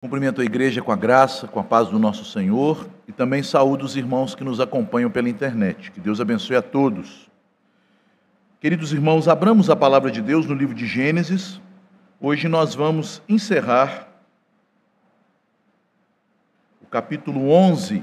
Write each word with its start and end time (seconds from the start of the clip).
Cumprimento 0.00 0.40
a 0.40 0.44
igreja 0.44 0.80
com 0.80 0.90
a 0.90 0.96
graça, 0.96 1.46
com 1.46 1.60
a 1.60 1.62
paz 1.62 1.88
do 1.88 1.98
nosso 1.98 2.24
Senhor 2.24 2.88
e 3.06 3.12
também 3.12 3.42
saúdo 3.42 3.84
os 3.84 3.96
irmãos 3.96 4.34
que 4.34 4.42
nos 4.42 4.58
acompanham 4.58 5.10
pela 5.10 5.28
internet. 5.28 5.90
Que 5.90 6.00
Deus 6.00 6.22
abençoe 6.22 6.56
a 6.56 6.62
todos. 6.62 7.28
Queridos 8.60 8.94
irmãos, 8.94 9.28
abramos 9.28 9.68
a 9.68 9.76
palavra 9.76 10.10
de 10.10 10.22
Deus 10.22 10.46
no 10.46 10.54
livro 10.54 10.74
de 10.74 10.86
Gênesis. 10.86 11.60
Hoje 12.18 12.48
nós 12.48 12.74
vamos 12.74 13.20
encerrar 13.28 14.08
o 16.80 16.86
capítulo 16.86 17.50
11. 17.50 18.02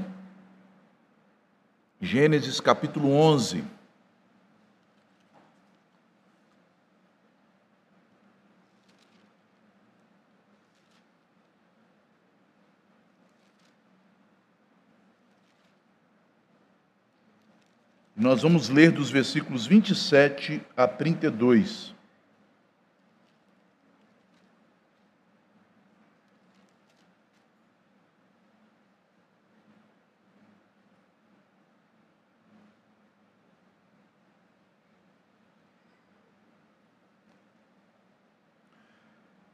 Gênesis 2.00 2.60
capítulo 2.60 3.12
11. 3.12 3.64
Nós 18.20 18.42
vamos 18.42 18.68
ler 18.68 18.92
dos 18.92 19.12
versículos 19.12 19.68
27 19.68 20.60
a 20.76 20.88
32. 20.88 21.94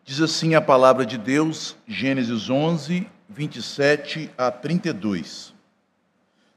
Diz 0.06 0.22
assim 0.22 0.56
a 0.56 0.62
palavra 0.62 1.06
de 1.06 1.18
Deus, 1.18 1.76
Gênesis 1.86 2.50
11, 2.50 3.10
27 3.28 4.32
a 4.38 4.50
32. 4.50 5.53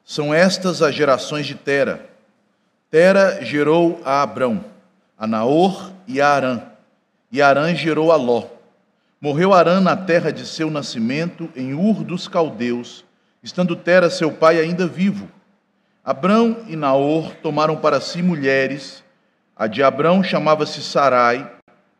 São 0.09 0.33
estas 0.33 0.83
as 0.83 0.95
gerações 0.95 1.47
de 1.47 1.57
Tera. 1.57 2.09
Tera 2.89 3.45
gerou 3.45 4.01
a 4.05 4.23
Abrão, 4.23 4.65
a 5.19 5.27
Naor 5.27 5.91
e 6.07 6.21
a 6.21 6.29
Arã. 6.29 6.63
E 7.33 7.43
Arã 7.43 7.75
gerou 7.75 8.13
a 8.13 8.17
Ló. 8.17 8.45
Morreu 9.21 9.53
Arã 9.53 9.81
na 9.81 9.97
terra 9.97 10.31
de 10.31 10.47
seu 10.47 10.71
nascimento, 10.71 11.51
em 11.57 11.75
Ur 11.75 12.05
dos 12.05 12.29
Caldeus, 12.29 13.05
estando 13.43 13.75
Tera, 13.75 14.09
seu 14.09 14.31
pai, 14.31 14.61
ainda 14.61 14.87
vivo. 14.87 15.29
Abrão 16.05 16.59
e 16.69 16.77
Naor 16.77 17.35
tomaram 17.43 17.77
para 17.77 18.01
si 18.01 18.23
mulheres. 18.23 19.03
A 19.57 19.67
de 19.67 19.83
Abrão 19.83 20.23
chamava-se 20.23 20.81
Sarai, 20.83 21.51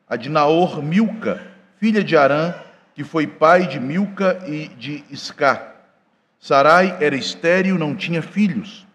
a 0.09 0.15
de 0.15 0.29
Naor, 0.29 0.81
Milca, 0.81 1.43
filha 1.81 2.05
de 2.05 2.17
Arã, 2.17 2.55
que 2.95 3.03
foi 3.03 3.27
pai 3.27 3.67
de 3.67 3.81
Milca 3.81 4.39
e 4.47 4.69
de 4.69 5.03
Isca. 5.11 5.76
Sarai 6.39 6.97
era 7.01 7.17
estéril, 7.17 7.79
não 7.79 7.95
tinha 7.95 8.23
filhos. 8.23 8.87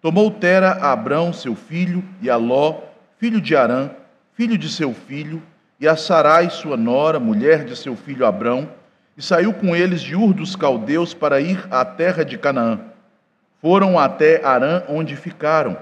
Tomou 0.00 0.30
Tera 0.30 0.72
a 0.72 0.92
Abrão, 0.92 1.32
seu 1.32 1.54
filho, 1.54 2.02
e 2.22 2.30
a 2.30 2.36
Ló, 2.36 2.80
filho 3.18 3.40
de 3.40 3.54
Arã, 3.54 3.90
filho 4.34 4.56
de 4.56 4.68
seu 4.68 4.94
filho, 4.94 5.42
e 5.78 5.86
a 5.86 5.96
Sarai, 5.96 6.50
sua 6.50 6.76
nora, 6.76 7.20
mulher 7.20 7.64
de 7.64 7.76
seu 7.76 7.96
filho 7.96 8.26
Abrão, 8.26 8.68
e 9.16 9.22
saiu 9.22 9.52
com 9.52 9.76
eles 9.76 10.00
de 10.00 10.16
Ur 10.16 10.32
dos 10.32 10.56
Caldeus 10.56 11.12
para 11.12 11.40
ir 11.40 11.66
à 11.70 11.84
terra 11.84 12.24
de 12.24 12.38
Canaã. 12.38 12.80
Foram 13.60 13.98
até 13.98 14.42
Arã, 14.44 14.82
onde 14.88 15.16
ficaram. 15.16 15.76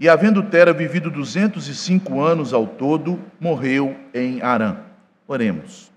E 0.00 0.08
havendo 0.08 0.42
Tera 0.42 0.72
vivido 0.72 1.10
duzentos 1.10 1.68
e 1.68 1.74
cinco 1.74 2.22
anos 2.22 2.54
ao 2.54 2.66
todo, 2.66 3.20
morreu 3.38 3.94
em 4.14 4.40
Arã. 4.40 4.76
Oremos. 5.28 5.92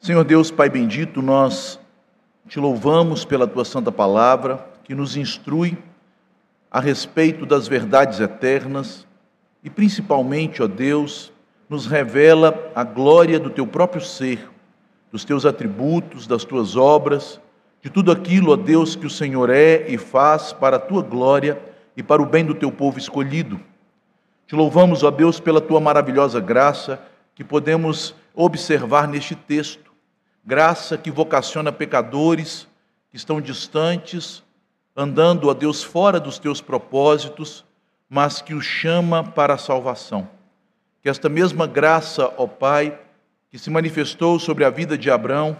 Senhor 0.00 0.24
Deus, 0.24 0.50
Pai 0.50 0.70
bendito, 0.70 1.20
nós 1.20 1.78
te 2.48 2.58
louvamos 2.58 3.26
pela 3.26 3.46
tua 3.46 3.64
santa 3.64 3.92
palavra, 3.92 4.66
que 4.82 4.94
nos 4.94 5.16
instrui 5.16 5.76
a 6.70 6.80
respeito 6.80 7.44
das 7.44 7.68
verdades 7.68 8.20
eternas 8.20 9.06
e, 9.62 9.68
principalmente, 9.68 10.62
ó 10.62 10.66
Deus, 10.66 11.30
nos 11.68 11.86
revela 11.86 12.72
a 12.74 12.82
glória 12.82 13.38
do 13.38 13.50
teu 13.50 13.66
próprio 13.66 14.00
ser, 14.00 14.48
dos 15.12 15.24
teus 15.24 15.44
atributos, 15.44 16.26
das 16.26 16.42
tuas 16.42 16.74
obras, 16.74 17.38
de 17.82 17.90
tudo 17.90 18.10
aquilo, 18.10 18.52
ó 18.52 18.56
Deus, 18.56 18.96
que 18.96 19.06
o 19.06 19.10
Senhor 19.10 19.50
é 19.50 19.86
e 19.86 19.98
faz 19.98 20.52
para 20.52 20.76
a 20.76 20.80
tua 20.80 21.02
glória 21.02 21.60
e 21.94 22.02
para 22.02 22.22
o 22.22 22.26
bem 22.26 22.46
do 22.46 22.54
teu 22.54 22.72
povo 22.72 22.98
escolhido. 22.98 23.60
Te 24.46 24.56
louvamos, 24.56 25.02
ó 25.02 25.10
Deus, 25.10 25.38
pela 25.38 25.60
tua 25.60 25.80
maravilhosa 25.80 26.40
graça 26.40 26.98
que 27.34 27.44
podemos 27.44 28.14
observar 28.34 29.06
neste 29.06 29.34
texto 29.34 29.87
graça 30.48 30.96
que 30.96 31.10
vocaciona 31.10 31.70
pecadores 31.70 32.66
que 33.10 33.18
estão 33.18 33.38
distantes, 33.38 34.42
andando 34.96 35.50
a 35.50 35.52
Deus 35.52 35.82
fora 35.82 36.18
dos 36.18 36.38
teus 36.38 36.62
propósitos, 36.62 37.66
mas 38.08 38.40
que 38.40 38.54
os 38.54 38.64
chama 38.64 39.22
para 39.22 39.52
a 39.52 39.58
salvação. 39.58 40.26
Que 41.02 41.08
esta 41.10 41.28
mesma 41.28 41.66
graça, 41.66 42.32
ó 42.38 42.46
Pai, 42.46 42.98
que 43.50 43.58
se 43.58 43.68
manifestou 43.68 44.38
sobre 44.38 44.64
a 44.64 44.70
vida 44.70 44.96
de 44.96 45.10
Abraão, 45.10 45.54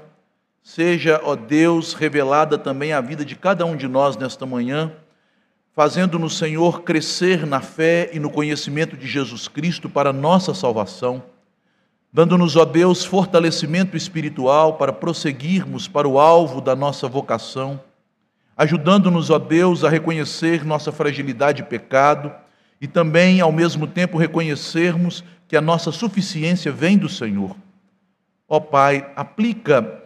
seja, 0.62 1.20
ó 1.22 1.36
Deus, 1.36 1.92
revelada 1.92 2.56
também 2.56 2.94
à 2.94 3.02
vida 3.02 3.26
de 3.26 3.36
cada 3.36 3.66
um 3.66 3.76
de 3.76 3.86
nós 3.86 4.16
nesta 4.16 4.46
manhã, 4.46 4.90
fazendo 5.74 6.18
no 6.18 6.30
Senhor 6.30 6.80
crescer 6.80 7.44
na 7.46 7.60
fé 7.60 8.08
e 8.14 8.18
no 8.18 8.30
conhecimento 8.30 8.96
de 8.96 9.06
Jesus 9.06 9.48
Cristo 9.48 9.86
para 9.86 10.14
nossa 10.14 10.54
salvação 10.54 11.22
dando-nos, 12.12 12.56
ó 12.56 12.64
Deus, 12.64 13.04
fortalecimento 13.04 13.96
espiritual 13.96 14.74
para 14.74 14.92
prosseguirmos 14.92 15.86
para 15.86 16.08
o 16.08 16.18
alvo 16.18 16.60
da 16.60 16.74
nossa 16.74 17.06
vocação, 17.06 17.80
ajudando-nos, 18.56 19.30
ó 19.30 19.38
Deus, 19.38 19.84
a 19.84 19.88
reconhecer 19.88 20.64
nossa 20.64 20.90
fragilidade 20.90 21.62
e 21.62 21.66
pecado 21.66 22.32
e 22.80 22.86
também, 22.86 23.40
ao 23.40 23.52
mesmo 23.52 23.86
tempo, 23.86 24.18
reconhecermos 24.18 25.22
que 25.46 25.56
a 25.56 25.60
nossa 25.60 25.90
suficiência 25.90 26.70
vem 26.70 26.96
do 26.96 27.08
Senhor. 27.08 27.56
Ó 28.48 28.60
Pai, 28.60 29.10
aplica 29.14 30.02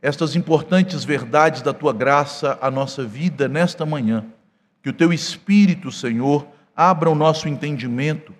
estas 0.00 0.36
importantes 0.36 1.04
verdades 1.04 1.62
da 1.62 1.72
tua 1.72 1.92
graça 1.92 2.58
à 2.60 2.70
nossa 2.70 3.04
vida 3.04 3.48
nesta 3.48 3.86
manhã. 3.86 4.24
Que 4.82 4.90
o 4.90 4.92
teu 4.92 5.12
Espírito, 5.12 5.90
Senhor, 5.90 6.46
abra 6.76 7.08
o 7.08 7.14
nosso 7.14 7.48
entendimento 7.48 8.34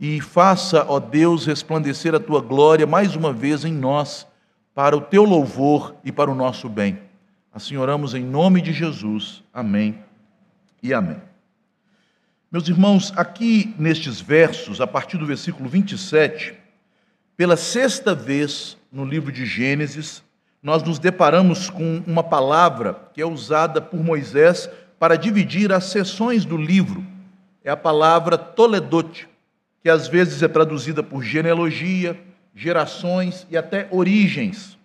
e 0.00 0.18
faça, 0.18 0.86
ó 0.88 0.98
Deus, 0.98 1.44
resplandecer 1.44 2.14
a 2.14 2.18
tua 2.18 2.40
glória 2.40 2.86
mais 2.86 3.14
uma 3.14 3.34
vez 3.34 3.66
em 3.66 3.72
nós, 3.72 4.26
para 4.74 4.96
o 4.96 5.00
teu 5.00 5.24
louvor 5.24 5.94
e 6.02 6.10
para 6.10 6.30
o 6.30 6.34
nosso 6.34 6.70
bem. 6.70 6.98
Assim 7.52 7.76
oramos 7.76 8.14
em 8.14 8.24
nome 8.24 8.62
de 8.62 8.72
Jesus. 8.72 9.44
Amém 9.52 9.98
e 10.82 10.94
amém. 10.94 11.20
Meus 12.50 12.66
irmãos, 12.66 13.12
aqui 13.14 13.74
nestes 13.78 14.20
versos, 14.20 14.80
a 14.80 14.86
partir 14.86 15.18
do 15.18 15.26
versículo 15.26 15.68
27, 15.68 16.54
pela 17.36 17.56
sexta 17.56 18.14
vez 18.14 18.78
no 18.90 19.04
livro 19.04 19.30
de 19.30 19.44
Gênesis, 19.44 20.22
nós 20.62 20.82
nos 20.82 20.98
deparamos 20.98 21.68
com 21.68 22.02
uma 22.06 22.22
palavra 22.22 23.08
que 23.12 23.20
é 23.20 23.26
usada 23.26 23.82
por 23.82 24.02
Moisés 24.02 24.70
para 24.98 25.16
dividir 25.16 25.72
as 25.72 25.84
seções 25.84 26.44
do 26.44 26.56
livro. 26.56 27.04
É 27.62 27.70
a 27.70 27.76
palavra 27.76 28.38
toledote 28.38 29.29
que 29.82 29.88
às 29.88 30.08
vezes 30.08 30.42
é 30.42 30.48
traduzida 30.48 31.02
por 31.02 31.22
genealogia, 31.22 32.18
gerações 32.54 33.46
e 33.50 33.56
até 33.56 33.88
origens. 33.90 34.78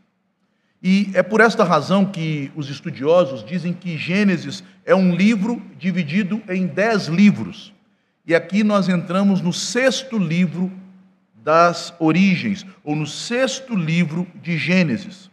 E 0.81 1.09
é 1.13 1.23
por 1.23 1.41
esta 1.41 1.63
razão 1.63 2.05
que 2.05 2.51
os 2.55 2.69
estudiosos 2.69 3.43
dizem 3.43 3.73
que 3.73 3.97
Gênesis 3.97 4.63
é 4.85 4.93
um 4.95 5.15
livro 5.15 5.61
dividido 5.77 6.41
em 6.47 6.67
dez 6.67 7.07
livros. 7.07 7.73
E 8.25 8.35
aqui 8.35 8.63
nós 8.63 8.87
entramos 8.87 9.41
no 9.41 9.51
sexto 9.51 10.17
livro 10.17 10.71
das 11.43 11.93
origens, 11.99 12.65
ou 12.83 12.95
no 12.95 13.05
sexto 13.05 13.75
livro 13.75 14.27
de 14.41 14.57
Gênesis. 14.57 15.29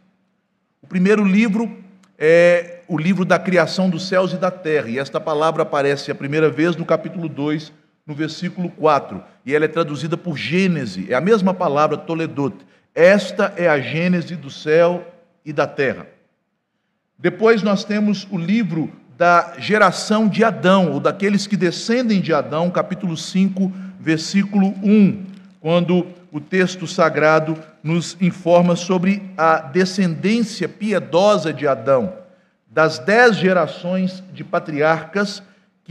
O 0.82 0.86
primeiro 0.86 1.24
livro 1.24 1.74
é 2.18 2.80
o 2.88 2.98
livro 2.98 3.24
da 3.24 3.38
criação 3.38 3.88
dos 3.88 4.08
céus 4.08 4.32
e 4.32 4.36
da 4.36 4.50
terra, 4.50 4.88
e 4.88 4.98
esta 4.98 5.20
palavra 5.20 5.62
aparece 5.62 6.10
a 6.10 6.14
primeira 6.14 6.50
vez 6.50 6.76
no 6.76 6.84
capítulo 6.84 7.28
2 7.28 7.72
no 8.12 8.14
versículo 8.14 8.68
4, 8.68 9.24
e 9.44 9.54
ela 9.54 9.64
é 9.64 9.68
traduzida 9.68 10.18
por 10.18 10.36
Gênese, 10.36 11.10
é 11.10 11.14
a 11.14 11.20
mesma 11.20 11.54
palavra 11.54 11.96
Toledot. 11.96 12.54
Esta 12.94 13.54
é 13.56 13.66
a 13.66 13.80
Gênese 13.80 14.36
do 14.36 14.50
céu 14.50 15.02
e 15.42 15.50
da 15.50 15.66
terra. 15.66 16.06
Depois 17.18 17.62
nós 17.62 17.84
temos 17.84 18.28
o 18.30 18.36
livro 18.36 18.92
da 19.16 19.54
geração 19.58 20.28
de 20.28 20.44
Adão, 20.44 20.92
ou 20.92 21.00
daqueles 21.00 21.46
que 21.46 21.56
descendem 21.56 22.20
de 22.20 22.34
Adão, 22.34 22.70
capítulo 22.70 23.16
5, 23.16 23.72
versículo 23.98 24.74
1, 24.82 25.24
quando 25.58 26.06
o 26.30 26.38
texto 26.38 26.86
sagrado 26.86 27.56
nos 27.82 28.16
informa 28.20 28.76
sobre 28.76 29.22
a 29.38 29.56
descendência 29.56 30.68
piedosa 30.68 31.50
de 31.50 31.66
Adão, 31.66 32.12
das 32.68 32.98
dez 32.98 33.36
gerações 33.36 34.22
de 34.34 34.44
patriarcas 34.44 35.42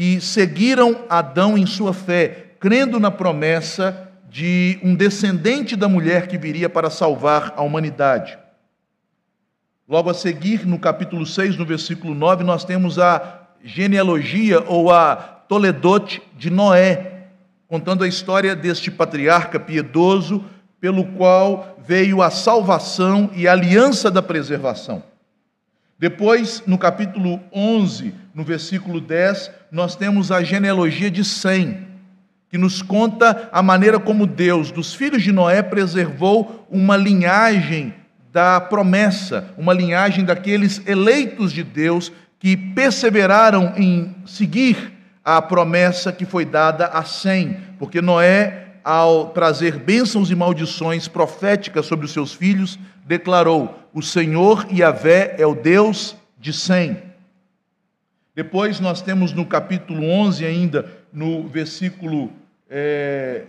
que 0.01 0.19
seguiram 0.19 1.05
Adão 1.07 1.55
em 1.55 1.67
sua 1.67 1.93
fé, 1.93 2.55
crendo 2.59 2.99
na 2.99 3.11
promessa 3.11 4.09
de 4.27 4.79
um 4.81 4.95
descendente 4.95 5.75
da 5.75 5.87
mulher 5.87 6.25
que 6.25 6.39
viria 6.39 6.67
para 6.67 6.89
salvar 6.89 7.53
a 7.55 7.61
humanidade. 7.61 8.35
Logo 9.87 10.09
a 10.09 10.13
seguir, 10.15 10.65
no 10.65 10.79
capítulo 10.79 11.23
6, 11.23 11.55
no 11.55 11.67
versículo 11.67 12.15
9, 12.15 12.43
nós 12.43 12.65
temos 12.65 12.97
a 12.97 13.41
genealogia 13.63 14.63
ou 14.65 14.91
a 14.91 15.15
Toledote 15.15 16.19
de 16.35 16.49
Noé, 16.49 17.27
contando 17.67 18.03
a 18.03 18.07
história 18.07 18.55
deste 18.55 18.89
patriarca 18.89 19.59
piedoso, 19.59 20.43
pelo 20.79 21.05
qual 21.13 21.77
veio 21.77 22.23
a 22.23 22.31
salvação 22.31 23.29
e 23.35 23.47
a 23.47 23.51
aliança 23.51 24.09
da 24.09 24.23
preservação. 24.23 25.10
Depois, 26.01 26.63
no 26.65 26.79
capítulo 26.79 27.39
11, 27.53 28.11
no 28.33 28.43
versículo 28.43 28.99
10, 28.99 29.51
nós 29.71 29.95
temos 29.95 30.31
a 30.31 30.41
genealogia 30.41 31.11
de 31.11 31.23
Sem, 31.23 31.85
que 32.49 32.57
nos 32.57 32.81
conta 32.81 33.47
a 33.51 33.61
maneira 33.61 33.99
como 33.99 34.25
Deus, 34.25 34.71
dos 34.71 34.95
filhos 34.95 35.21
de 35.21 35.31
Noé, 35.31 35.61
preservou 35.61 36.65
uma 36.71 36.97
linhagem 36.97 37.93
da 38.33 38.59
promessa, 38.59 39.53
uma 39.55 39.73
linhagem 39.73 40.25
daqueles 40.25 40.81
eleitos 40.87 41.53
de 41.53 41.63
Deus 41.63 42.11
que 42.39 42.57
perseveraram 42.57 43.73
em 43.77 44.15
seguir 44.25 44.93
a 45.23 45.39
promessa 45.39 46.11
que 46.11 46.25
foi 46.25 46.45
dada 46.45 46.87
a 46.87 47.03
Sem, 47.03 47.57
porque 47.77 48.01
Noé, 48.01 48.69
ao 48.83 49.29
trazer 49.29 49.77
bênçãos 49.77 50.31
e 50.31 50.35
maldições 50.35 51.07
proféticas 51.07 51.85
sobre 51.85 52.07
os 52.07 52.11
seus 52.11 52.33
filhos, 52.33 52.79
declarou: 53.05 53.87
O 53.93 54.01
Senhor 54.01 54.67
Yahvé 54.71 55.35
é 55.37 55.45
o 55.45 55.55
Deus 55.55 56.15
de 56.39 56.53
Sem. 56.53 56.97
Depois 58.35 58.79
nós 58.79 59.01
temos 59.01 59.33
no 59.33 59.45
capítulo 59.45 60.03
11 60.03 60.45
ainda, 60.45 60.85
no 61.11 61.47
versículo 61.47 62.31
é, 62.69 63.43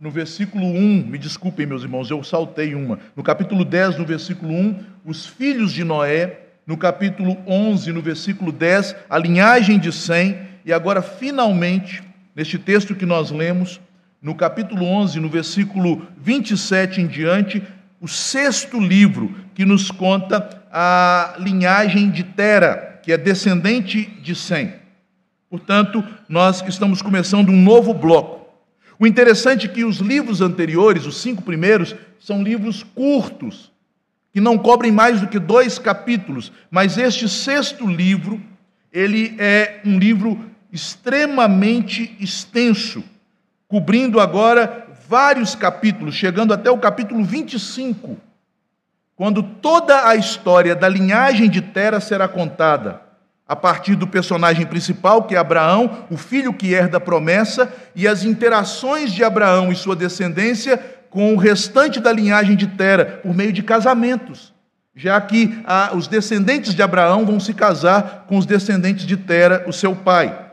no 0.00 0.10
versículo 0.10 0.64
1, 0.64 1.06
me 1.06 1.18
desculpem 1.18 1.66
meus 1.66 1.82
irmãos, 1.82 2.10
eu 2.10 2.24
saltei 2.24 2.74
uma. 2.74 2.98
No 3.14 3.22
capítulo 3.22 3.66
10, 3.66 3.98
no 3.98 4.06
versículo 4.06 4.50
1, 4.50 4.84
os 5.04 5.26
filhos 5.26 5.72
de 5.72 5.84
Noé, 5.84 6.40
no 6.66 6.76
capítulo 6.78 7.36
11, 7.46 7.92
no 7.92 8.00
versículo 8.00 8.50
10, 8.50 8.96
a 9.10 9.18
linhagem 9.18 9.78
de 9.78 9.92
Sem, 9.92 10.38
e 10.64 10.72
agora 10.72 11.02
finalmente, 11.02 12.02
neste 12.34 12.58
texto 12.58 12.94
que 12.94 13.04
nós 13.04 13.30
lemos, 13.30 13.78
no 14.22 14.34
capítulo 14.34 14.86
11, 14.86 15.20
no 15.20 15.28
versículo 15.28 16.06
27 16.16 17.02
em 17.02 17.06
diante, 17.06 17.62
o 18.00 18.08
sexto 18.08 18.80
livro 18.80 19.34
que 19.54 19.64
nos 19.64 19.90
conta 19.90 20.64
a 20.72 21.34
linhagem 21.38 22.10
de 22.10 22.24
Tera, 22.24 22.98
que 23.02 23.12
é 23.12 23.18
descendente 23.18 24.06
de 24.22 24.34
Sem. 24.34 24.72
Portanto, 25.50 26.02
nós 26.28 26.62
estamos 26.66 27.02
começando 27.02 27.50
um 27.50 27.62
novo 27.62 27.92
bloco. 27.92 28.48
O 28.98 29.06
interessante 29.06 29.66
é 29.66 29.68
que 29.68 29.84
os 29.84 29.98
livros 29.98 30.40
anteriores, 30.40 31.04
os 31.04 31.20
cinco 31.20 31.42
primeiros, 31.42 31.94
são 32.18 32.42
livros 32.42 32.82
curtos, 32.82 33.70
que 34.32 34.40
não 34.40 34.56
cobrem 34.56 34.92
mais 34.92 35.20
do 35.20 35.26
que 35.26 35.38
dois 35.38 35.78
capítulos, 35.78 36.52
mas 36.70 36.96
este 36.96 37.28
sexto 37.28 37.86
livro, 37.86 38.40
ele 38.92 39.34
é 39.38 39.80
um 39.84 39.98
livro 39.98 40.38
extremamente 40.72 42.16
extenso, 42.20 43.02
cobrindo 43.66 44.20
agora 44.20 44.86
vários 45.10 45.56
capítulos, 45.56 46.14
chegando 46.14 46.54
até 46.54 46.70
o 46.70 46.78
capítulo 46.78 47.24
25, 47.24 48.16
quando 49.16 49.42
toda 49.42 50.06
a 50.06 50.14
história 50.14 50.72
da 50.72 50.88
linhagem 50.88 51.50
de 51.50 51.60
Tera 51.60 51.98
será 51.98 52.28
contada, 52.28 53.00
a 53.44 53.56
partir 53.56 53.96
do 53.96 54.06
personagem 54.06 54.64
principal, 54.64 55.24
que 55.24 55.34
é 55.34 55.38
Abraão, 55.38 56.06
o 56.08 56.16
filho 56.16 56.54
que 56.54 56.72
herda 56.72 56.98
a 56.98 57.00
promessa, 57.00 57.72
e 57.92 58.06
as 58.06 58.22
interações 58.22 59.12
de 59.12 59.24
Abraão 59.24 59.72
e 59.72 59.74
sua 59.74 59.96
descendência 59.96 60.78
com 61.10 61.34
o 61.34 61.36
restante 61.36 61.98
da 61.98 62.12
linhagem 62.12 62.54
de 62.54 62.68
Tera, 62.68 63.18
por 63.20 63.34
meio 63.34 63.52
de 63.52 63.64
casamentos, 63.64 64.54
já 64.94 65.20
que 65.20 65.60
ah, 65.66 65.90
os 65.92 66.06
descendentes 66.06 66.72
de 66.72 66.82
Abraão 66.84 67.26
vão 67.26 67.40
se 67.40 67.52
casar 67.52 68.26
com 68.28 68.38
os 68.38 68.46
descendentes 68.46 69.04
de 69.04 69.16
Tera, 69.16 69.64
o 69.66 69.72
seu 69.72 69.96
pai. 69.96 70.49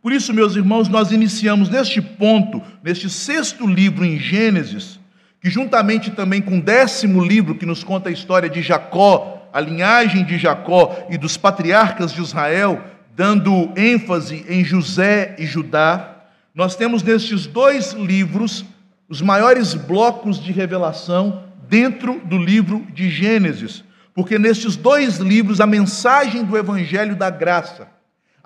Por 0.00 0.12
isso, 0.12 0.32
meus 0.32 0.54
irmãos, 0.54 0.88
nós 0.88 1.10
iniciamos 1.10 1.68
neste 1.68 2.00
ponto, 2.00 2.62
neste 2.82 3.10
sexto 3.10 3.66
livro 3.66 4.04
em 4.04 4.16
Gênesis, 4.18 4.98
que 5.40 5.50
juntamente 5.50 6.12
também 6.12 6.40
com 6.40 6.58
o 6.58 6.62
décimo 6.62 7.24
livro 7.24 7.56
que 7.56 7.66
nos 7.66 7.82
conta 7.82 8.08
a 8.08 8.12
história 8.12 8.48
de 8.48 8.62
Jacó, 8.62 9.48
a 9.52 9.60
linhagem 9.60 10.24
de 10.24 10.38
Jacó 10.38 11.06
e 11.10 11.18
dos 11.18 11.36
patriarcas 11.36 12.12
de 12.12 12.20
Israel, 12.20 12.82
dando 13.16 13.72
ênfase 13.76 14.44
em 14.48 14.64
José 14.64 15.34
e 15.36 15.46
Judá, 15.46 16.14
nós 16.54 16.76
temos 16.76 17.02
nestes 17.02 17.46
dois 17.46 17.92
livros 17.92 18.64
os 19.08 19.20
maiores 19.20 19.74
blocos 19.74 20.42
de 20.42 20.52
revelação 20.52 21.44
dentro 21.68 22.20
do 22.24 22.38
livro 22.38 22.86
de 22.94 23.10
Gênesis, 23.10 23.82
porque 24.14 24.38
nestes 24.38 24.76
dois 24.76 25.18
livros 25.18 25.60
a 25.60 25.66
mensagem 25.66 26.44
do 26.44 26.56
evangelho 26.56 27.16
da 27.16 27.30
graça 27.30 27.97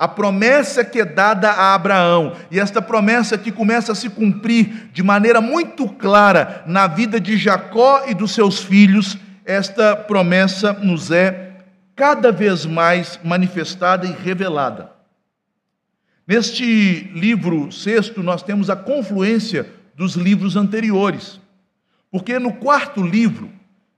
a 0.03 0.09
promessa 0.09 0.85
que 0.85 0.99
é 0.99 1.05
dada 1.05 1.49
a 1.49 1.75
Abraão, 1.77 2.35
e 2.51 2.59
esta 2.59 2.83
promessa 2.83 3.39
que 3.39 3.53
começa 3.53 3.93
a 3.93 3.95
se 3.95 4.11
cumprir 4.11 4.91
de 4.93 5.01
maneira 5.01 5.41
muito 5.41 5.89
clara 5.89 6.65
na 6.67 6.89
vida 6.89 7.21
de 7.21 7.37
Jacó 7.37 8.03
e 8.09 8.13
dos 8.13 8.33
seus 8.35 8.59
filhos, 8.59 9.17
esta 9.45 9.95
promessa 9.95 10.73
nos 10.73 11.13
é 11.13 11.53
cada 11.95 12.33
vez 12.33 12.67
mais 12.67 13.21
manifestada 13.23 14.05
e 14.05 14.11
revelada. 14.11 14.91
Neste 16.27 17.09
livro 17.15 17.71
sexto, 17.71 18.25
nós 18.25 18.43
temos 18.43 18.69
a 18.69 18.75
confluência 18.75 19.71
dos 19.95 20.17
livros 20.17 20.57
anteriores, 20.57 21.41
porque 22.11 22.41
no 22.41 22.55
quarto 22.55 23.01
livro, 23.01 23.53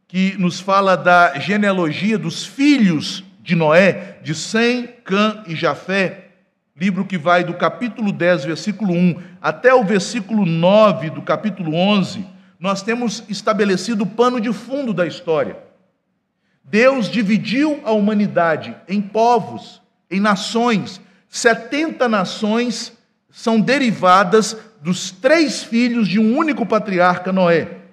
que 0.07 0.37
nos 0.37 0.61
fala 0.61 0.99
da 0.99 1.39
genealogia 1.39 2.19
dos 2.19 2.45
filhos 2.45 3.24
de 3.45 3.55
Noé, 3.55 4.17
de 4.23 4.35
Sem, 4.35 4.87
Cã 5.05 5.45
e 5.47 5.55
Jafé, 5.55 6.29
livro 6.75 7.05
que 7.05 7.19
vai 7.19 7.45
do 7.45 7.53
capítulo 7.53 8.11
10, 8.11 8.47
versículo 8.47 8.95
1, 8.95 9.17
até 9.41 9.75
o 9.75 9.85
versículo 9.85 10.47
9 10.47 11.11
do 11.11 11.21
capítulo 11.21 11.75
11, 11.75 12.27
nós 12.59 12.81
temos 12.81 13.23
estabelecido 13.29 14.05
o 14.05 14.07
pano 14.07 14.41
de 14.41 14.51
fundo 14.51 14.95
da 14.95 15.07
história. 15.07 15.59
Deus 16.65 17.11
dividiu 17.11 17.83
a 17.85 17.93
humanidade 17.93 18.75
em 18.89 19.03
povos, 19.03 19.83
em 20.11 20.21
nações. 20.21 20.99
70 21.29 22.09
nações 22.09 22.97
são 23.31 23.61
derivadas 23.61 24.57
dos 24.81 25.11
três 25.11 25.63
filhos 25.63 26.09
de 26.09 26.19
um 26.19 26.35
único 26.35 26.65
patriarca, 26.65 27.31
Noé. 27.31 27.84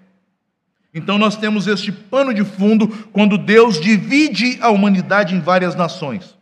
Então 0.94 1.18
nós 1.18 1.38
temos 1.38 1.68
este 1.68 1.92
pano 1.92 2.34
de 2.34 2.44
fundo 2.44 2.88
quando 3.14 3.38
Deus 3.38 3.80
divide 3.80 4.58
a 4.62 4.70
humanidade 4.70 5.34
em 5.34 5.40
várias 5.40 5.76
nações. 5.76 6.36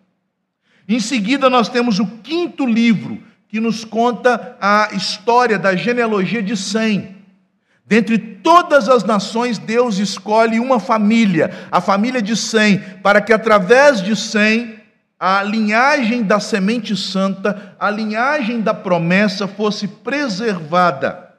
Em 0.88 1.00
seguida, 1.00 1.50
nós 1.50 1.70
temos 1.70 2.00
o 2.00 2.08
quinto 2.08 2.66
livro, 2.66 3.22
que 3.48 3.60
nos 3.60 3.86
conta 3.86 4.58
a 4.60 4.90
história 4.94 5.58
da 5.58 5.76
genealogia 5.76 6.42
de 6.42 6.58
Sem. 6.58 7.16
Dentre 7.86 8.18
todas 8.18 8.90
as 8.90 9.04
nações, 9.04 9.60
Deus 9.60 9.98
escolhe 9.98 10.60
uma 10.60 10.80
família, 10.80 11.52
a 11.72 11.80
família 11.80 12.22
de 12.22 12.36
Sem, 12.36 12.80
para 13.04 13.22
que 13.22 13.32
através 13.32 14.02
de 14.02 14.16
Sem, 14.16 14.80
a 15.20 15.44
linhagem 15.44 16.24
da 16.24 16.40
semente 16.40 16.96
santa, 16.96 17.76
a 17.80 17.92
linhagem 17.92 18.62
da 18.62 18.74
promessa 18.74 19.48
fosse 19.48 19.88
preservada. 19.88 21.30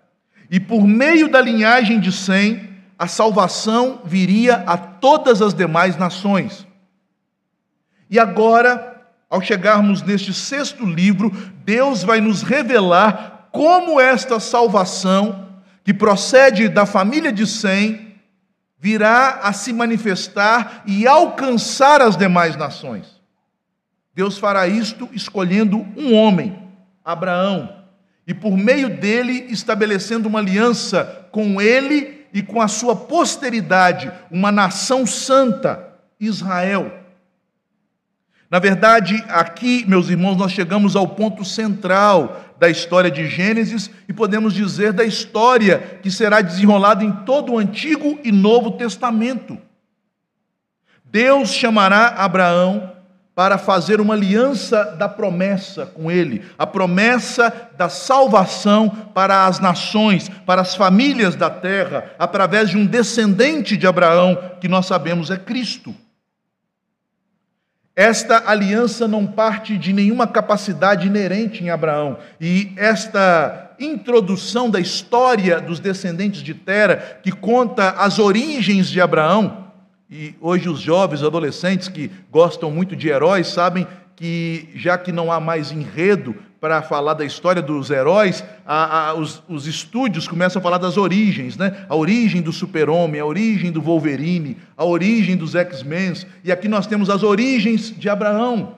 E 0.49 0.61
por 0.61 0.87
meio 0.87 1.29
da 1.29 1.41
linhagem 1.41 1.99
de 1.99 2.13
Sem, 2.13 2.70
a 3.01 3.07
salvação 3.07 4.03
viria 4.05 4.57
a 4.67 4.77
todas 4.77 5.41
as 5.41 5.55
demais 5.55 5.97
nações. 5.97 6.67
E 8.11 8.19
agora, 8.19 9.07
ao 9.31 9.41
chegarmos 9.41 10.03
neste 10.03 10.35
sexto 10.35 10.85
livro, 10.85 11.31
Deus 11.65 12.03
vai 12.03 12.21
nos 12.21 12.43
revelar 12.43 13.49
como 13.53 13.99
esta 13.99 14.39
salvação, 14.39 15.49
que 15.83 15.95
procede 15.95 16.69
da 16.69 16.85
família 16.85 17.33
de 17.33 17.47
Sem, 17.47 18.17
virá 18.79 19.41
a 19.45 19.55
se 19.55 19.73
manifestar 19.73 20.83
e 20.87 21.07
alcançar 21.07 22.03
as 22.03 22.19
demais 22.19 22.55
nações. 22.55 23.19
Deus 24.15 24.37
fará 24.37 24.69
isto 24.69 25.09
escolhendo 25.15 25.87
um 25.97 26.15
homem, 26.15 26.69
Abraão, 27.03 27.77
e 28.27 28.35
por 28.35 28.59
meio 28.59 28.91
dele 28.91 29.47
estabelecendo 29.49 30.29
uma 30.29 30.41
aliança 30.41 31.29
com 31.33 31.63
ele 31.63 32.20
e 32.33 32.43
com 32.43 32.61
a 32.61 32.69
sua 32.69 32.95
posteridade, 32.95 34.11
uma 34.31 34.53
nação 34.53 35.07
santa, 35.07 35.89
Israel. 36.19 37.01
Na 38.51 38.59
verdade, 38.59 39.25
aqui, 39.29 39.85
meus 39.87 40.09
irmãos, 40.09 40.37
nós 40.37 40.51
chegamos 40.51 40.97
ao 40.97 41.07
ponto 41.07 41.45
central 41.45 42.45
da 42.59 42.69
história 42.69 43.11
de 43.11 43.27
Gênesis 43.29 43.91
e 44.09 44.13
podemos 44.13 44.53
dizer 44.53 44.93
da 44.93 45.05
história 45.05 46.01
que 46.03 46.11
será 46.11 46.41
desenrolada 46.41 47.05
em 47.05 47.13
todo 47.25 47.53
o 47.53 47.59
Antigo 47.59 48.19
e 48.25 48.33
Novo 48.33 48.73
Testamento. 48.73 49.57
Deus 51.05 51.51
chamará 51.51 52.09
Abraão 52.09 53.00
para 53.35 53.57
fazer 53.57 54.01
uma 54.01 54.15
aliança 54.15 54.85
da 54.99 55.09
promessa 55.09 55.87
com 55.87 56.11
ele, 56.11 56.45
a 56.59 56.67
promessa 56.67 57.71
da 57.77 57.89
salvação 57.89 58.91
para 59.15 59.47
as 59.47 59.59
nações, 59.61 60.29
para 60.45 60.61
as 60.63 60.75
famílias 60.75 61.37
da 61.37 61.49
terra, 61.49 62.13
através 62.19 62.71
de 62.71 62.77
um 62.77 62.85
descendente 62.85 63.77
de 63.77 63.87
Abraão, 63.87 64.39
que 64.61 64.69
nós 64.69 64.87
sabemos 64.87 65.31
é 65.31 65.37
Cristo. 65.37 65.95
Esta 67.95 68.49
aliança 68.51 69.07
não 69.07 69.27
parte 69.27 69.77
de 69.77 69.93
nenhuma 69.93 70.27
capacidade 70.27 71.07
inerente 71.07 71.63
em 71.63 71.71
Abraão, 71.71 72.19
e 72.41 72.73
esta 72.77 73.71
introdução 73.79 74.69
da 74.69 74.81
história 74.81 75.61
dos 75.61 75.81
descendentes 75.81 76.43
de 76.43 76.55
Tera, 76.55 77.21
que 77.23 77.33
conta 77.33 77.91
as 77.91 78.19
origens 78.19 78.89
de 78.89 79.01
Abraão, 79.01 79.60
e 80.11 80.35
hoje 80.41 80.69
os 80.69 80.81
jovens, 80.81 81.23
adolescentes 81.23 81.89
que 81.89 82.11
gostam 82.33 82.69
muito 82.69 82.97
de 82.97 83.09
heróis, 83.09 83.47
sabem 83.47 83.87
que 84.17 84.69
já 84.75 84.99
que 84.99 85.13
não 85.13 85.31
há 85.31 85.39
mais 85.39 85.71
enredo 85.71 86.35
para 86.61 86.83
falar 86.83 87.15
da 87.15 87.25
história 87.25 87.63
dos 87.63 87.91
heróis, 87.91 88.45
a, 88.67 89.11
a, 89.11 89.15
os, 89.15 89.43
os, 89.49 89.67
estúdios 89.67 90.27
começam 90.29 90.61
a 90.61 90.63
falar 90.63 90.79
das 90.79 90.99
origens, 90.99 91.57
né? 91.57 91.87
A 91.89 91.95
origem 91.95 92.43
do 92.43 92.53
super-homem, 92.53 93.21
a 93.21 93.25
origem 93.25 93.71
do 93.71 93.81
Wolverine, 93.81 94.59
a 94.77 94.85
origem 94.85 95.37
dos 95.37 95.55
X-Men. 95.55 96.15
E 96.45 96.51
aqui 96.53 96.69
nós 96.69 96.87
temos 96.87 97.09
as 97.09 97.23
origens 97.23 97.97
de 97.97 98.11
Abraão. 98.11 98.77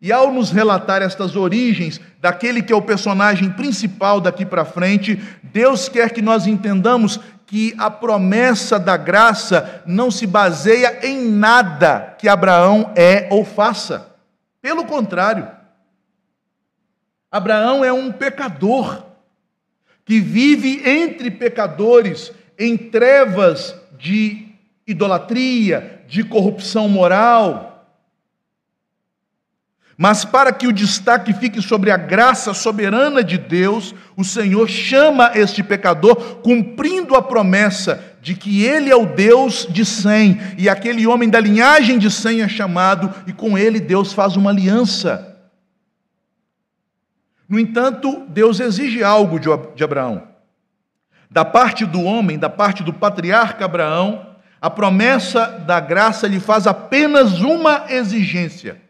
E 0.00 0.12
ao 0.12 0.32
nos 0.32 0.50
relatar 0.50 1.02
estas 1.02 1.36
origens 1.36 2.00
daquele 2.20 2.62
que 2.62 2.72
é 2.72 2.76
o 2.76 2.82
personagem 2.82 3.50
principal 3.50 4.20
daqui 4.20 4.46
para 4.46 4.64
frente, 4.64 5.20
Deus 5.42 5.88
quer 5.88 6.10
que 6.10 6.22
nós 6.22 6.46
entendamos 6.46 7.20
que 7.46 7.74
a 7.78 7.88
promessa 7.88 8.78
da 8.78 8.96
graça 8.96 9.82
não 9.86 10.10
se 10.10 10.26
baseia 10.26 11.06
em 11.06 11.30
nada 11.30 12.16
que 12.18 12.28
Abraão 12.28 12.92
é 12.96 13.28
ou 13.30 13.44
faça. 13.44 14.14
Pelo 14.60 14.84
contrário, 14.84 15.48
Abraão 17.30 17.84
é 17.84 17.92
um 17.92 18.10
pecador 18.10 19.04
que 20.04 20.20
vive 20.20 20.88
entre 20.88 21.30
pecadores, 21.30 22.32
em 22.58 22.76
trevas 22.76 23.74
de 23.98 24.48
idolatria, 24.86 26.04
de 26.08 26.24
corrupção 26.24 26.88
moral, 26.88 27.75
mas 29.96 30.26
para 30.26 30.52
que 30.52 30.66
o 30.66 30.72
destaque 30.72 31.32
fique 31.32 31.62
sobre 31.62 31.90
a 31.90 31.96
graça 31.96 32.52
soberana 32.52 33.24
de 33.24 33.38
Deus, 33.38 33.94
o 34.14 34.22
Senhor 34.22 34.68
chama 34.68 35.32
este 35.34 35.62
pecador, 35.62 36.16
cumprindo 36.42 37.14
a 37.14 37.22
promessa 37.22 38.04
de 38.20 38.34
que 38.34 38.62
ele 38.64 38.90
é 38.90 38.96
o 38.96 39.06
Deus 39.06 39.66
de 39.70 39.86
Sem, 39.86 40.38
e 40.58 40.68
aquele 40.68 41.06
homem 41.06 41.30
da 41.30 41.40
linhagem 41.40 41.98
de 41.98 42.10
Sem 42.10 42.42
é 42.42 42.48
chamado, 42.48 43.12
e 43.26 43.32
com 43.32 43.56
ele 43.56 43.80
Deus 43.80 44.12
faz 44.12 44.36
uma 44.36 44.50
aliança. 44.50 45.34
No 47.48 47.58
entanto, 47.58 48.26
Deus 48.28 48.60
exige 48.60 49.02
algo 49.02 49.38
de 49.74 49.84
Abraão. 49.84 50.24
Da 51.30 51.44
parte 51.44 51.86
do 51.86 52.02
homem, 52.02 52.38
da 52.38 52.50
parte 52.50 52.82
do 52.82 52.92
patriarca 52.92 53.64
Abraão, 53.64 54.26
a 54.60 54.68
promessa 54.68 55.46
da 55.46 55.80
graça 55.80 56.26
lhe 56.26 56.40
faz 56.40 56.66
apenas 56.66 57.40
uma 57.40 57.86
exigência 57.88 58.85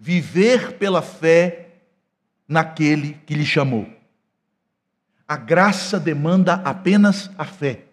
viver 0.00 0.78
pela 0.78 1.02
fé 1.02 1.66
naquele 2.48 3.18
que 3.26 3.34
lhe 3.34 3.44
chamou. 3.44 3.86
A 5.28 5.36
graça 5.36 6.00
demanda 6.00 6.54
apenas 6.54 7.30
a 7.36 7.44
fé. 7.44 7.84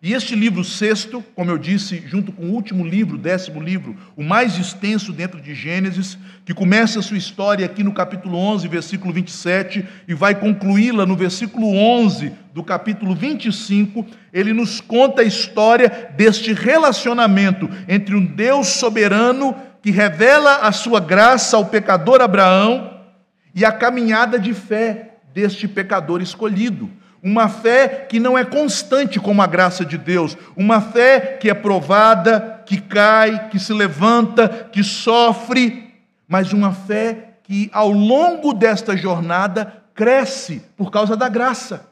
E 0.00 0.12
este 0.12 0.36
livro 0.36 0.62
sexto, 0.62 1.22
como 1.34 1.50
eu 1.50 1.58
disse, 1.58 2.00
junto 2.06 2.30
com 2.30 2.44
o 2.44 2.52
último 2.52 2.86
livro, 2.86 3.18
décimo 3.18 3.60
livro, 3.60 3.96
o 4.16 4.22
mais 4.22 4.56
extenso 4.56 5.12
dentro 5.12 5.40
de 5.40 5.52
Gênesis, 5.56 6.16
que 6.44 6.54
começa 6.54 7.00
a 7.00 7.02
sua 7.02 7.18
história 7.18 7.66
aqui 7.66 7.82
no 7.82 7.92
capítulo 7.92 8.38
11, 8.38 8.68
versículo 8.68 9.12
27, 9.12 9.84
e 10.06 10.14
vai 10.14 10.36
concluí-la 10.36 11.04
no 11.04 11.16
versículo 11.16 11.74
11 11.74 12.32
do 12.54 12.62
capítulo 12.62 13.12
25, 13.12 14.06
ele 14.32 14.52
nos 14.52 14.80
conta 14.80 15.22
a 15.22 15.24
história 15.24 16.12
deste 16.16 16.52
relacionamento 16.52 17.68
entre 17.88 18.14
um 18.14 18.24
Deus 18.24 18.68
soberano 18.68 19.54
que 19.82 19.90
revela 19.90 20.56
a 20.56 20.72
sua 20.72 21.00
graça 21.00 21.56
ao 21.56 21.66
pecador 21.66 22.20
Abraão 22.20 22.98
e 23.54 23.64
a 23.64 23.72
caminhada 23.72 24.38
de 24.38 24.54
fé 24.54 25.16
deste 25.32 25.68
pecador 25.68 26.20
escolhido. 26.20 26.90
Uma 27.22 27.48
fé 27.48 28.06
que 28.08 28.20
não 28.20 28.38
é 28.38 28.44
constante 28.44 29.18
como 29.18 29.42
a 29.42 29.46
graça 29.46 29.84
de 29.84 29.98
Deus, 29.98 30.36
uma 30.56 30.80
fé 30.80 31.36
que 31.40 31.50
é 31.50 31.54
provada, 31.54 32.62
que 32.64 32.80
cai, 32.80 33.48
que 33.48 33.58
se 33.58 33.72
levanta, 33.72 34.48
que 34.70 34.84
sofre, 34.84 35.94
mas 36.28 36.52
uma 36.52 36.72
fé 36.72 37.38
que 37.42 37.70
ao 37.72 37.90
longo 37.90 38.52
desta 38.52 38.96
jornada 38.96 39.82
cresce 39.94 40.62
por 40.76 40.90
causa 40.92 41.16
da 41.16 41.28
graça, 41.28 41.88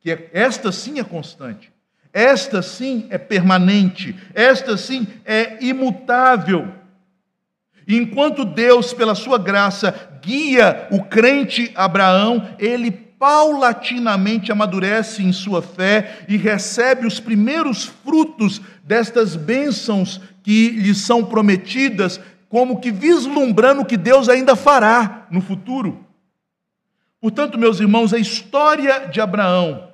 que 0.00 0.10
é, 0.10 0.28
esta 0.32 0.70
sim 0.70 0.98
é 0.98 1.04
constante, 1.04 1.72
esta 2.12 2.60
sim 2.60 3.06
é 3.08 3.16
permanente, 3.16 4.14
esta 4.34 4.76
sim 4.76 5.06
é 5.24 5.56
imutável. 5.64 6.68
Enquanto 7.88 8.44
Deus, 8.44 8.92
pela 8.92 9.14
sua 9.14 9.38
graça, 9.38 9.94
guia 10.22 10.86
o 10.90 11.02
crente 11.04 11.72
Abraão, 11.74 12.54
ele 12.58 12.90
paulatinamente 12.90 14.52
amadurece 14.52 15.22
em 15.22 15.32
sua 15.32 15.62
fé 15.62 16.20
e 16.28 16.36
recebe 16.36 17.06
os 17.06 17.18
primeiros 17.18 17.86
frutos 18.04 18.60
destas 18.84 19.34
bênçãos 19.34 20.20
que 20.42 20.68
lhe 20.68 20.94
são 20.94 21.24
prometidas, 21.24 22.20
como 22.48 22.78
que 22.78 22.92
vislumbrando 22.92 23.80
o 23.80 23.84
que 23.84 23.96
Deus 23.96 24.28
ainda 24.28 24.54
fará 24.54 25.26
no 25.30 25.40
futuro. 25.40 26.04
Portanto, 27.20 27.58
meus 27.58 27.80
irmãos, 27.80 28.12
a 28.12 28.18
história 28.18 29.08
de 29.08 29.20
Abraão 29.20 29.87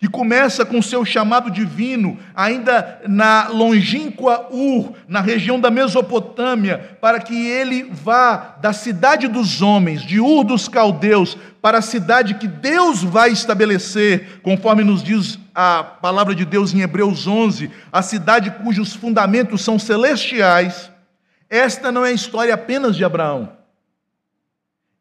que 0.00 0.08
começa 0.08 0.64
com 0.64 0.80
seu 0.80 1.04
chamado 1.04 1.50
divino, 1.50 2.18
ainda 2.34 3.02
na 3.06 3.48
longínqua 3.48 4.48
Ur, 4.50 4.94
na 5.06 5.20
região 5.20 5.60
da 5.60 5.70
Mesopotâmia, 5.70 6.96
para 7.02 7.20
que 7.20 7.34
ele 7.46 7.82
vá 7.82 8.56
da 8.62 8.72
cidade 8.72 9.28
dos 9.28 9.60
homens, 9.60 10.00
de 10.00 10.18
Ur 10.18 10.42
dos 10.42 10.68
caldeus, 10.68 11.36
para 11.60 11.78
a 11.78 11.82
cidade 11.82 12.32
que 12.36 12.48
Deus 12.48 13.02
vai 13.02 13.30
estabelecer, 13.30 14.40
conforme 14.42 14.82
nos 14.82 15.02
diz 15.02 15.38
a 15.54 15.84
palavra 15.84 16.34
de 16.34 16.46
Deus 16.46 16.72
em 16.72 16.80
Hebreus 16.80 17.26
11, 17.26 17.70
a 17.92 18.00
cidade 18.00 18.50
cujos 18.52 18.94
fundamentos 18.94 19.60
são 19.62 19.78
celestiais. 19.78 20.90
Esta 21.50 21.92
não 21.92 22.06
é 22.06 22.08
a 22.08 22.14
história 22.14 22.54
apenas 22.54 22.96
de 22.96 23.04
Abraão. 23.04 23.52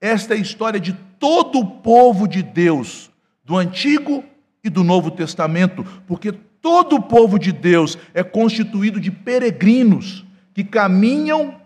Esta 0.01 0.34
é 0.34 0.38
a 0.38 0.41
história 0.41 0.79
de 0.79 0.91
todo 1.18 1.60
o 1.60 1.65
povo 1.65 2.27
de 2.27 2.44
Deus, 2.44 3.10
do 3.46 3.56
Antigo 3.56 4.25
e 4.63 4.69
do 4.69 4.83
Novo 4.83 5.11
Testamento, 5.11 5.85
porque 6.07 6.31
todo 6.31 6.95
o 6.95 7.01
povo 7.01 7.39
de 7.39 7.51
Deus 7.51 7.97
é 8.13 8.23
constituído 8.23 8.99
de 8.99 9.11
peregrinos 9.11 10.25
que 10.53 10.63
caminham 10.63 11.59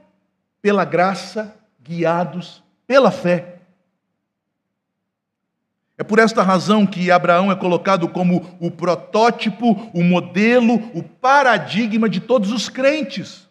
pela 0.62 0.86
graça, 0.86 1.56
guiados 1.82 2.64
pela 2.88 3.12
fé. 3.12 3.54
É 5.98 6.04
por 6.04 6.20
esta 6.20 6.42
razão 6.42 6.86
que 6.86 7.12
Abraão 7.12 7.52
é 7.52 7.56
colocado 7.56 8.08
como 8.08 8.58
o 8.60 8.72
protótipo, 8.72 9.90
o 9.94 10.04
modelo, 10.04 10.76
o 10.94 11.04
paradigma 11.04 12.10
de 12.10 12.20
todos 12.20 12.52
os 12.52 12.68
crentes. 12.68 13.48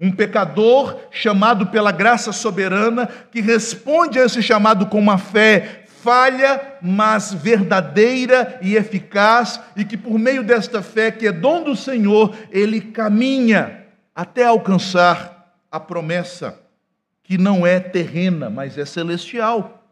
Um 0.00 0.10
pecador 0.10 0.98
chamado 1.10 1.68
pela 1.68 1.90
graça 1.90 2.32
soberana, 2.32 3.06
que 3.06 3.40
responde 3.40 4.18
a 4.18 4.24
esse 4.24 4.42
chamado 4.42 4.86
com 4.86 4.98
uma 4.98 5.16
fé 5.16 5.85
falha, 6.06 6.78
mas 6.80 7.34
verdadeira 7.34 8.60
e 8.62 8.76
eficaz, 8.76 9.60
e 9.74 9.84
que 9.84 9.96
por 9.96 10.16
meio 10.20 10.44
desta 10.44 10.80
fé, 10.80 11.10
que 11.10 11.26
é 11.26 11.32
dom 11.32 11.64
do 11.64 11.74
Senhor, 11.74 12.32
ele 12.52 12.80
caminha 12.80 13.86
até 14.14 14.44
alcançar 14.44 15.52
a 15.68 15.80
promessa, 15.80 16.60
que 17.24 17.36
não 17.36 17.66
é 17.66 17.80
terrena, 17.80 18.48
mas 18.48 18.78
é 18.78 18.84
celestial. 18.84 19.84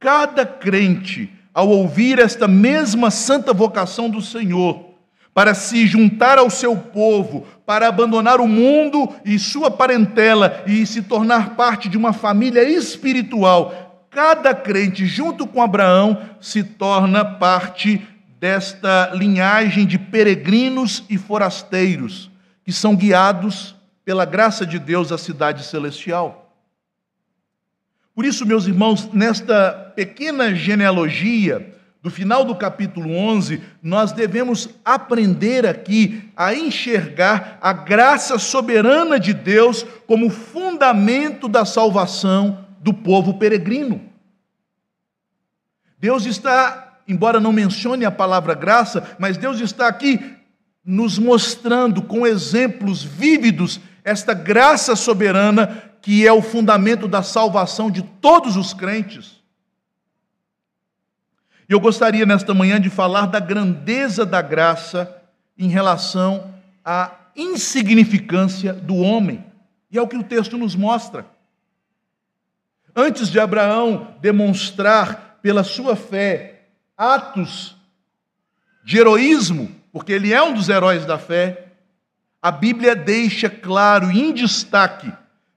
Cada 0.00 0.44
crente, 0.44 1.32
ao 1.54 1.68
ouvir 1.68 2.18
esta 2.18 2.48
mesma 2.48 3.08
santa 3.08 3.52
vocação 3.52 4.10
do 4.10 4.20
Senhor, 4.20 4.92
para 5.34 5.54
se 5.54 5.86
juntar 5.86 6.36
ao 6.36 6.50
seu 6.50 6.76
povo, 6.76 7.46
para 7.64 7.88
abandonar 7.88 8.40
o 8.40 8.46
mundo 8.46 9.08
e 9.24 9.38
sua 9.38 9.70
parentela 9.70 10.62
e 10.66 10.84
se 10.84 11.00
tornar 11.02 11.54
parte 11.56 11.88
de 11.88 11.96
uma 11.96 12.12
família 12.12 12.62
espiritual, 12.62 13.81
cada 14.12 14.54
crente, 14.54 15.06
junto 15.06 15.46
com 15.46 15.62
Abraão, 15.62 16.20
se 16.40 16.62
torna 16.62 17.24
parte 17.24 18.06
desta 18.38 19.10
linhagem 19.14 19.86
de 19.86 19.98
peregrinos 19.98 21.02
e 21.08 21.16
forasteiros, 21.16 22.30
que 22.62 22.72
são 22.72 22.94
guiados 22.94 23.74
pela 24.04 24.26
graça 24.26 24.66
de 24.66 24.78
Deus 24.78 25.10
à 25.10 25.18
cidade 25.18 25.64
celestial. 25.64 26.54
Por 28.14 28.26
isso, 28.26 28.44
meus 28.44 28.66
irmãos, 28.66 29.08
nesta 29.12 29.92
pequena 29.96 30.54
genealogia, 30.54 31.74
do 32.02 32.10
final 32.10 32.44
do 32.44 32.54
capítulo 32.54 33.14
11, 33.14 33.62
nós 33.82 34.12
devemos 34.12 34.68
aprender 34.84 35.64
aqui 35.64 36.28
a 36.36 36.52
enxergar 36.52 37.58
a 37.62 37.72
graça 37.72 38.38
soberana 38.38 39.18
de 39.18 39.32
Deus 39.32 39.86
como 40.06 40.28
fundamento 40.28 41.48
da 41.48 41.64
salvação 41.64 42.61
do 42.82 42.92
povo 42.92 43.34
peregrino. 43.34 44.02
Deus 45.98 46.26
está, 46.26 46.98
embora 47.06 47.38
não 47.38 47.52
mencione 47.52 48.04
a 48.04 48.10
palavra 48.10 48.54
graça, 48.54 49.16
mas 49.18 49.36
Deus 49.36 49.60
está 49.60 49.86
aqui 49.86 50.36
nos 50.84 51.16
mostrando 51.16 52.02
com 52.02 52.26
exemplos 52.26 53.04
vívidos 53.04 53.80
esta 54.04 54.34
graça 54.34 54.96
soberana 54.96 55.90
que 56.02 56.26
é 56.26 56.32
o 56.32 56.42
fundamento 56.42 57.06
da 57.06 57.22
salvação 57.22 57.88
de 57.88 58.02
todos 58.02 58.56
os 58.56 58.74
crentes. 58.74 59.40
E 61.68 61.72
eu 61.72 61.78
gostaria 61.78 62.26
nesta 62.26 62.52
manhã 62.52 62.80
de 62.80 62.90
falar 62.90 63.26
da 63.26 63.38
grandeza 63.38 64.26
da 64.26 64.42
graça 64.42 65.22
em 65.56 65.68
relação 65.68 66.52
à 66.84 67.12
insignificância 67.36 68.72
do 68.72 68.96
homem. 68.96 69.44
E 69.90 69.96
é 69.96 70.02
o 70.02 70.08
que 70.08 70.16
o 70.16 70.24
texto 70.24 70.58
nos 70.58 70.74
mostra. 70.74 71.24
Antes 72.94 73.28
de 73.28 73.40
Abraão 73.40 74.14
demonstrar 74.20 75.38
pela 75.40 75.64
sua 75.64 75.96
fé 75.96 76.66
atos 76.96 77.76
de 78.84 78.98
heroísmo, 78.98 79.74
porque 79.92 80.12
ele 80.12 80.32
é 80.32 80.42
um 80.42 80.54
dos 80.54 80.68
heróis 80.68 81.06
da 81.06 81.18
fé, 81.18 81.68
a 82.40 82.50
Bíblia 82.50 82.94
deixa 82.94 83.48
claro 83.48 84.10
em 84.10 84.32
destaque 84.32 85.12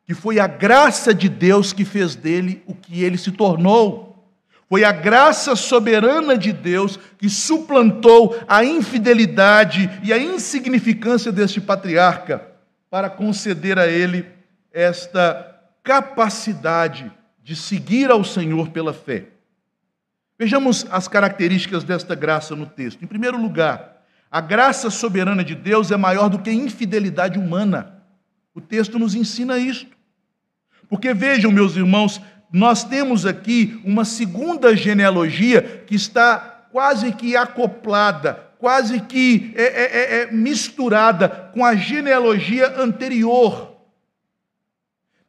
que 0.05 0.13
foi 0.13 0.39
a 0.39 0.45
graça 0.45 1.13
de 1.13 1.27
Deus 1.27 1.73
que 1.73 1.83
fez 1.83 2.15
dele 2.15 2.61
o 2.67 2.75
que 2.75 3.03
ele 3.03 3.17
se 3.17 3.31
tornou. 3.31 4.23
Foi 4.69 4.83
a 4.83 4.91
graça 4.91 5.55
soberana 5.55 6.37
de 6.37 6.53
Deus 6.53 6.99
que 7.17 7.27
suplantou 7.27 8.39
a 8.47 8.63
infidelidade 8.63 9.89
e 10.03 10.13
a 10.13 10.17
insignificância 10.17 11.31
deste 11.31 11.59
patriarca 11.59 12.45
para 12.89 13.09
conceder 13.09 13.79
a 13.79 13.87
ele 13.87 14.27
esta 14.71 15.55
capacidade 15.83 17.11
de 17.45 17.55
seguir 17.55 18.09
ao 18.09 18.23
Senhor 18.23 18.69
pela 18.69 18.91
fé. 18.91 19.25
Vejamos 20.37 20.83
as 20.89 21.07
características 21.07 21.83
desta 21.83 22.15
graça 22.15 22.55
no 22.55 22.65
texto. 22.65 23.03
Em 23.03 23.07
primeiro 23.07 23.39
lugar, 23.39 24.01
a 24.31 24.41
graça 24.41 24.89
soberana 24.89 25.43
de 25.43 25.53
Deus 25.53 25.91
é 25.91 25.95
maior 25.95 26.27
do 26.27 26.39
que 26.39 26.49
a 26.49 26.53
infidelidade 26.53 27.37
humana. 27.37 28.01
O 28.55 28.59
texto 28.59 28.97
nos 28.97 29.13
ensina 29.13 29.59
isto. 29.59 29.95
Porque 30.89 31.13
vejam, 31.13 31.51
meus 31.51 31.75
irmãos, 31.75 32.19
nós 32.51 32.83
temos 32.83 33.27
aqui 33.27 33.79
uma 33.85 34.05
segunda 34.05 34.75
genealogia 34.75 35.83
que 35.85 35.93
está 35.93 36.67
quase 36.71 37.11
que 37.11 37.37
acoplada, 37.37 38.33
quase 38.57 39.01
que 39.01 39.53
é, 39.55 39.63
é, 39.63 39.83
é, 39.83 40.21
é 40.23 40.31
misturada 40.31 41.29
com 41.53 41.63
a 41.63 41.75
genealogia 41.75 42.81
anterior. 42.81 43.74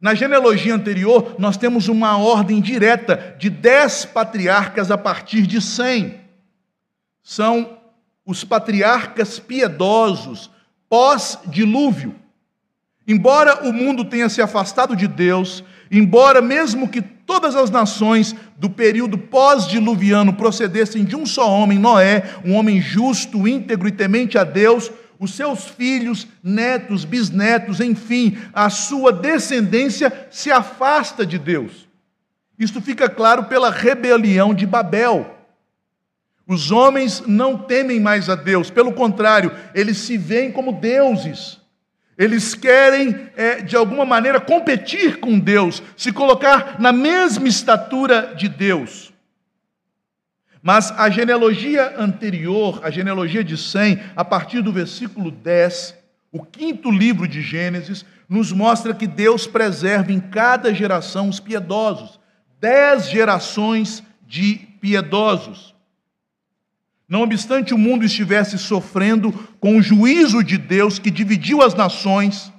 Na 0.00 0.14
genealogia 0.14 0.74
anterior, 0.74 1.36
nós 1.38 1.56
temos 1.56 1.88
uma 1.88 2.18
ordem 2.18 2.60
direta 2.60 3.34
de 3.38 3.48
dez 3.48 4.04
patriarcas 4.04 4.90
a 4.90 4.98
partir 4.98 5.46
de 5.46 5.60
cem. 5.60 6.20
São 7.22 7.78
os 8.24 8.44
patriarcas 8.44 9.38
piedosos, 9.38 10.50
pós-dilúvio. 10.88 12.14
Embora 13.08 13.66
o 13.66 13.72
mundo 13.72 14.04
tenha 14.04 14.28
se 14.28 14.42
afastado 14.42 14.94
de 14.94 15.06
Deus, 15.06 15.64
embora 15.90 16.42
mesmo 16.42 16.88
que 16.88 17.00
todas 17.00 17.56
as 17.56 17.70
nações 17.70 18.34
do 18.56 18.68
período 18.68 19.16
pós-diluviano 19.16 20.34
procedessem 20.34 21.04
de 21.04 21.16
um 21.16 21.24
só 21.24 21.50
homem, 21.50 21.78
Noé, 21.78 22.22
um 22.44 22.54
homem 22.54 22.80
justo, 22.80 23.48
íntegro 23.48 23.88
e 23.88 23.92
temente 23.92 24.36
a 24.36 24.44
Deus, 24.44 24.90
os 25.18 25.34
seus 25.34 25.66
filhos, 25.66 26.26
netos, 26.42 27.04
bisnetos, 27.04 27.80
enfim, 27.80 28.36
a 28.52 28.68
sua 28.68 29.12
descendência 29.12 30.28
se 30.30 30.50
afasta 30.50 31.24
de 31.24 31.38
Deus. 31.38 31.88
Isto 32.58 32.80
fica 32.80 33.08
claro 33.08 33.44
pela 33.44 33.70
rebelião 33.70 34.54
de 34.54 34.66
Babel. 34.66 35.34
Os 36.46 36.70
homens 36.70 37.22
não 37.26 37.58
temem 37.58 38.00
mais 38.00 38.28
a 38.28 38.34
Deus, 38.34 38.70
pelo 38.70 38.92
contrário, 38.92 39.52
eles 39.74 39.98
se 39.98 40.16
veem 40.16 40.52
como 40.52 40.72
deuses. 40.72 41.60
Eles 42.16 42.54
querem, 42.54 43.28
é, 43.36 43.60
de 43.60 43.76
alguma 43.76 44.04
maneira, 44.04 44.40
competir 44.40 45.18
com 45.18 45.38
Deus, 45.38 45.82
se 45.96 46.12
colocar 46.12 46.80
na 46.80 46.92
mesma 46.92 47.46
estatura 47.46 48.34
de 48.36 48.48
Deus. 48.48 49.12
Mas 50.66 50.90
a 50.98 51.08
genealogia 51.08 51.94
anterior, 51.96 52.80
a 52.82 52.90
genealogia 52.90 53.44
de 53.44 53.56
Sem, 53.56 54.00
a 54.16 54.24
partir 54.24 54.62
do 54.62 54.72
versículo 54.72 55.30
10, 55.30 55.94
o 56.32 56.44
quinto 56.44 56.90
livro 56.90 57.28
de 57.28 57.40
Gênesis, 57.40 58.04
nos 58.28 58.50
mostra 58.50 58.92
que 58.92 59.06
Deus 59.06 59.46
preserva 59.46 60.10
em 60.10 60.18
cada 60.18 60.74
geração 60.74 61.28
os 61.28 61.38
piedosos. 61.38 62.18
Dez 62.60 63.08
gerações 63.08 64.02
de 64.26 64.56
piedosos. 64.80 65.72
Não 67.08 67.22
obstante 67.22 67.72
o 67.72 67.78
mundo 67.78 68.04
estivesse 68.04 68.58
sofrendo 68.58 69.32
com 69.60 69.76
o 69.76 69.82
juízo 69.82 70.42
de 70.42 70.58
Deus 70.58 70.98
que 70.98 71.12
dividiu 71.12 71.62
as 71.62 71.74
nações, 71.74 72.52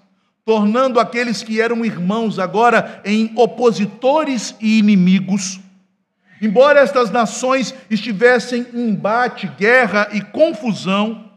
tornando 0.46 0.98
aqueles 0.98 1.43
que 1.43 1.60
eram 1.60 1.84
irmãos 1.84 2.39
agora 2.39 3.02
em 3.04 3.34
opositores 3.36 4.56
e 4.62 4.80
inimigos, 4.80 5.60
embora 6.41 6.80
estas 6.80 7.12
nações 7.12 7.73
estivessem 7.89 8.65
em 8.73 8.89
embate, 8.89 9.47
guerra 9.58 10.10
e 10.13 10.21
confusão, 10.21 11.32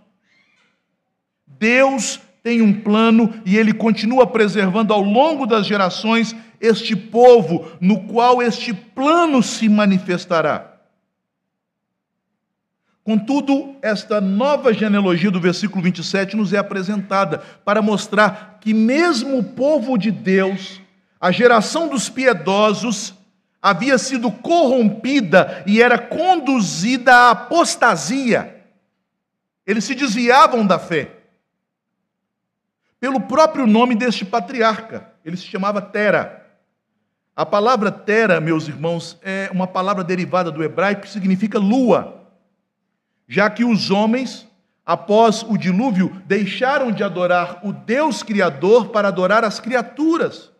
Deus 1.46 2.20
tem 2.42 2.62
um 2.62 2.72
plano 2.72 3.40
e 3.44 3.56
ele 3.56 3.72
continua 3.72 4.26
preservando 4.26 4.94
ao 4.94 5.02
longo 5.02 5.46
das 5.46 5.66
gerações 5.66 6.34
este 6.60 6.94
povo, 6.94 7.70
no 7.80 8.04
qual 8.04 8.42
este 8.42 8.72
plano 8.72 9.42
se 9.42 9.68
manifestará. 9.68 10.70
Contudo, 13.02 13.76
esta 13.82 14.20
nova 14.20 14.72
genealogia 14.72 15.30
do 15.30 15.40
versículo 15.40 15.82
27 15.82 16.36
nos 16.36 16.52
é 16.52 16.58
apresentada 16.58 17.38
para 17.64 17.82
mostrar 17.82 18.58
que, 18.60 18.72
mesmo 18.74 19.38
o 19.38 19.42
povo 19.44 19.96
de 19.96 20.10
Deus, 20.10 20.80
a 21.20 21.32
geração 21.32 21.88
dos 21.88 22.08
piedosos, 22.08 23.14
havia 23.60 23.98
sido 23.98 24.30
corrompida 24.30 25.62
e 25.66 25.82
era 25.82 25.98
conduzida 25.98 27.14
à 27.14 27.30
apostasia. 27.30 28.64
Eles 29.66 29.84
se 29.84 29.94
desviavam 29.94 30.66
da 30.66 30.78
fé. 30.78 31.16
Pelo 32.98 33.20
próprio 33.20 33.66
nome 33.66 33.94
deste 33.94 34.24
patriarca, 34.24 35.10
ele 35.24 35.36
se 35.36 35.46
chamava 35.46 35.80
Tera. 35.80 36.46
A 37.34 37.46
palavra 37.46 37.90
Tera, 37.90 38.40
meus 38.40 38.68
irmãos, 38.68 39.18
é 39.22 39.48
uma 39.52 39.66
palavra 39.66 40.04
derivada 40.04 40.50
do 40.50 40.62
hebraico 40.62 41.02
que 41.02 41.10
significa 41.10 41.58
lua 41.58 42.20
já 43.30 43.48
que 43.48 43.64
os 43.64 43.92
homens, 43.92 44.44
após 44.84 45.44
o 45.44 45.56
dilúvio, 45.56 46.20
deixaram 46.26 46.90
de 46.90 47.04
adorar 47.04 47.60
o 47.62 47.72
Deus 47.72 48.24
Criador 48.24 48.88
para 48.88 49.06
adorar 49.06 49.44
as 49.44 49.60
criaturas. 49.60 50.50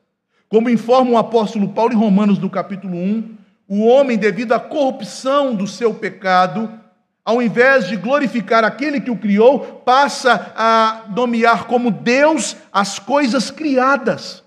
Como 0.50 0.68
informa 0.68 1.12
o 1.12 1.16
apóstolo 1.16 1.68
Paulo 1.68 1.92
em 1.92 1.96
Romanos, 1.96 2.36
no 2.36 2.50
capítulo 2.50 2.96
1, 2.96 3.36
o 3.68 3.86
homem, 3.86 4.18
devido 4.18 4.52
à 4.52 4.58
corrupção 4.58 5.54
do 5.54 5.64
seu 5.64 5.94
pecado, 5.94 6.68
ao 7.24 7.40
invés 7.40 7.86
de 7.86 7.96
glorificar 7.96 8.64
aquele 8.64 9.00
que 9.00 9.12
o 9.12 9.16
criou, 9.16 9.60
passa 9.60 10.52
a 10.56 11.04
nomear 11.14 11.68
como 11.68 11.92
Deus 11.92 12.56
as 12.72 12.98
coisas 12.98 13.48
criadas. 13.52 14.42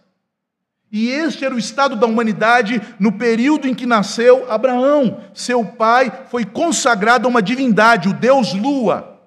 E 0.91 1.09
este 1.09 1.45
era 1.45 1.55
o 1.55 1.57
estado 1.57 1.95
da 1.95 2.05
humanidade 2.05 2.81
no 2.99 3.13
período 3.13 3.65
em 3.65 3.73
que 3.73 3.85
nasceu 3.85 4.51
Abraão. 4.51 5.21
Seu 5.33 5.63
pai 5.63 6.11
foi 6.27 6.43
consagrado 6.43 7.29
a 7.29 7.29
uma 7.29 7.41
divindade, 7.41 8.09
o 8.09 8.13
Deus 8.13 8.53
Lua. 8.53 9.21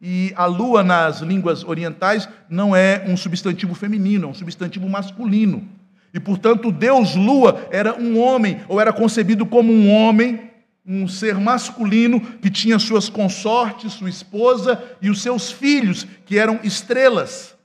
E 0.00 0.32
a 0.36 0.46
lua 0.46 0.82
nas 0.82 1.20
línguas 1.20 1.62
orientais 1.64 2.26
não 2.48 2.74
é 2.74 3.04
um 3.06 3.14
substantivo 3.14 3.74
feminino, 3.74 4.26
é 4.26 4.30
um 4.30 4.34
substantivo 4.34 4.88
masculino. 4.88 5.73
E 6.14 6.20
portanto, 6.20 6.70
Deus 6.70 7.16
Lua 7.16 7.66
era 7.72 8.00
um 8.00 8.20
homem, 8.20 8.60
ou 8.68 8.80
era 8.80 8.92
concebido 8.92 9.44
como 9.44 9.72
um 9.72 9.90
homem, 9.90 10.48
um 10.86 11.08
ser 11.08 11.34
masculino 11.34 12.20
que 12.20 12.48
tinha 12.48 12.78
suas 12.78 13.08
consortes, 13.08 13.94
sua 13.94 14.08
esposa 14.08 14.80
e 15.02 15.10
os 15.10 15.20
seus 15.20 15.50
filhos, 15.50 16.06
que 16.24 16.38
eram 16.38 16.60
estrelas. 16.62 17.56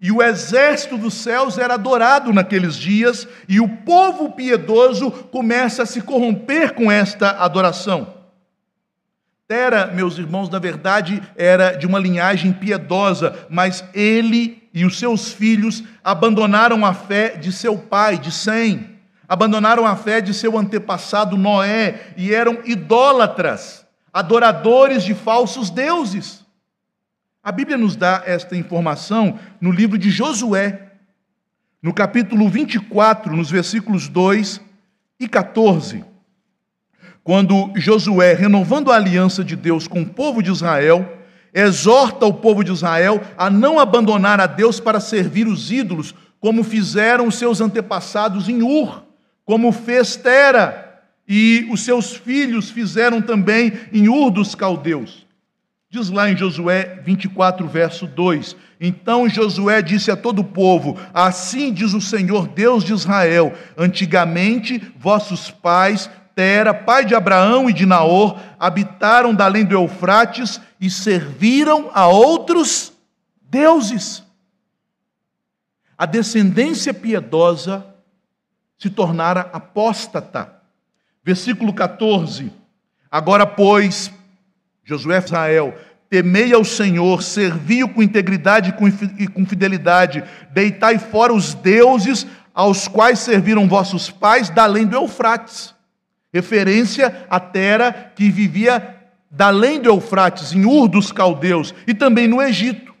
E 0.00 0.10
o 0.10 0.20
exército 0.20 0.98
dos 0.98 1.14
céus 1.14 1.58
era 1.58 1.74
adorado 1.74 2.32
naqueles 2.32 2.74
dias, 2.74 3.28
e 3.48 3.60
o 3.60 3.68
povo 3.68 4.32
piedoso 4.32 5.12
começa 5.12 5.84
a 5.84 5.86
se 5.86 6.00
corromper 6.00 6.74
com 6.74 6.90
esta 6.90 7.30
adoração. 7.30 8.18
Tera, 9.46 9.86
meus 9.86 10.18
irmãos, 10.18 10.50
na 10.50 10.58
verdade 10.58 11.22
era 11.36 11.72
de 11.72 11.86
uma 11.86 12.00
linhagem 12.00 12.52
piedosa, 12.52 13.46
mas 13.48 13.84
ele 13.94 14.67
e 14.78 14.84
os 14.84 14.96
seus 14.96 15.32
filhos 15.32 15.82
abandonaram 16.04 16.86
a 16.86 16.94
fé 16.94 17.36
de 17.36 17.50
seu 17.50 17.76
pai, 17.76 18.16
de 18.16 18.30
Sem. 18.30 18.96
abandonaram 19.28 19.84
a 19.84 19.96
fé 19.96 20.20
de 20.20 20.32
seu 20.32 20.56
antepassado 20.56 21.36
Noé 21.36 22.12
e 22.16 22.32
eram 22.32 22.60
idólatras, 22.64 23.84
adoradores 24.12 25.02
de 25.02 25.14
falsos 25.14 25.68
deuses. 25.68 26.46
A 27.42 27.50
Bíblia 27.50 27.76
nos 27.76 27.96
dá 27.96 28.22
esta 28.24 28.56
informação 28.56 29.36
no 29.60 29.72
livro 29.72 29.98
de 29.98 30.10
Josué, 30.10 30.92
no 31.82 31.92
capítulo 31.92 32.48
24, 32.48 33.36
nos 33.36 33.50
versículos 33.50 34.06
2 34.06 34.60
e 35.18 35.26
14. 35.26 36.04
Quando 37.24 37.72
Josué, 37.74 38.32
renovando 38.32 38.92
a 38.92 38.96
aliança 38.96 39.42
de 39.42 39.56
Deus 39.56 39.88
com 39.88 40.02
o 40.02 40.08
povo 40.08 40.40
de 40.40 40.52
Israel, 40.52 41.17
exorta 41.52 42.26
o 42.26 42.34
povo 42.34 42.62
de 42.62 42.72
Israel 42.72 43.20
a 43.36 43.48
não 43.50 43.78
abandonar 43.78 44.40
a 44.40 44.46
Deus 44.46 44.80
para 44.80 45.00
servir 45.00 45.46
os 45.46 45.70
ídolos, 45.70 46.14
como 46.40 46.62
fizeram 46.62 47.26
os 47.26 47.36
seus 47.36 47.60
antepassados 47.60 48.48
em 48.48 48.62
Ur, 48.62 49.02
como 49.44 49.72
fez 49.72 50.16
Tera, 50.16 51.02
e 51.26 51.68
os 51.70 51.82
seus 51.82 52.14
filhos 52.14 52.70
fizeram 52.70 53.20
também 53.20 53.72
em 53.92 54.08
Ur 54.08 54.30
dos 54.30 54.54
caldeus. 54.54 55.26
Diz 55.90 56.10
lá 56.10 56.30
em 56.30 56.36
Josué 56.36 57.00
24, 57.02 57.66
verso 57.66 58.06
2: 58.06 58.54
Então 58.78 59.26
Josué 59.26 59.80
disse 59.80 60.10
a 60.10 60.16
todo 60.16 60.40
o 60.40 60.44
povo: 60.44 60.98
Assim 61.14 61.72
diz 61.72 61.94
o 61.94 62.00
Senhor 62.00 62.46
Deus 62.46 62.84
de 62.84 62.92
Israel: 62.92 63.54
Antigamente 63.76 64.82
vossos 64.98 65.50
pais 65.50 66.10
Tera, 66.38 66.72
pai 66.72 67.04
de 67.04 67.16
Abraão 67.16 67.68
e 67.68 67.72
de 67.72 67.84
Naor, 67.84 68.38
habitaram 68.60 69.34
da 69.34 69.46
além 69.46 69.64
do 69.64 69.74
Eufrates 69.74 70.60
e 70.80 70.90
serviram 70.90 71.90
a 71.92 72.06
outros 72.06 72.92
deuses. 73.42 74.22
A 75.96 76.06
descendência 76.06 76.94
piedosa 76.94 77.84
se 78.78 78.88
tornara 78.88 79.40
apóstata. 79.52 80.52
Versículo 81.24 81.72
14. 81.72 82.52
Agora, 83.10 83.46
pois, 83.46 84.12
Josué 84.84 85.18
Israel, 85.18 85.76
temei 86.08 86.52
ao 86.52 86.64
Senhor, 86.64 87.22
servi-o 87.22 87.88
com 87.88 88.02
integridade 88.02 88.74
e 89.18 89.26
com 89.26 89.46
fidelidade, 89.46 90.22
deitai 90.52 90.98
fora 90.98 91.32
os 91.32 91.54
deuses 91.54 92.26
aos 92.54 92.86
quais 92.86 93.18
serviram 93.18 93.68
vossos 93.68 94.10
pais 94.10 94.50
da 94.50 94.64
além 94.64 94.86
do 94.86 94.96
Eufrates 94.96 95.74
referência 96.32 97.26
à 97.30 97.40
Tera 97.40 98.12
que 98.14 98.30
vivia 98.30 98.96
da 99.30 99.48
além 99.48 99.80
do 99.80 99.88
Eufrates, 99.88 100.52
em 100.52 100.64
Ur 100.64 100.88
dos 100.88 101.12
Caldeus, 101.12 101.74
e 101.86 101.94
também 101.94 102.26
no 102.26 102.40
Egito. 102.40 102.94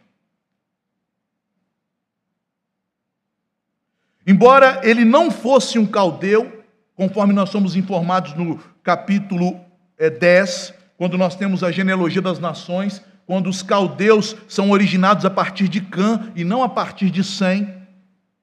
Embora 4.26 4.80
ele 4.84 5.04
não 5.06 5.30
fosse 5.30 5.78
um 5.78 5.86
caldeu, 5.86 6.62
conforme 6.94 7.32
nós 7.32 7.48
somos 7.48 7.76
informados 7.76 8.34
no 8.34 8.58
capítulo 8.82 9.58
10, 9.98 10.70
eh, 10.70 10.74
quando 10.98 11.16
nós 11.16 11.34
temos 11.34 11.64
a 11.64 11.70
genealogia 11.70 12.20
das 12.20 12.38
nações, 12.38 13.02
quando 13.26 13.48
os 13.48 13.62
caldeus 13.62 14.36
são 14.46 14.70
originados 14.70 15.24
a 15.24 15.30
partir 15.30 15.68
de 15.68 15.80
Cã 15.80 16.30
e 16.34 16.44
não 16.44 16.62
a 16.62 16.68
partir 16.68 17.10
de 17.10 17.24
Sem, 17.24 17.77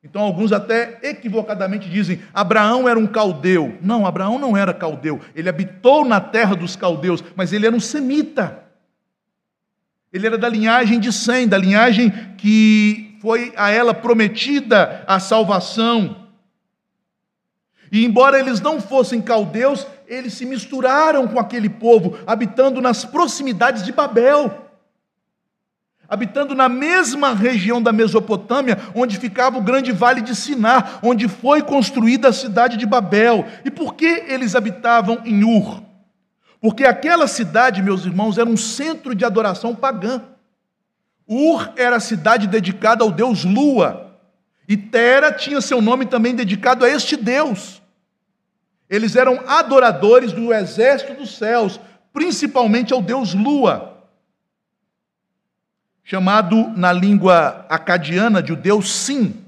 então, 0.05 0.21
alguns 0.21 0.51
até 0.51 0.99
equivocadamente 1.01 1.89
dizem: 1.89 2.21
Abraão 2.31 2.87
era 2.87 2.97
um 2.97 3.07
caldeu. 3.07 3.75
Não, 3.81 4.05
Abraão 4.05 4.37
não 4.37 4.55
era 4.55 4.71
caldeu. 4.71 5.19
Ele 5.33 5.49
habitou 5.49 6.05
na 6.05 6.21
terra 6.21 6.55
dos 6.55 6.75
caldeus, 6.75 7.23
mas 7.35 7.51
ele 7.51 7.65
era 7.65 7.75
um 7.75 7.79
semita. 7.79 8.63
Ele 10.13 10.27
era 10.27 10.37
da 10.37 10.47
linhagem 10.47 10.99
de 10.99 11.11
Sem, 11.11 11.47
da 11.47 11.57
linhagem 11.57 12.11
que 12.37 13.17
foi 13.19 13.51
a 13.57 13.71
ela 13.71 13.95
prometida 13.95 15.03
a 15.07 15.19
salvação. 15.19 16.27
E 17.91 18.05
embora 18.05 18.39
eles 18.39 18.61
não 18.61 18.79
fossem 18.79 19.19
caldeus, 19.19 19.87
eles 20.07 20.33
se 20.33 20.45
misturaram 20.45 21.27
com 21.27 21.39
aquele 21.39 21.67
povo, 21.67 22.19
habitando 22.27 22.79
nas 22.79 23.03
proximidades 23.03 23.83
de 23.83 23.91
Babel 23.91 24.64
habitando 26.07 26.53
na 26.53 26.69
mesma 26.69 27.33
região 27.33 27.81
da 27.81 27.91
Mesopotâmia, 27.91 28.77
onde 28.93 29.17
ficava 29.17 29.57
o 29.57 29.61
grande 29.61 29.91
vale 29.91 30.21
de 30.21 30.35
Siná, 30.35 30.99
onde 31.01 31.27
foi 31.27 31.61
construída 31.61 32.29
a 32.29 32.33
cidade 32.33 32.77
de 32.77 32.85
Babel. 32.85 33.45
E 33.63 33.71
por 33.71 33.95
que 33.95 34.25
eles 34.27 34.55
habitavam 34.55 35.21
em 35.25 35.43
Ur? 35.43 35.81
Porque 36.61 36.85
aquela 36.85 37.27
cidade, 37.27 37.81
meus 37.81 38.05
irmãos, 38.05 38.37
era 38.37 38.49
um 38.49 38.57
centro 38.57 39.13
de 39.13 39.25
adoração 39.25 39.75
pagã. 39.75 40.21
Ur 41.27 41.71
era 41.75 41.97
a 41.97 41.99
cidade 41.99 42.47
dedicada 42.47 43.03
ao 43.03 43.11
deus 43.11 43.43
Lua, 43.43 44.03
e 44.67 44.75
Tera 44.75 45.31
tinha 45.31 45.61
seu 45.61 45.81
nome 45.81 46.05
também 46.05 46.35
dedicado 46.35 46.85
a 46.85 46.89
este 46.89 47.15
deus. 47.15 47.81
Eles 48.89 49.15
eram 49.15 49.39
adoradores 49.47 50.31
do 50.31 50.53
exército 50.53 51.13
dos 51.13 51.35
céus, 51.37 51.79
principalmente 52.13 52.93
ao 52.93 53.01
deus 53.01 53.33
Lua 53.33 53.94
chamado 56.05 56.69
na 56.77 56.93
língua 56.93 57.65
acadiana 57.67 58.41
de 58.41 58.55
Deus 58.55 58.93
Sim. 58.93 59.41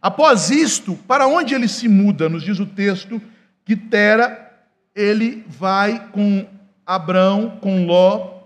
Após 0.00 0.50
isto, 0.50 0.94
para 1.06 1.26
onde 1.26 1.54
ele 1.54 1.68
se 1.68 1.88
muda? 1.88 2.28
Nos 2.28 2.42
diz 2.42 2.58
o 2.58 2.66
texto 2.66 3.20
que 3.64 3.76
Tera 3.76 4.50
ele 4.94 5.44
vai 5.48 6.08
com 6.10 6.46
Abrão, 6.86 7.58
com 7.60 7.86
Ló, 7.86 8.42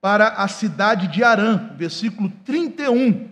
para 0.00 0.28
a 0.28 0.48
cidade 0.48 1.08
de 1.08 1.22
Arã, 1.24 1.70
versículo 1.76 2.30
31. 2.44 3.28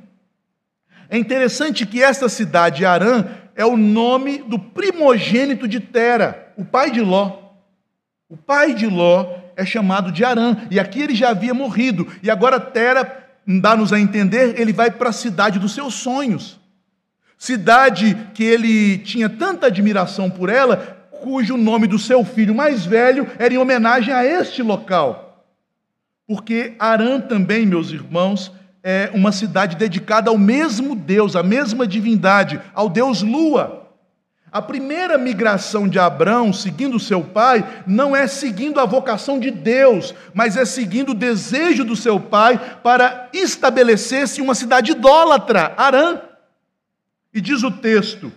É 1.09 1.17
interessante 1.17 1.87
que 1.87 2.03
esta 2.03 2.29
cidade, 2.29 2.85
Arã, 2.85 3.27
é 3.55 3.65
o 3.65 3.77
nome 3.77 4.39
do 4.39 4.59
primogênito 4.59 5.69
de 5.69 5.81
Tera, 5.81 6.53
o 6.57 6.65
pai 6.65 6.91
de 6.91 7.01
Ló. 7.01 7.39
O 8.29 8.37
pai 8.37 8.75
de 8.75 8.87
Ló 8.87 9.46
é 9.57 9.65
chamado 9.65 10.13
de 10.13 10.25
Arã, 10.25 10.57
e 10.71 10.79
aqui 10.79 11.01
ele 11.01 11.15
já 11.15 11.31
havia 11.31 11.55
morrido, 11.55 12.07
e 12.23 12.31
agora 12.31 12.61
Tera, 12.61 13.27
dá-nos 13.47 13.93
a 13.93 13.99
entender, 13.99 14.61
ele 14.61 14.73
vai 14.73 14.91
para 14.91 15.09
a 15.09 15.13
cidade 15.13 15.59
dos 15.59 15.73
seus 15.73 15.95
sonhos. 15.95 16.61
Cidade 17.39 18.17
que 18.35 18.45
ele 18.45 18.99
tinha 18.99 19.29
tanta 19.29 19.67
admiração 19.67 20.31
por 20.31 20.49
ela, 20.49 20.77
cujo 21.23 21.57
nome 21.57 21.87
do 21.87 21.99
seu 21.99 22.25
filho 22.25 22.55
mais 22.55 22.85
velho 22.85 23.27
era 23.39 23.53
em 23.53 23.59
homenagem 23.59 24.13
a 24.13 24.25
este 24.25 24.63
local. 24.63 25.45
Porque 26.27 26.75
Arã 26.79 27.21
também, 27.21 27.65
meus 27.65 27.91
irmãos, 27.91 28.53
é 28.83 29.11
uma 29.15 29.33
cidade 29.33 29.77
dedicada 29.77 30.31
ao 30.31 30.39
mesmo 30.39 30.95
Deus, 30.95 31.37
à 31.37 31.43
mesma 31.43 31.87
divindade, 31.87 32.61
ao 32.75 32.89
Deus 32.89 33.23
Lua. 33.23 33.86
A 34.57 34.63
primeira 34.63 35.19
migração 35.19 35.87
de 35.87 35.99
Abraão, 35.99 36.51
seguindo 36.51 36.99
seu 36.99 37.23
pai, 37.23 37.63
não 37.87 38.17
é 38.17 38.27
seguindo 38.27 38.81
a 38.81 38.87
vocação 38.87 39.39
de 39.39 39.51
Deus, 39.51 40.15
mas 40.33 40.57
é 40.57 40.65
seguindo 40.65 41.11
o 41.11 41.15
desejo 41.15 41.85
do 41.85 41.95
seu 41.95 42.19
pai 42.19 42.79
para 42.83 43.29
estabelecer-se 43.35 44.41
uma 44.41 44.55
cidade 44.55 44.93
idólatra, 44.93 45.75
Arã. 45.77 46.23
E 47.35 47.41
diz 47.43 47.63
o 47.63 47.71
texto: 47.71 48.33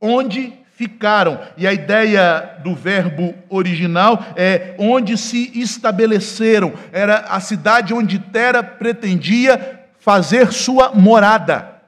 onde 0.00 0.52
ficaram. 0.74 1.38
E 1.56 1.68
a 1.68 1.72
ideia 1.72 2.58
do 2.64 2.74
verbo 2.74 3.32
original 3.48 4.26
é 4.34 4.74
onde 4.76 5.16
se 5.16 5.52
estabeleceram. 5.54 6.72
Era 6.90 7.26
a 7.28 7.38
cidade 7.38 7.94
onde 7.94 8.18
Tera 8.18 8.60
pretendia 8.60 9.86
fazer 10.00 10.50
sua 10.52 10.90
morada. 10.92 11.79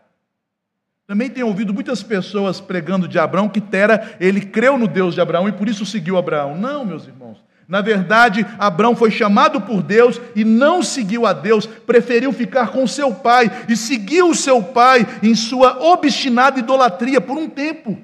Também 1.06 1.28
tenho 1.28 1.48
ouvido 1.48 1.74
muitas 1.74 2.02
pessoas 2.02 2.60
pregando 2.60 3.08
de 3.08 3.18
Abraão 3.18 3.48
que 3.48 3.60
Tera, 3.60 4.16
ele 4.20 4.40
creu 4.40 4.78
no 4.78 4.86
Deus 4.86 5.14
de 5.14 5.20
Abraão 5.20 5.48
e 5.48 5.52
por 5.52 5.68
isso 5.68 5.84
seguiu 5.84 6.16
Abraão. 6.16 6.56
Não, 6.56 6.84
meus 6.84 7.06
irmãos. 7.06 7.42
Na 7.68 7.80
verdade, 7.80 8.46
Abraão 8.58 8.94
foi 8.94 9.10
chamado 9.10 9.60
por 9.60 9.82
Deus 9.82 10.20
e 10.36 10.44
não 10.44 10.82
seguiu 10.82 11.26
a 11.26 11.32
Deus, 11.32 11.66
preferiu 11.66 12.32
ficar 12.32 12.68
com 12.70 12.86
seu 12.86 13.14
pai 13.14 13.50
e 13.68 13.76
seguiu 13.76 14.28
o 14.28 14.34
seu 14.34 14.62
pai 14.62 15.06
em 15.22 15.34
sua 15.34 15.82
obstinada 15.82 16.58
idolatria 16.58 17.20
por 17.20 17.36
um 17.38 17.48
tempo. 17.48 17.98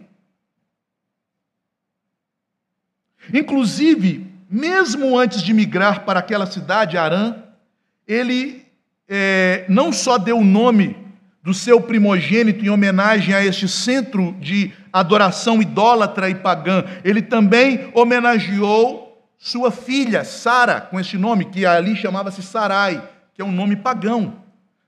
Inclusive, 3.33 4.27
mesmo 4.49 5.19
antes 5.19 5.43
de 5.43 5.53
migrar 5.53 6.05
para 6.05 6.21
aquela 6.21 6.47
cidade, 6.47 6.97
Arã, 6.97 7.37
ele 8.07 8.65
é, 9.07 9.67
não 9.69 9.93
só 9.93 10.17
deu 10.17 10.39
o 10.39 10.45
nome 10.45 11.08
do 11.49 11.55
seu 11.55 11.81
primogênito 11.81 12.63
em 12.63 12.69
homenagem 12.69 13.35
a 13.35 13.43
este 13.43 13.67
centro 13.67 14.37
de 14.39 14.71
adoração 14.93 15.63
idólatra 15.63 16.29
e 16.29 16.35
pagã. 16.35 16.85
Ele 17.03 17.23
também 17.23 17.89
homenageou 17.95 19.19
sua 19.39 19.71
filha, 19.71 20.25
Sara, 20.25 20.79
com 20.79 21.01
este 21.01 21.17
nome, 21.17 21.47
que 21.47 21.65
ali 21.65 21.97
chamava-se 21.97 22.43
Sarai, 22.43 23.03
que 23.33 23.41
é 23.41 23.45
um 23.47 23.51
nome 23.51 23.77
pagão. 23.77 24.35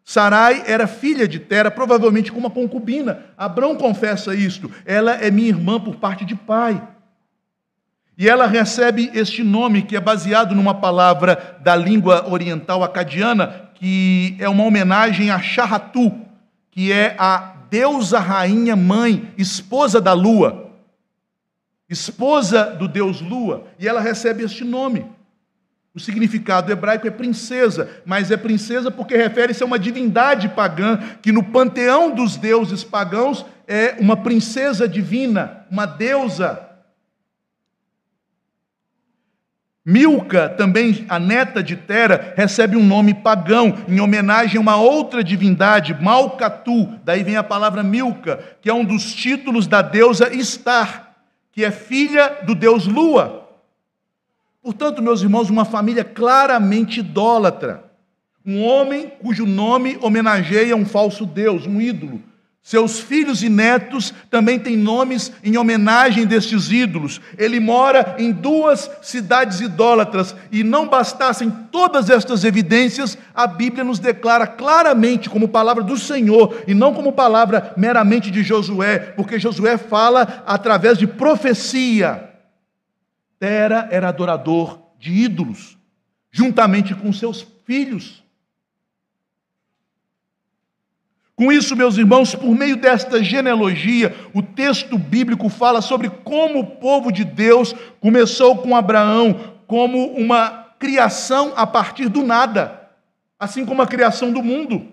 Sarai 0.05 0.63
era 0.67 0.87
filha 0.87 1.27
de 1.27 1.39
Tera, 1.39 1.71
provavelmente 1.71 2.31
com 2.31 2.39
uma 2.39 2.51
concubina. 2.51 3.25
Abrão 3.39 3.75
confessa 3.75 4.35
isto. 4.35 4.71
Ela 4.85 5.13
é 5.13 5.31
minha 5.31 5.49
irmã 5.49 5.81
por 5.81 5.97
parte 5.97 6.27
de 6.27 6.35
pai. 6.35 6.87
E 8.19 8.29
ela 8.29 8.47
recebe 8.47 9.11
este 9.15 9.43
nome, 9.43 9.81
que 9.81 9.97
é 9.97 10.01
baseado 10.01 10.55
numa 10.55 10.75
palavra 10.75 11.59
da 11.63 11.75
língua 11.75 12.29
oriental 12.29 12.85
acadiana, 12.85 13.71
que 13.77 14.37
é 14.39 14.47
uma 14.47 14.65
homenagem 14.65 15.31
a 15.31 15.41
Shahatu, 15.41 16.29
que 16.71 16.93
é 16.93 17.17
a 17.19 17.57
deusa 17.71 18.19
rainha 18.19 18.77
mãe, 18.77 19.33
esposa 19.37 20.01
da 20.01 20.13
lua. 20.13 20.71
esposa 21.89 22.67
do 22.67 22.87
deus 22.87 23.21
Lua, 23.21 23.67
e 23.77 23.89
ela 23.89 24.01
recebe 24.01 24.45
este 24.45 24.63
nome. 24.63 25.05
O 25.93 25.99
significado 25.99 26.71
hebraico 26.71 27.09
é 27.09 27.11
princesa, 27.11 27.91
mas 28.07 28.31
é 28.31 28.37
princesa 28.37 28.93
porque 28.93 29.17
refere-se 29.17 29.65
a 29.65 29.67
uma 29.67 29.79
divindade 29.79 30.49
pagã, 30.51 30.99
que 31.21 31.33
no 31.33 31.43
panteão 31.43 32.15
dos 32.15 32.37
deuses 32.37 32.85
pagãos 32.85 33.45
é 33.67 33.97
uma 33.99 34.17
princesa 34.17 34.89
divina, 34.89 35.67
uma 35.69 35.87
deusa. 35.87 36.70
Milca, 39.85 40.49
também 40.49 41.07
a 41.09 41.19
neta 41.19 41.63
de 41.63 41.75
Tera, 41.75 42.35
recebe 42.37 42.77
um 42.77 42.85
nome 42.85 43.15
pagão, 43.15 43.75
em 43.89 43.99
homenagem 43.99 44.59
a 44.59 44.61
uma 44.61 44.77
outra 44.77 45.25
divindade, 45.25 45.97
Malcatu, 46.01 46.87
daí 47.03 47.23
vem 47.23 47.37
a 47.37 47.43
palavra 47.43 47.83
Milca, 47.83 48.39
que 48.61 48.69
é 48.69 48.75
um 48.75 48.85
dos 48.85 49.15
títulos 49.15 49.67
da 49.67 49.81
deusa 49.81 50.31
Star, 50.45 51.15
que 51.51 51.65
é 51.65 51.71
filha 51.71 52.41
do 52.45 52.55
deus 52.55 52.87
Lua. 52.87 53.49
Portanto, 54.63 55.01
meus 55.01 55.23
irmãos, 55.23 55.49
uma 55.49 55.65
família 55.65 56.05
claramente 56.05 57.01
idólatra. 57.01 57.85
Um 58.45 58.63
homem 58.63 59.11
cujo 59.21 59.47
nome 59.47 59.99
homenageia 60.03 60.77
um 60.77 60.85
falso 60.85 61.25
Deus, 61.25 61.67
um 61.67 61.81
ídolo. 61.81 62.23
Seus 62.63 63.01
filhos 63.01 63.43
e 63.43 63.49
netos 63.49 64.13
também 64.31 64.59
têm 64.59 64.77
nomes 64.77 65.33
em 65.43 65.57
homenagem 65.57 66.27
destes 66.27 66.71
ídolos. 66.71 67.21
Ele 67.39 67.59
mora 67.59 68.17
em 68.19 68.31
duas 68.31 68.91
cidades 69.03 69.61
idólatras. 69.61 70.37
E 70.53 70.63
não 70.63 70.87
bastassem 70.87 71.51
todas 71.73 72.11
estas 72.11 72.45
evidências, 72.45 73.17
a 73.35 73.47
Bíblia 73.47 73.83
nos 73.83 73.99
declara 73.99 74.47
claramente 74.47 75.31
como 75.31 75.49
palavra 75.49 75.83
do 75.83 75.97
Senhor 75.97 76.63
e 76.67 76.75
não 76.75 76.93
como 76.93 77.13
palavra 77.13 77.73
meramente 77.77 78.31
de 78.31 78.43
Josué, 78.43 78.99
porque 79.17 79.41
Josué 79.41 79.79
fala 79.79 80.45
através 80.47 80.99
de 80.99 81.07
profecia. 81.07 82.29
Tera 83.39 83.89
era 83.91 84.09
adorador 84.11 84.79
de 84.99 85.11
ídolos, 85.11 85.79
juntamente 86.31 86.95
com 86.95 87.11
seus 87.11 87.47
filhos. 87.65 88.23
Com 91.41 91.51
isso, 91.51 91.75
meus 91.75 91.97
irmãos, 91.97 92.35
por 92.35 92.55
meio 92.55 92.77
desta 92.77 93.25
genealogia, 93.25 94.15
o 94.35 94.43
texto 94.43 94.99
bíblico 94.99 95.49
fala 95.49 95.81
sobre 95.81 96.11
como 96.11 96.59
o 96.59 96.67
povo 96.67 97.11
de 97.11 97.25
Deus 97.25 97.75
começou 97.99 98.59
com 98.59 98.77
Abraão 98.77 99.55
como 99.67 100.09
uma 100.09 100.75
criação 100.79 101.55
a 101.57 101.67
partir 101.67 102.11
do 102.11 102.23
nada, 102.23 102.91
assim 103.39 103.65
como 103.65 103.81
a 103.81 103.87
criação 103.87 104.31
do 104.31 104.43
mundo. 104.43 104.87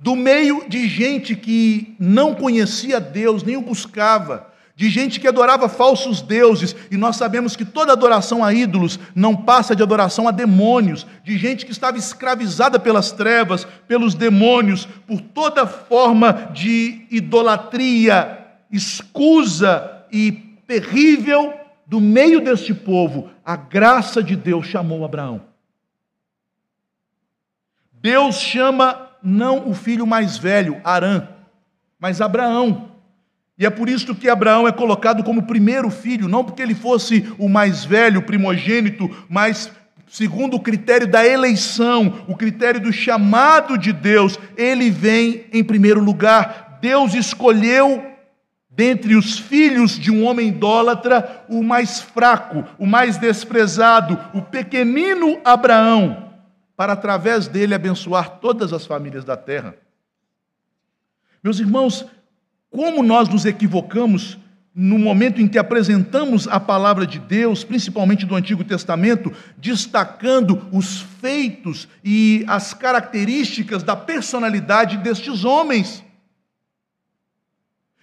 Do 0.00 0.16
meio 0.16 0.66
de 0.66 0.88
gente 0.88 1.36
que 1.36 1.94
não 2.00 2.34
conhecia 2.34 2.98
Deus, 2.98 3.42
nem 3.42 3.58
o 3.58 3.60
buscava, 3.60 4.50
de 4.76 4.90
gente 4.90 5.18
que 5.18 5.26
adorava 5.26 5.70
falsos 5.70 6.20
deuses, 6.20 6.76
e 6.90 6.98
nós 6.98 7.16
sabemos 7.16 7.56
que 7.56 7.64
toda 7.64 7.94
adoração 7.94 8.44
a 8.44 8.52
ídolos 8.52 9.00
não 9.14 9.34
passa 9.34 9.74
de 9.74 9.82
adoração 9.82 10.28
a 10.28 10.30
demônios, 10.30 11.06
de 11.24 11.38
gente 11.38 11.64
que 11.64 11.72
estava 11.72 11.96
escravizada 11.96 12.78
pelas 12.78 13.10
trevas, 13.10 13.66
pelos 13.88 14.14
demônios, 14.14 14.86
por 15.06 15.18
toda 15.22 15.66
forma 15.66 16.50
de 16.52 17.06
idolatria, 17.10 18.46
escusa 18.70 20.04
e 20.12 20.30
terrível, 20.66 21.54
do 21.86 22.00
meio 22.00 22.40
deste 22.40 22.74
povo, 22.74 23.30
a 23.44 23.56
graça 23.56 24.22
de 24.22 24.36
Deus 24.36 24.66
chamou 24.66 25.04
Abraão. 25.04 25.40
Deus 27.92 28.40
chama 28.40 29.08
não 29.22 29.70
o 29.70 29.74
filho 29.74 30.06
mais 30.06 30.36
velho, 30.36 30.80
Arã, 30.84 31.28
mas 31.98 32.20
Abraão. 32.20 32.95
E 33.58 33.64
é 33.64 33.70
por 33.70 33.88
isso 33.88 34.14
que 34.14 34.28
Abraão 34.28 34.68
é 34.68 34.72
colocado 34.72 35.24
como 35.24 35.46
primeiro 35.46 35.90
filho, 35.90 36.28
não 36.28 36.44
porque 36.44 36.60
ele 36.60 36.74
fosse 36.74 37.26
o 37.38 37.48
mais 37.48 37.84
velho, 37.84 38.22
primogênito, 38.22 39.08
mas 39.28 39.72
segundo 40.08 40.56
o 40.56 40.60
critério 40.60 41.06
da 41.06 41.26
eleição, 41.26 42.24
o 42.28 42.36
critério 42.36 42.80
do 42.80 42.92
chamado 42.92 43.78
de 43.78 43.92
Deus, 43.92 44.38
ele 44.56 44.90
vem 44.90 45.46
em 45.52 45.64
primeiro 45.64 46.00
lugar. 46.00 46.78
Deus 46.80 47.14
escolheu 47.14 48.04
dentre 48.68 49.16
os 49.16 49.38
filhos 49.38 49.98
de 49.98 50.10
um 50.10 50.26
homem 50.26 50.48
idólatra 50.48 51.46
o 51.48 51.62
mais 51.62 52.02
fraco, 52.02 52.62
o 52.78 52.86
mais 52.86 53.16
desprezado, 53.16 54.18
o 54.34 54.42
pequenino 54.42 55.40
Abraão, 55.42 56.30
para 56.76 56.92
através 56.92 57.48
dele 57.48 57.74
abençoar 57.74 58.38
todas 58.38 58.74
as 58.74 58.84
famílias 58.84 59.24
da 59.24 59.34
terra. 59.34 59.74
Meus 61.42 61.58
irmãos, 61.58 62.04
como 62.76 63.02
nós 63.02 63.26
nos 63.26 63.46
equivocamos 63.46 64.36
no 64.74 64.98
momento 64.98 65.40
em 65.40 65.48
que 65.48 65.56
apresentamos 65.56 66.46
a 66.46 66.60
palavra 66.60 67.06
de 67.06 67.18
Deus, 67.18 67.64
principalmente 67.64 68.26
do 68.26 68.34
Antigo 68.34 68.62
Testamento, 68.62 69.32
destacando 69.56 70.68
os 70.70 71.00
feitos 71.18 71.88
e 72.04 72.44
as 72.46 72.74
características 72.74 73.82
da 73.82 73.96
personalidade 73.96 74.98
destes 74.98 75.42
homens. 75.42 76.04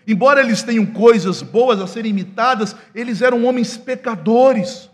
Embora 0.07 0.41
eles 0.41 0.63
tenham 0.63 0.87
coisas 0.87 1.43
boas 1.43 1.79
a 1.79 1.85
serem 1.85 2.09
imitadas, 2.09 2.75
eles 2.95 3.21
eram 3.21 3.45
homens 3.45 3.77
pecadores. 3.77 4.89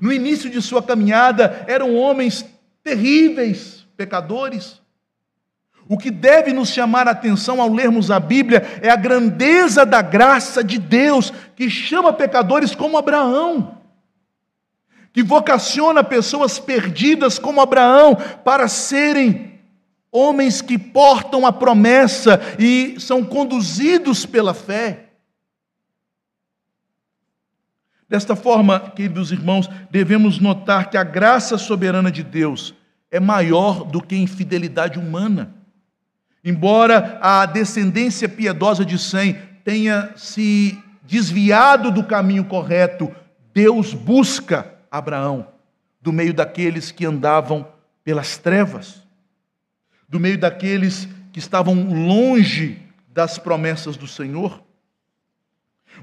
No 0.00 0.10
início 0.10 0.48
de 0.48 0.62
sua 0.62 0.82
caminhada, 0.82 1.66
eram 1.68 1.94
homens 1.94 2.46
terríveis, 2.82 3.86
pecadores. 3.94 4.80
O 5.88 5.96
que 5.96 6.10
deve 6.10 6.52
nos 6.52 6.70
chamar 6.70 7.06
a 7.06 7.12
atenção 7.12 7.60
ao 7.60 7.72
lermos 7.72 8.10
a 8.10 8.18
Bíblia 8.18 8.80
é 8.82 8.90
a 8.90 8.96
grandeza 8.96 9.86
da 9.86 10.02
graça 10.02 10.62
de 10.64 10.78
Deus, 10.78 11.32
que 11.54 11.70
chama 11.70 12.12
pecadores 12.12 12.74
como 12.74 12.98
Abraão, 12.98 13.78
que 15.12 15.22
vocaciona 15.22 16.02
pessoas 16.02 16.58
perdidas 16.58 17.38
como 17.38 17.60
Abraão 17.60 18.16
para 18.44 18.66
serem 18.66 19.60
homens 20.10 20.60
que 20.60 20.76
portam 20.76 21.46
a 21.46 21.52
promessa 21.52 22.40
e 22.58 22.96
são 22.98 23.22
conduzidos 23.22 24.26
pela 24.26 24.54
fé. 24.54 25.04
Desta 28.08 28.34
forma, 28.34 28.80
queridos 28.90 29.30
irmãos, 29.30 29.68
devemos 29.90 30.38
notar 30.38 30.90
que 30.90 30.96
a 30.96 31.04
graça 31.04 31.58
soberana 31.58 32.10
de 32.10 32.22
Deus 32.22 32.74
é 33.10 33.20
maior 33.20 33.84
do 33.84 34.00
que 34.00 34.14
a 34.14 34.18
infidelidade 34.18 34.98
humana. 34.98 35.54
Embora 36.46 37.18
a 37.20 37.44
descendência 37.44 38.28
piedosa 38.28 38.84
de 38.84 38.96
Sem 38.96 39.34
tenha 39.64 40.12
se 40.14 40.80
desviado 41.02 41.90
do 41.90 42.04
caminho 42.04 42.44
correto, 42.44 43.12
Deus 43.52 43.92
busca 43.92 44.72
Abraão 44.88 45.48
do 46.00 46.12
meio 46.12 46.32
daqueles 46.32 46.92
que 46.92 47.04
andavam 47.04 47.66
pelas 48.04 48.38
trevas, 48.38 49.02
do 50.08 50.20
meio 50.20 50.38
daqueles 50.38 51.08
que 51.32 51.40
estavam 51.40 52.06
longe 52.06 52.80
das 53.08 53.38
promessas 53.38 53.96
do 53.96 54.06
Senhor. 54.06 54.62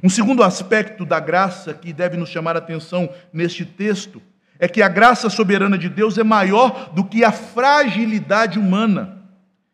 Um 0.04 0.10
segundo 0.10 0.44
aspecto 0.44 1.06
da 1.06 1.22
graça 1.22 1.74
que 1.74 1.94
deve 1.94 2.18
nos 2.18 2.28
chamar 2.28 2.58
a 2.58 2.60
atenção 2.60 3.10
neste 3.32 3.66
texto 3.66 4.22
é 4.60 4.68
que 4.68 4.82
a 4.82 4.90
graça 4.90 5.30
soberana 5.30 5.78
de 5.78 5.88
Deus 5.88 6.18
é 6.18 6.24
maior 6.24 6.92
do 6.94 7.06
que 7.06 7.24
a 7.24 7.32
fragilidade 7.32 8.60
humana. 8.60 9.23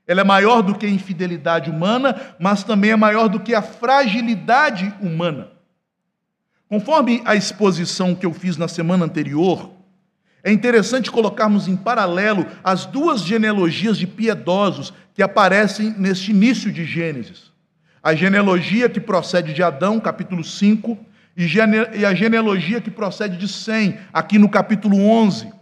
Ela 0.10 0.22
é 0.22 0.24
maior 0.24 0.64
do 0.64 0.74
que 0.74 0.88
a 0.88 0.90
infidelidade 0.90 1.70
humana, 1.70 2.20
mas 2.40 2.64
também 2.64 2.90
é 2.90 2.96
maior 2.96 3.30
do 3.30 3.40
que 3.40 3.54
a 3.54 3.62
fragilidade 3.62 4.92
humana. 5.00 5.50
Conforme 6.68 7.22
a 7.26 7.36
exposição 7.36 8.16
que 8.16 8.26
eu 8.26 8.34
fiz 8.34 8.58
na 8.58 8.68
semana 8.68 9.06
anterior, 9.06 9.70
é 10.44 10.52
interessante 10.52 11.12
colocarmos 11.12 11.68
em 11.68 11.76
paralelo 11.76 12.44
as 12.64 12.88
duas 12.88 13.22
genealogias 13.22 14.00
de 14.00 14.08
piedosos 14.08 14.92
que 15.14 15.22
aparecem 15.22 15.94
neste 15.96 16.32
início 16.32 16.72
de 16.72 16.86
Gênesis. 16.86 17.52
A 18.02 18.16
genealogia 18.16 18.90
que 18.90 19.00
procede 19.00 19.54
de 19.54 19.62
Adão, 19.62 20.00
capítulo 20.00 20.44
5, 20.44 20.98
e 21.38 22.04
a 22.04 22.16
genealogia 22.16 22.82
que 22.82 22.90
procede 22.90 23.38
de 23.38 23.48
Sem, 23.48 24.00
aqui 24.12 24.40
no 24.40 24.50
capítulo 24.50 24.98
11. 25.00 25.59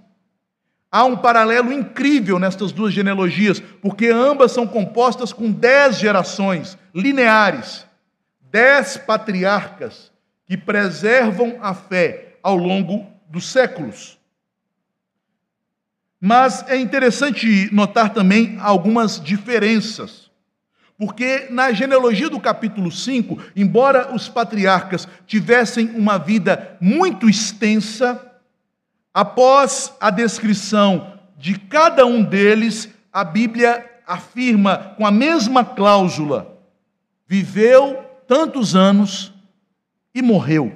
Há 0.91 1.03
um 1.03 1.17
paralelo 1.17 1.71
incrível 1.71 2.39
nestas 2.39 2.71
duas 2.71 2.93
genealogias, 2.93 3.59
porque 3.81 4.07
ambas 4.07 4.51
são 4.51 4.65
compostas 4.65 5.33
com 5.33 5.51
dez 5.51 5.97
gerações 5.97 6.77
lineares, 6.93 7.85
dez 8.39 8.95
patriarcas 8.95 10.11
que 10.45 10.55
preservam 10.55 11.57
a 11.61 11.73
fé 11.73 12.37
ao 12.41 12.55
longo 12.55 13.05
dos 13.29 13.51
séculos. 13.51 14.17
Mas 16.19 16.65
é 16.67 16.77
interessante 16.77 17.69
notar 17.73 18.13
também 18.13 18.57
algumas 18.59 19.21
diferenças. 19.21 20.27
Porque 20.97 21.47
na 21.51 21.71
genealogia 21.71 22.27
do 22.27 22.39
capítulo 22.39 22.91
5, 22.91 23.37
embora 23.55 24.15
os 24.15 24.27
patriarcas 24.27 25.07
tivessem 25.27 25.91
uma 25.91 26.17
vida 26.17 26.75
muito 26.81 27.29
extensa, 27.29 28.19
Após 29.17 29.91
a 29.99 30.11
descrição 30.11 31.17
de 31.39 31.57
cada 31.57 32.05
um 32.05 32.23
deles, 32.23 32.87
a 33.11 33.23
Bíblia 33.23 33.83
afirma 34.05 34.93
com 34.95 35.07
a 35.07 35.09
mesma 35.09 35.65
cláusula: 35.65 36.55
viveu 37.25 37.95
tantos 38.27 38.75
anos 38.75 39.33
e 40.13 40.21
morreu. 40.21 40.71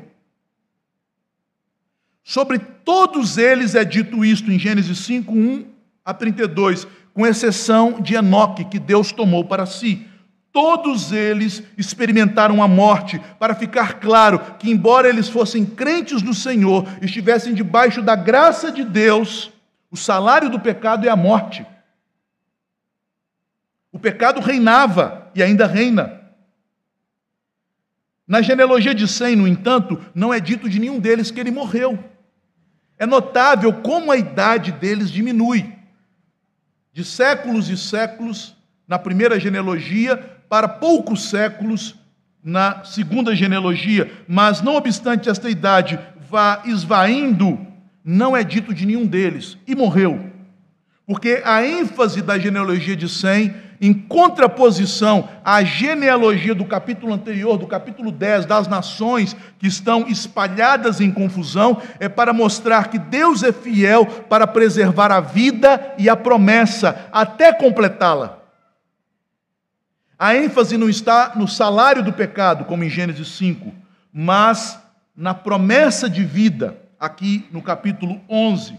Sobre 2.23 2.57
todos 2.57 3.37
eles 3.37 3.75
é 3.75 3.85
dito 3.85 4.25
isto 4.25 4.51
em 4.51 4.57
Gênesis 4.57 4.97
5, 4.97 5.31
1 5.31 5.67
a 6.03 6.11
32, 6.11 6.87
com 7.13 7.27
exceção 7.27 8.01
de 8.01 8.15
Enoque, 8.15 8.65
que 8.65 8.79
Deus 8.79 9.11
tomou 9.11 9.45
para 9.45 9.67
si. 9.67 10.07
Todos 10.51 11.13
eles 11.13 11.63
experimentaram 11.77 12.61
a 12.61 12.67
morte, 12.67 13.21
para 13.39 13.55
ficar 13.55 13.99
claro 13.99 14.39
que, 14.59 14.69
embora 14.69 15.07
eles 15.07 15.29
fossem 15.29 15.65
crentes 15.65 16.21
no 16.21 16.33
Senhor, 16.33 16.85
estivessem 17.01 17.53
debaixo 17.53 18.01
da 18.01 18.15
graça 18.15 18.69
de 18.69 18.83
Deus, 18.83 19.49
o 19.89 19.95
salário 19.95 20.49
do 20.49 20.59
pecado 20.59 21.07
é 21.07 21.09
a 21.09 21.15
morte. 21.15 21.65
O 23.93 23.99
pecado 23.99 24.41
reinava 24.41 25.31
e 25.33 25.41
ainda 25.41 25.65
reina. 25.65 26.19
Na 28.27 28.41
genealogia 28.41 28.95
de 28.95 29.07
Sem, 29.07 29.35
no 29.35 29.47
entanto, 29.47 30.03
não 30.13 30.33
é 30.33 30.39
dito 30.39 30.69
de 30.69 30.79
nenhum 30.79 30.99
deles 30.99 31.31
que 31.31 31.39
ele 31.39 31.51
morreu. 31.51 31.97
É 32.97 33.05
notável 33.05 33.73
como 33.81 34.11
a 34.11 34.17
idade 34.17 34.71
deles 34.73 35.09
diminui. 35.09 35.73
De 36.93 37.05
séculos 37.05 37.69
e 37.69 37.77
séculos 37.77 38.55
na 38.85 38.99
primeira 38.99 39.39
genealogia 39.39 40.40
para 40.51 40.67
poucos 40.67 41.29
séculos 41.29 41.95
na 42.43 42.83
segunda 42.83 43.33
genealogia, 43.33 44.11
mas 44.27 44.61
não 44.61 44.75
obstante 44.75 45.29
esta 45.29 45.49
idade 45.49 45.97
vá 46.29 46.61
esvaindo, 46.65 47.57
não 48.03 48.35
é 48.35 48.43
dito 48.43 48.73
de 48.73 48.85
nenhum 48.85 49.05
deles, 49.05 49.57
e 49.65 49.73
morreu. 49.73 50.29
Porque 51.07 51.41
a 51.45 51.65
ênfase 51.65 52.21
da 52.21 52.37
genealogia 52.37 52.97
de 52.97 53.07
Sem 53.07 53.53
em 53.79 53.93
contraposição 53.93 55.29
à 55.41 55.63
genealogia 55.63 56.53
do 56.53 56.65
capítulo 56.65 57.13
anterior, 57.13 57.57
do 57.57 57.65
capítulo 57.65 58.11
10, 58.11 58.45
das 58.45 58.67
nações 58.67 59.33
que 59.57 59.67
estão 59.67 60.05
espalhadas 60.09 60.99
em 60.99 61.13
confusão, 61.13 61.81
é 61.97 62.09
para 62.09 62.33
mostrar 62.33 62.89
que 62.89 62.99
Deus 62.99 63.41
é 63.41 63.53
fiel 63.53 64.05
para 64.05 64.45
preservar 64.45 65.13
a 65.13 65.21
vida 65.21 65.95
e 65.97 66.09
a 66.09 66.15
promessa 66.17 67.07
até 67.13 67.53
completá-la. 67.53 68.40
A 70.21 70.35
ênfase 70.35 70.77
não 70.77 70.87
está 70.87 71.33
no 71.35 71.47
salário 71.47 72.03
do 72.03 72.13
pecado, 72.13 72.65
como 72.65 72.83
em 72.83 72.89
Gênesis 72.91 73.27
5, 73.29 73.73
mas 74.13 74.79
na 75.15 75.33
promessa 75.33 76.07
de 76.07 76.23
vida, 76.23 76.79
aqui 76.99 77.49
no 77.51 77.59
capítulo 77.59 78.21
11. 78.29 78.77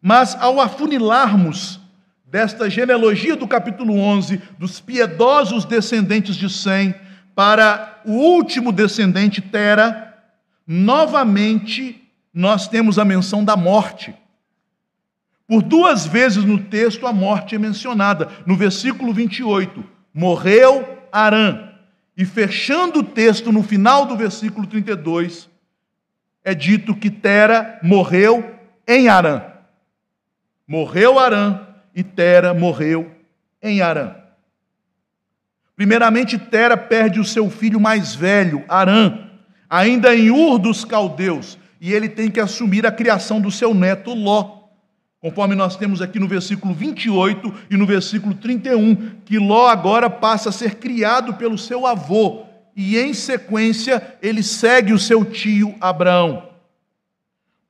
Mas 0.00 0.34
ao 0.40 0.60
afunilarmos 0.60 1.78
desta 2.26 2.68
genealogia 2.68 3.36
do 3.36 3.46
capítulo 3.46 3.96
11, 3.96 4.42
dos 4.58 4.80
piedosos 4.80 5.64
descendentes 5.64 6.34
de 6.34 6.50
Sem, 6.50 6.92
para 7.32 8.00
o 8.04 8.10
último 8.10 8.72
descendente 8.72 9.40
Tera, 9.40 10.20
novamente 10.66 12.10
nós 12.34 12.66
temos 12.66 12.98
a 12.98 13.04
menção 13.04 13.44
da 13.44 13.56
morte. 13.56 14.12
Por 15.52 15.60
duas 15.60 16.06
vezes 16.06 16.44
no 16.44 16.58
texto 16.58 17.06
a 17.06 17.12
morte 17.12 17.54
é 17.54 17.58
mencionada. 17.58 18.30
No 18.46 18.56
versículo 18.56 19.12
28, 19.12 19.84
morreu 20.14 20.98
Arã. 21.12 21.68
E 22.16 22.24
fechando 22.24 23.00
o 23.00 23.02
texto 23.02 23.52
no 23.52 23.62
final 23.62 24.06
do 24.06 24.16
versículo 24.16 24.66
32, 24.66 25.50
é 26.42 26.54
dito 26.54 26.96
que 26.96 27.10
Tera 27.10 27.78
morreu 27.82 28.50
em 28.88 29.10
Arã. 29.10 29.42
Morreu 30.66 31.18
Arã 31.18 31.66
e 31.94 32.02
Tera 32.02 32.54
morreu 32.54 33.12
em 33.62 33.82
Arã. 33.82 34.14
Primeiramente, 35.76 36.38
Tera 36.38 36.78
perde 36.78 37.20
o 37.20 37.26
seu 37.26 37.50
filho 37.50 37.78
mais 37.78 38.14
velho, 38.14 38.64
Arã, 38.66 39.28
ainda 39.68 40.16
em 40.16 40.30
Ur 40.30 40.58
dos 40.58 40.82
Caldeus, 40.82 41.58
e 41.78 41.92
ele 41.92 42.08
tem 42.08 42.30
que 42.30 42.40
assumir 42.40 42.86
a 42.86 42.90
criação 42.90 43.38
do 43.38 43.50
seu 43.50 43.74
neto 43.74 44.14
Ló. 44.14 44.61
Conforme 45.22 45.54
nós 45.54 45.76
temos 45.76 46.02
aqui 46.02 46.18
no 46.18 46.26
versículo 46.26 46.74
28 46.74 47.54
e 47.70 47.76
no 47.76 47.86
versículo 47.86 48.34
31, 48.34 49.20
que 49.24 49.38
Ló 49.38 49.68
agora 49.68 50.10
passa 50.10 50.48
a 50.48 50.52
ser 50.52 50.74
criado 50.74 51.34
pelo 51.34 51.56
seu 51.56 51.86
avô, 51.86 52.42
e 52.74 52.98
em 52.98 53.14
sequência 53.14 54.16
ele 54.20 54.42
segue 54.42 54.92
o 54.92 54.98
seu 54.98 55.24
tio 55.24 55.76
Abraão. 55.80 56.48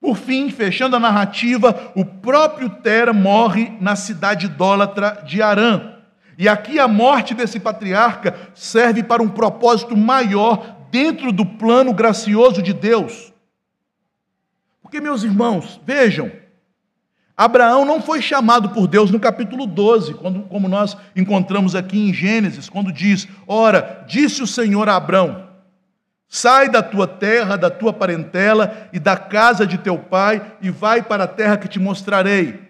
Por 0.00 0.16
fim, 0.16 0.48
fechando 0.48 0.96
a 0.96 1.00
narrativa, 1.00 1.92
o 1.94 2.06
próprio 2.06 2.70
Tera 2.70 3.12
morre 3.12 3.76
na 3.82 3.96
cidade 3.96 4.46
idólatra 4.46 5.22
de 5.26 5.42
Arã. 5.42 5.96
E 6.38 6.48
aqui 6.48 6.78
a 6.78 6.88
morte 6.88 7.34
desse 7.34 7.60
patriarca 7.60 8.34
serve 8.54 9.02
para 9.02 9.22
um 9.22 9.28
propósito 9.28 9.94
maior 9.94 10.86
dentro 10.90 11.30
do 11.30 11.44
plano 11.44 11.92
gracioso 11.92 12.62
de 12.62 12.72
Deus. 12.72 13.30
Porque, 14.80 15.02
meus 15.02 15.22
irmãos, 15.22 15.78
vejam, 15.84 16.32
Abraão 17.36 17.84
não 17.84 18.00
foi 18.00 18.20
chamado 18.20 18.70
por 18.70 18.86
Deus 18.86 19.10
no 19.10 19.18
capítulo 19.18 19.66
12, 19.66 20.14
quando, 20.14 20.42
como 20.42 20.68
nós 20.68 20.96
encontramos 21.16 21.74
aqui 21.74 21.98
em 21.98 22.12
Gênesis, 22.12 22.68
quando 22.68 22.92
diz: 22.92 23.26
Ora, 23.46 24.04
disse 24.06 24.42
o 24.42 24.46
Senhor 24.46 24.88
a 24.88 24.96
Abraão: 24.96 25.48
Sai 26.28 26.68
da 26.68 26.82
tua 26.82 27.06
terra, 27.06 27.56
da 27.56 27.70
tua 27.70 27.92
parentela 27.92 28.88
e 28.92 28.98
da 28.98 29.16
casa 29.16 29.66
de 29.66 29.78
teu 29.78 29.98
pai 29.98 30.56
e 30.60 30.70
vai 30.70 31.02
para 31.02 31.24
a 31.24 31.28
terra 31.28 31.56
que 31.56 31.68
te 31.68 31.78
mostrarei. 31.78 32.60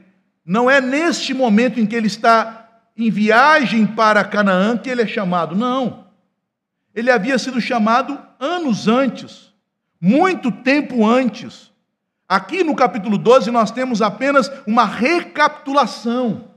Não 0.44 0.70
é 0.70 0.80
neste 0.80 1.34
momento 1.34 1.78
em 1.78 1.86
que 1.86 1.94
ele 1.94 2.06
está 2.08 2.68
em 2.96 3.10
viagem 3.10 3.86
para 3.86 4.24
Canaã 4.24 4.76
que 4.76 4.90
ele 4.90 5.02
é 5.02 5.06
chamado, 5.06 5.56
não. 5.56 6.06
Ele 6.94 7.10
havia 7.10 7.38
sido 7.38 7.60
chamado 7.60 8.18
anos 8.38 8.86
antes, 8.86 9.52
muito 10.00 10.52
tempo 10.52 11.06
antes. 11.06 11.71
Aqui 12.32 12.64
no 12.64 12.74
capítulo 12.74 13.18
12 13.18 13.50
nós 13.50 13.70
temos 13.70 14.00
apenas 14.00 14.50
uma 14.66 14.86
recapitulação. 14.86 16.48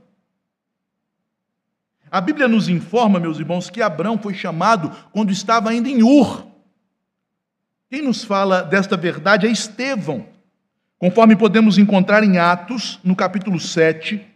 A 2.10 2.18
Bíblia 2.18 2.48
nos 2.48 2.66
informa, 2.66 3.20
meus 3.20 3.38
irmãos, 3.38 3.68
que 3.68 3.82
Abraão 3.82 4.16
foi 4.16 4.32
chamado 4.32 4.90
quando 5.12 5.30
estava 5.30 5.68
ainda 5.68 5.86
em 5.86 6.02
Ur. 6.02 6.46
Quem 7.90 8.00
nos 8.00 8.24
fala 8.24 8.62
desta 8.62 8.96
verdade 8.96 9.46
é 9.46 9.50
Estevão, 9.50 10.24
conforme 10.98 11.36
podemos 11.36 11.76
encontrar 11.76 12.24
em 12.24 12.38
Atos, 12.38 12.98
no 13.04 13.14
capítulo 13.14 13.60
7, 13.60 14.26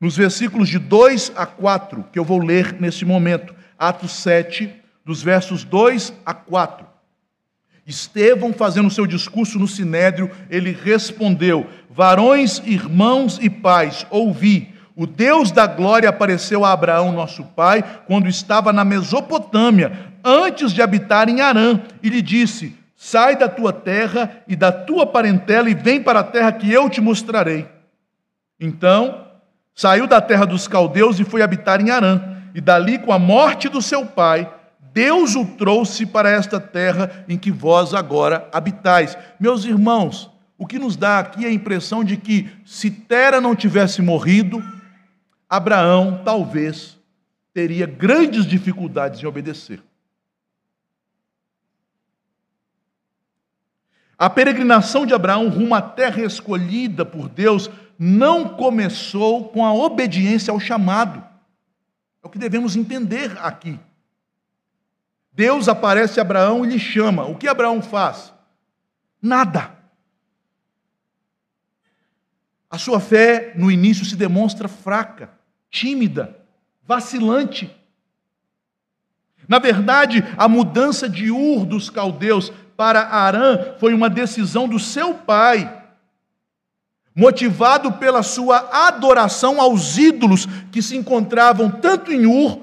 nos 0.00 0.16
versículos 0.16 0.66
de 0.66 0.78
2 0.78 1.32
a 1.36 1.44
4, 1.44 2.04
que 2.10 2.18
eu 2.18 2.24
vou 2.24 2.42
ler 2.42 2.80
neste 2.80 3.04
momento. 3.04 3.54
Atos 3.78 4.12
7, 4.12 4.74
dos 5.04 5.22
versos 5.22 5.62
2 5.62 6.14
a 6.24 6.32
4. 6.32 6.89
Estevão, 7.90 8.52
fazendo 8.52 8.88
seu 8.88 9.06
discurso 9.06 9.58
no 9.58 9.68
sinédrio, 9.68 10.30
ele 10.48 10.70
respondeu: 10.72 11.66
Varões, 11.90 12.62
irmãos 12.64 13.38
e 13.42 13.50
pais, 13.50 14.06
ouvi. 14.10 14.72
O 14.96 15.06
Deus 15.06 15.50
da 15.50 15.66
glória 15.66 16.08
apareceu 16.08 16.64
a 16.64 16.72
Abraão, 16.72 17.12
nosso 17.12 17.44
pai, 17.44 17.82
quando 18.06 18.28
estava 18.28 18.72
na 18.72 18.84
Mesopotâmia, 18.84 19.92
antes 20.24 20.72
de 20.72 20.82
habitar 20.82 21.28
em 21.28 21.40
Arã, 21.40 21.80
e 22.02 22.08
lhe 22.08 22.22
disse: 22.22 22.76
Sai 22.96 23.36
da 23.36 23.48
tua 23.48 23.72
terra 23.72 24.42
e 24.46 24.54
da 24.54 24.70
tua 24.70 25.06
parentela 25.06 25.68
e 25.68 25.74
vem 25.74 26.02
para 26.02 26.20
a 26.20 26.24
terra 26.24 26.52
que 26.52 26.70
eu 26.70 26.88
te 26.88 27.00
mostrarei. 27.00 27.66
Então, 28.58 29.26
saiu 29.74 30.06
da 30.06 30.20
terra 30.20 30.44
dos 30.44 30.68
caldeus 30.68 31.18
e 31.18 31.24
foi 31.24 31.42
habitar 31.42 31.80
em 31.80 31.90
Arã, 31.90 32.20
e 32.54 32.60
dali, 32.60 32.98
com 32.98 33.12
a 33.12 33.18
morte 33.18 33.68
do 33.68 33.80
seu 33.80 34.04
pai, 34.04 34.48
Deus 34.92 35.34
o 35.34 35.44
trouxe 35.44 36.04
para 36.04 36.30
esta 36.30 36.60
terra 36.60 37.24
em 37.28 37.38
que 37.38 37.50
vós 37.50 37.94
agora 37.94 38.48
habitais. 38.52 39.16
Meus 39.38 39.64
irmãos, 39.64 40.30
o 40.58 40.66
que 40.66 40.78
nos 40.78 40.96
dá 40.96 41.18
aqui 41.18 41.44
é 41.44 41.48
a 41.48 41.52
impressão 41.52 42.04
de 42.04 42.16
que, 42.16 42.50
se 42.64 42.90
Tera 42.90 43.40
não 43.40 43.54
tivesse 43.54 44.02
morrido, 44.02 44.62
Abraão 45.48 46.22
talvez 46.24 46.98
teria 47.52 47.86
grandes 47.86 48.46
dificuldades 48.46 49.22
em 49.22 49.26
obedecer. 49.26 49.82
A 54.18 54.28
peregrinação 54.28 55.06
de 55.06 55.14
Abraão 55.14 55.48
rumo 55.48 55.74
à 55.74 55.80
terra 55.80 56.22
escolhida 56.22 57.06
por 57.06 57.28
Deus 57.28 57.70
não 57.98 58.48
começou 58.48 59.48
com 59.48 59.64
a 59.64 59.72
obediência 59.72 60.52
ao 60.52 60.60
chamado. 60.60 61.24
É 62.22 62.26
o 62.26 62.30
que 62.30 62.38
devemos 62.38 62.76
entender 62.76 63.32
aqui. 63.38 63.78
Deus 65.32 65.68
aparece 65.68 66.18
a 66.18 66.22
Abraão 66.22 66.64
e 66.64 66.68
lhe 66.68 66.78
chama. 66.78 67.26
O 67.26 67.36
que 67.36 67.48
Abraão 67.48 67.80
faz? 67.80 68.32
Nada. 69.22 69.78
A 72.70 72.78
sua 72.78 73.00
fé 73.00 73.52
no 73.56 73.70
início 73.70 74.04
se 74.04 74.14
demonstra 74.14 74.68
fraca, 74.68 75.30
tímida, 75.70 76.36
vacilante. 76.86 77.74
Na 79.48 79.58
verdade, 79.58 80.24
a 80.38 80.46
mudança 80.46 81.08
de 81.08 81.30
Ur 81.30 81.66
dos 81.66 81.90
caldeus 81.90 82.52
para 82.76 83.08
Arã 83.08 83.74
foi 83.78 83.92
uma 83.92 84.08
decisão 84.08 84.68
do 84.68 84.78
seu 84.78 85.14
pai, 85.14 85.84
motivado 87.14 87.92
pela 87.94 88.22
sua 88.22 88.86
adoração 88.86 89.60
aos 89.60 89.98
ídolos 89.98 90.46
que 90.70 90.80
se 90.80 90.96
encontravam 90.96 91.68
tanto 91.70 92.12
em 92.12 92.24
Ur 92.26 92.60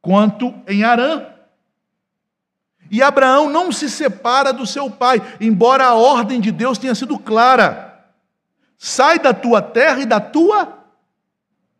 quanto 0.00 0.54
em 0.68 0.84
Arã. 0.84 1.26
E 2.92 3.02
Abraão 3.02 3.48
não 3.48 3.72
se 3.72 3.88
separa 3.88 4.52
do 4.52 4.66
seu 4.66 4.90
pai, 4.90 5.18
embora 5.40 5.86
a 5.86 5.94
ordem 5.94 6.38
de 6.38 6.52
Deus 6.52 6.76
tenha 6.76 6.94
sido 6.94 7.18
clara: 7.18 8.06
sai 8.76 9.18
da 9.18 9.32
tua 9.32 9.62
terra 9.62 10.00
e 10.00 10.04
da 10.04 10.20
tua 10.20 10.84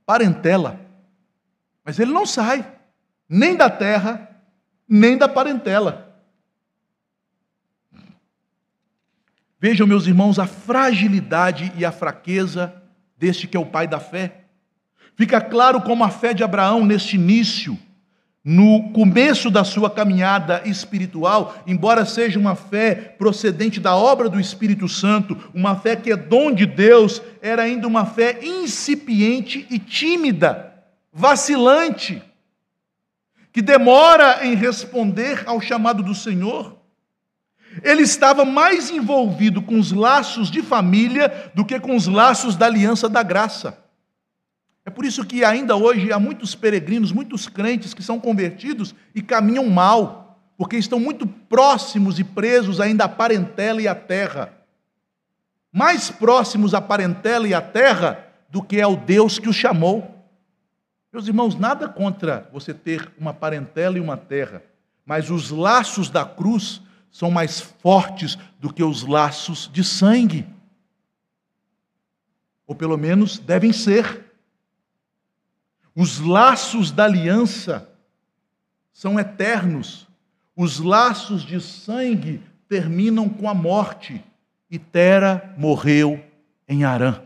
parentela. 0.06 0.80
Mas 1.84 1.98
ele 1.98 2.12
não 2.12 2.24
sai, 2.24 2.66
nem 3.28 3.54
da 3.54 3.68
terra, 3.68 4.26
nem 4.88 5.18
da 5.18 5.28
parentela. 5.28 6.16
Vejam, 9.60 9.86
meus 9.86 10.06
irmãos, 10.06 10.38
a 10.38 10.46
fragilidade 10.46 11.74
e 11.76 11.84
a 11.84 11.92
fraqueza 11.92 12.82
deste 13.18 13.46
que 13.46 13.56
é 13.56 13.60
o 13.60 13.66
pai 13.66 13.86
da 13.86 14.00
fé. 14.00 14.46
Fica 15.14 15.42
claro 15.42 15.82
como 15.82 16.04
a 16.04 16.08
fé 16.08 16.32
de 16.32 16.42
Abraão, 16.42 16.86
neste 16.86 17.16
início, 17.16 17.78
no 18.44 18.90
começo 18.90 19.50
da 19.50 19.62
sua 19.62 19.88
caminhada 19.88 20.62
espiritual, 20.64 21.54
embora 21.66 22.04
seja 22.04 22.38
uma 22.38 22.56
fé 22.56 22.94
procedente 22.94 23.78
da 23.78 23.94
obra 23.94 24.28
do 24.28 24.40
Espírito 24.40 24.88
Santo, 24.88 25.38
uma 25.54 25.76
fé 25.76 25.94
que 25.94 26.10
é 26.10 26.16
dom 26.16 26.50
de 26.50 26.66
Deus, 26.66 27.22
era 27.40 27.62
ainda 27.62 27.86
uma 27.86 28.04
fé 28.04 28.40
incipiente 28.42 29.64
e 29.70 29.78
tímida, 29.78 30.72
vacilante, 31.12 32.20
que 33.52 33.62
demora 33.62 34.44
em 34.44 34.54
responder 34.56 35.44
ao 35.46 35.60
chamado 35.60 36.02
do 36.02 36.14
Senhor. 36.14 36.76
Ele 37.82 38.02
estava 38.02 38.44
mais 38.44 38.90
envolvido 38.90 39.62
com 39.62 39.78
os 39.78 39.92
laços 39.92 40.50
de 40.50 40.62
família 40.62 41.52
do 41.54 41.64
que 41.64 41.78
com 41.78 41.94
os 41.94 42.06
laços 42.06 42.56
da 42.56 42.66
aliança 42.66 43.08
da 43.08 43.22
graça. 43.22 43.81
É 44.84 44.90
por 44.90 45.04
isso 45.04 45.24
que 45.24 45.44
ainda 45.44 45.76
hoje 45.76 46.12
há 46.12 46.18
muitos 46.18 46.54
peregrinos, 46.54 47.12
muitos 47.12 47.48
crentes 47.48 47.94
que 47.94 48.02
são 48.02 48.18
convertidos 48.18 48.94
e 49.14 49.22
caminham 49.22 49.68
mal, 49.68 50.40
porque 50.56 50.76
estão 50.76 50.98
muito 50.98 51.26
próximos 51.26 52.18
e 52.18 52.24
presos 52.24 52.80
ainda 52.80 53.04
à 53.04 53.08
parentela 53.08 53.80
e 53.80 53.86
à 53.86 53.94
terra. 53.94 54.52
Mais 55.72 56.10
próximos 56.10 56.74
à 56.74 56.80
parentela 56.80 57.46
e 57.46 57.54
à 57.54 57.62
terra 57.62 58.26
do 58.50 58.62
que 58.62 58.80
ao 58.80 58.96
Deus 58.96 59.38
que 59.38 59.48
os 59.48 59.56
chamou. 59.56 60.12
Meus 61.12 61.26
irmãos, 61.26 61.54
nada 61.54 61.88
contra 61.88 62.48
você 62.52 62.74
ter 62.74 63.10
uma 63.18 63.32
parentela 63.32 63.96
e 63.96 64.00
uma 64.00 64.16
terra, 64.16 64.62
mas 65.04 65.30
os 65.30 65.50
laços 65.50 66.10
da 66.10 66.24
cruz 66.24 66.82
são 67.10 67.30
mais 67.30 67.60
fortes 67.60 68.38
do 68.58 68.72
que 68.72 68.82
os 68.82 69.02
laços 69.02 69.70
de 69.72 69.84
sangue. 69.84 70.46
Ou 72.66 72.74
pelo 72.74 72.96
menos 72.96 73.38
devem 73.38 73.72
ser. 73.72 74.21
Os 75.94 76.18
laços 76.20 76.90
da 76.90 77.04
aliança 77.04 77.88
são 78.92 79.18
eternos. 79.18 80.06
Os 80.56 80.78
laços 80.78 81.42
de 81.42 81.60
sangue 81.60 82.42
terminam 82.68 83.28
com 83.28 83.48
a 83.48 83.54
morte. 83.54 84.24
E 84.70 84.78
Tera 84.78 85.54
morreu 85.58 86.22
em 86.66 86.84
Arã. 86.84 87.20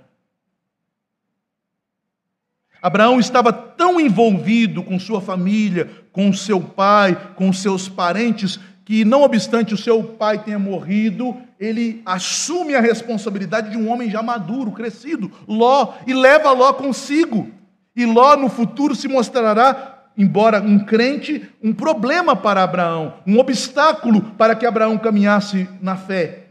Abraão 2.83 3.19
estava 3.19 3.53
tão 3.53 4.01
envolvido 4.01 4.83
com 4.83 4.99
sua 4.99 5.21
família, 5.21 5.91
com 6.13 6.33
seu 6.33 6.61
pai, 6.61 7.35
com 7.35 7.53
seus 7.53 7.89
parentes, 7.89 8.61
que, 8.85 9.05
não 9.05 9.23
obstante 9.23 9.75
o 9.75 9.77
seu 9.77 10.03
pai 10.03 10.43
tenha 10.45 10.59
morrido, 10.59 11.37
ele 11.59 12.01
assume 12.07 12.75
a 12.75 12.81
responsabilidade 12.81 13.71
de 13.71 13.77
um 13.77 13.91
homem 13.91 14.09
já 14.09 14.23
maduro, 14.23 14.71
crescido, 14.71 15.31
Ló, 15.49 15.95
e 16.07 16.15
leva 16.15 16.53
Ló 16.53 16.73
consigo. 16.73 17.51
E 17.97 18.05
Ló 18.05 18.37
no 18.37 18.51
futuro 18.51 18.95
se 18.95 19.09
mostrará, 19.09 20.11
embora 20.19 20.61
um 20.61 20.79
crente, 20.79 21.51
um 21.63 21.73
problema 21.73 22.37
para 22.37 22.63
Abraão, 22.63 23.15
um 23.27 23.39
obstáculo 23.39 24.21
para 24.21 24.55
que 24.55 24.67
Abraão 24.67 24.99
caminhasse 24.99 25.67
na 25.81 25.97
fé. 25.97 26.47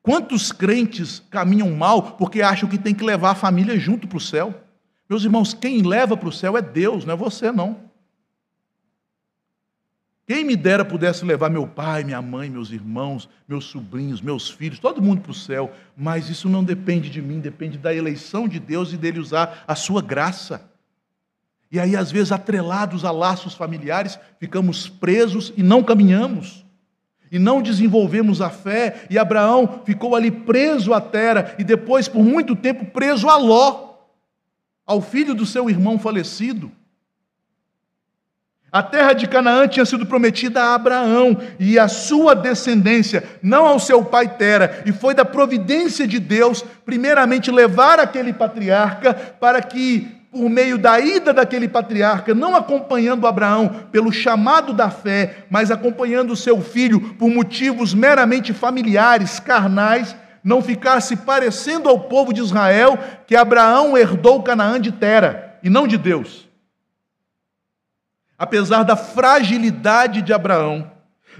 Quantos 0.00 0.50
crentes 0.50 1.22
caminham 1.30 1.70
mal 1.72 2.12
porque 2.12 2.40
acham 2.40 2.68
que 2.68 2.78
tem 2.78 2.94
que 2.94 3.04
levar 3.04 3.32
a 3.32 3.34
família 3.34 3.78
junto 3.78 4.08
para 4.08 4.18
o 4.18 4.20
céu? 4.20 4.54
Meus 5.08 5.24
irmãos, 5.24 5.52
quem 5.52 5.82
leva 5.82 6.16
para 6.16 6.28
o 6.28 6.32
céu 6.32 6.56
é 6.56 6.62
Deus, 6.62 7.04
não 7.04 7.14
é 7.14 7.16
você 7.16 7.52
não. 7.52 7.85
Quem 10.26 10.42
me 10.42 10.56
dera 10.56 10.84
pudesse 10.84 11.24
levar 11.24 11.48
meu 11.48 11.68
pai, 11.68 12.02
minha 12.02 12.20
mãe, 12.20 12.50
meus 12.50 12.72
irmãos, 12.72 13.28
meus 13.46 13.66
sobrinhos, 13.66 14.20
meus 14.20 14.50
filhos, 14.50 14.80
todo 14.80 15.00
mundo 15.00 15.20
para 15.20 15.30
o 15.30 15.34
céu, 15.34 15.70
mas 15.96 16.28
isso 16.28 16.48
não 16.48 16.64
depende 16.64 17.08
de 17.08 17.22
mim, 17.22 17.38
depende 17.38 17.78
da 17.78 17.94
eleição 17.94 18.48
de 18.48 18.58
Deus 18.58 18.92
e 18.92 18.96
dele 18.96 19.20
usar 19.20 19.62
a 19.68 19.76
sua 19.76 20.02
graça. 20.02 20.68
E 21.70 21.78
aí, 21.78 21.94
às 21.94 22.10
vezes, 22.10 22.32
atrelados 22.32 23.04
a 23.04 23.12
laços 23.12 23.54
familiares, 23.54 24.18
ficamos 24.40 24.88
presos 24.88 25.52
e 25.56 25.62
não 25.62 25.80
caminhamos. 25.80 26.66
E 27.30 27.38
não 27.38 27.62
desenvolvemos 27.62 28.40
a 28.40 28.50
fé, 28.50 29.06
e 29.08 29.16
Abraão 29.18 29.82
ficou 29.84 30.16
ali 30.16 30.32
preso 30.32 30.92
à 30.92 31.00
terra, 31.00 31.54
e 31.56 31.62
depois, 31.62 32.08
por 32.08 32.24
muito 32.24 32.56
tempo, 32.56 32.86
preso 32.86 33.28
a 33.28 33.36
Ló, 33.36 33.94
ao 34.84 35.00
filho 35.00 35.34
do 35.36 35.46
seu 35.46 35.70
irmão 35.70 36.00
falecido. 36.00 36.72
A 38.76 38.82
terra 38.82 39.14
de 39.14 39.26
Canaã 39.26 39.66
tinha 39.66 39.86
sido 39.86 40.04
prometida 40.04 40.62
a 40.62 40.74
Abraão 40.74 41.38
e 41.58 41.78
a 41.78 41.88
sua 41.88 42.34
descendência, 42.34 43.24
não 43.42 43.64
ao 43.64 43.78
seu 43.78 44.04
pai 44.04 44.28
Tera, 44.28 44.82
e 44.84 44.92
foi 44.92 45.14
da 45.14 45.24
providência 45.24 46.06
de 46.06 46.18
Deus, 46.18 46.62
primeiramente, 46.84 47.50
levar 47.50 47.98
aquele 47.98 48.34
patriarca 48.34 49.14
para 49.14 49.62
que, 49.62 50.06
por 50.30 50.50
meio 50.50 50.76
da 50.76 51.00
ida 51.00 51.32
daquele 51.32 51.68
patriarca, 51.68 52.34
não 52.34 52.54
acompanhando 52.54 53.26
Abraão 53.26 53.86
pelo 53.90 54.12
chamado 54.12 54.74
da 54.74 54.90
fé, 54.90 55.46
mas 55.48 55.70
acompanhando 55.70 56.36
seu 56.36 56.60
filho 56.60 57.00
por 57.18 57.30
motivos 57.30 57.94
meramente 57.94 58.52
familiares, 58.52 59.40
carnais, 59.40 60.14
não 60.44 60.60
ficasse 60.60 61.16
parecendo 61.16 61.88
ao 61.88 62.00
povo 62.00 62.30
de 62.30 62.42
Israel 62.42 62.98
que 63.26 63.34
Abraão 63.34 63.96
herdou 63.96 64.42
Canaã 64.42 64.78
de 64.78 64.92
Tera 64.92 65.56
e 65.62 65.70
não 65.70 65.88
de 65.88 65.96
Deus. 65.96 66.45
Apesar 68.38 68.82
da 68.82 68.96
fragilidade 68.96 70.22
de 70.22 70.32
Abraão, 70.32 70.90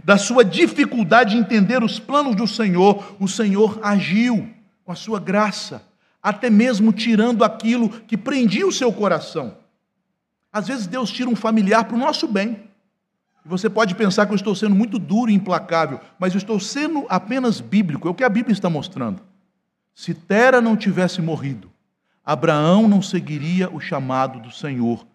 da 0.04 0.16
sua 0.16 0.44
dificuldade 0.44 1.32
de 1.32 1.36
entender 1.36 1.82
os 1.82 1.98
planos 1.98 2.34
do 2.34 2.46
Senhor, 2.46 3.16
o 3.20 3.28
Senhor 3.28 3.78
agiu 3.82 4.48
com 4.84 4.92
a 4.92 4.96
sua 4.96 5.18
graça, 5.18 5.82
até 6.22 6.48
mesmo 6.48 6.92
tirando 6.92 7.44
aquilo 7.44 7.88
que 7.88 8.16
prendia 8.16 8.66
o 8.66 8.72
seu 8.72 8.92
coração. 8.92 9.56
Às 10.52 10.68
vezes 10.68 10.86
Deus 10.86 11.10
tira 11.10 11.28
um 11.28 11.36
familiar 11.36 11.84
para 11.84 11.96
o 11.96 11.98
nosso 11.98 12.26
bem. 12.26 12.66
Você 13.44 13.70
pode 13.70 13.94
pensar 13.94 14.26
que 14.26 14.32
eu 14.32 14.36
estou 14.36 14.54
sendo 14.54 14.74
muito 14.74 14.98
duro 14.98 15.30
e 15.30 15.34
implacável, 15.34 16.00
mas 16.18 16.34
eu 16.34 16.38
estou 16.38 16.58
sendo 16.58 17.06
apenas 17.08 17.60
bíblico, 17.60 18.08
é 18.08 18.10
o 18.10 18.14
que 18.14 18.24
a 18.24 18.28
Bíblia 18.28 18.52
está 18.52 18.68
mostrando. 18.68 19.22
Se 19.94 20.12
Tera 20.12 20.60
não 20.60 20.76
tivesse 20.76 21.22
morrido, 21.22 21.70
Abraão 22.24 22.88
não 22.88 23.00
seguiria 23.00 23.70
o 23.70 23.80
chamado 23.80 24.40
do 24.40 24.50
Senhor 24.50 25.06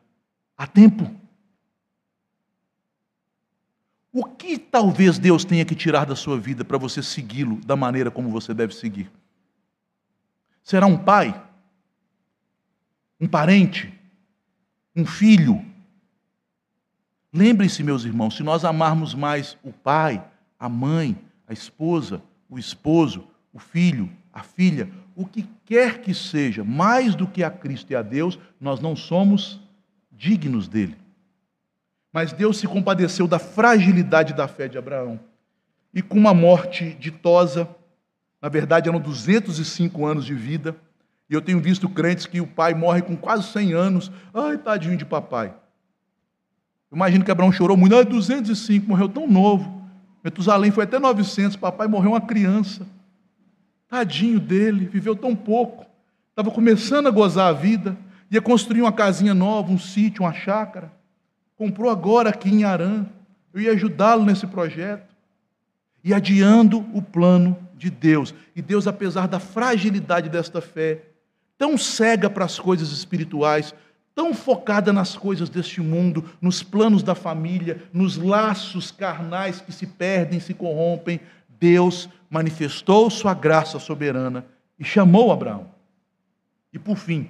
a 0.57 0.65
tempo. 0.65 1.13
O 4.13 4.25
que 4.25 4.57
talvez 4.57 5.17
Deus 5.17 5.45
tenha 5.45 5.63
que 5.63 5.75
tirar 5.75 6.05
da 6.05 6.15
sua 6.15 6.37
vida 6.37 6.65
para 6.65 6.77
você 6.77 7.01
segui-lo 7.01 7.57
da 7.65 7.75
maneira 7.75 8.11
como 8.11 8.29
você 8.29 8.53
deve 8.53 8.75
seguir? 8.75 9.09
Será 10.61 10.85
um 10.85 10.97
pai? 10.97 11.41
Um 13.19 13.27
parente? 13.27 13.93
Um 14.93 15.05
filho? 15.05 15.65
Lembrem-se, 17.33 17.81
meus 17.83 18.03
irmãos, 18.03 18.35
se 18.35 18.43
nós 18.43 18.65
amarmos 18.65 19.13
mais 19.13 19.57
o 19.63 19.71
pai, 19.71 20.21
a 20.59 20.67
mãe, 20.67 21.17
a 21.47 21.53
esposa, 21.53 22.21
o 22.49 22.59
esposo, 22.59 23.25
o 23.53 23.59
filho, 23.59 24.11
a 24.33 24.43
filha, 24.43 24.91
o 25.15 25.25
que 25.25 25.47
quer 25.65 26.01
que 26.01 26.13
seja, 26.13 26.65
mais 26.65 27.15
do 27.15 27.25
que 27.25 27.43
a 27.43 27.49
Cristo 27.49 27.91
e 27.91 27.95
a 27.95 28.01
Deus, 28.01 28.37
nós 28.59 28.81
não 28.81 28.93
somos 28.93 29.61
dignos 30.11 30.67
dele. 30.67 31.00
Mas 32.13 32.33
Deus 32.33 32.57
se 32.57 32.67
compadeceu 32.67 33.27
da 33.27 33.39
fragilidade 33.39 34.33
da 34.33 34.47
fé 34.47 34.67
de 34.67 34.77
Abraão. 34.77 35.19
E 35.93 36.01
com 36.01 36.17
uma 36.17 36.33
morte 36.33 36.93
ditosa, 36.99 37.67
na 38.41 38.49
verdade 38.49 38.89
eram 38.89 38.99
205 38.99 40.05
anos 40.05 40.25
de 40.25 40.33
vida, 40.33 40.75
e 41.29 41.33
eu 41.33 41.41
tenho 41.41 41.61
visto 41.61 41.87
crentes 41.87 42.25
que 42.25 42.41
o 42.41 42.47
pai 42.47 42.73
morre 42.73 43.01
com 43.01 43.15
quase 43.15 43.43
100 43.43 43.73
anos. 43.73 44.11
Ai, 44.33 44.57
tadinho 44.57 44.97
de 44.97 45.05
papai. 45.05 45.53
Imagino 46.91 47.23
que 47.23 47.31
Abraão 47.31 47.53
chorou 47.53 47.77
muito. 47.77 47.95
Ai, 47.95 48.03
205, 48.03 48.85
morreu 48.85 49.07
tão 49.07 49.25
novo. 49.25 49.81
Metusalém 50.21 50.71
foi 50.71 50.83
até 50.83 50.99
900, 50.99 51.55
papai 51.55 51.87
morreu 51.87 52.11
uma 52.11 52.19
criança. 52.19 52.85
Tadinho 53.87 54.41
dele, 54.41 54.85
viveu 54.87 55.15
tão 55.15 55.33
pouco. 55.33 55.85
Estava 56.29 56.51
começando 56.51 57.07
a 57.07 57.11
gozar 57.11 57.47
a 57.47 57.53
vida. 57.53 57.97
Ia 58.29 58.41
construir 58.41 58.81
uma 58.81 58.91
casinha 58.91 59.33
nova, 59.33 59.71
um 59.71 59.79
sítio, 59.79 60.23
uma 60.23 60.33
chácara 60.33 60.91
comprou 61.61 61.91
agora 61.91 62.31
aqui 62.31 62.49
em 62.49 62.63
Arã. 62.63 63.05
Eu 63.53 63.61
ia 63.61 63.71
ajudá-lo 63.73 64.25
nesse 64.25 64.47
projeto. 64.47 65.15
E 66.03 66.11
adiando 66.11 66.79
o 66.91 67.03
plano 67.03 67.55
de 67.77 67.91
Deus. 67.91 68.33
E 68.55 68.63
Deus, 68.63 68.87
apesar 68.87 69.27
da 69.27 69.39
fragilidade 69.39 70.27
desta 70.27 70.59
fé, 70.59 71.03
tão 71.59 71.77
cega 71.77 72.31
para 72.31 72.45
as 72.45 72.59
coisas 72.59 72.91
espirituais, 72.91 73.75
tão 74.15 74.33
focada 74.33 74.91
nas 74.91 75.15
coisas 75.15 75.51
deste 75.51 75.81
mundo, 75.81 76.27
nos 76.41 76.63
planos 76.63 77.03
da 77.03 77.13
família, 77.13 77.83
nos 77.93 78.17
laços 78.17 78.89
carnais 78.89 79.61
que 79.61 79.71
se 79.71 79.85
perdem, 79.85 80.39
se 80.39 80.55
corrompem, 80.55 81.19
Deus 81.59 82.09
manifestou 82.27 83.07
sua 83.11 83.35
graça 83.35 83.77
soberana 83.77 84.47
e 84.79 84.83
chamou 84.83 85.31
Abraão. 85.31 85.69
E 86.73 86.79
por 86.79 86.97
fim, 86.97 87.29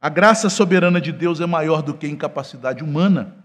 a 0.00 0.08
graça 0.08 0.48
soberana 0.48 1.02
de 1.02 1.12
Deus 1.12 1.38
é 1.38 1.44
maior 1.44 1.82
do 1.82 1.92
que 1.92 2.06
a 2.06 2.10
incapacidade 2.10 2.82
humana. 2.82 3.41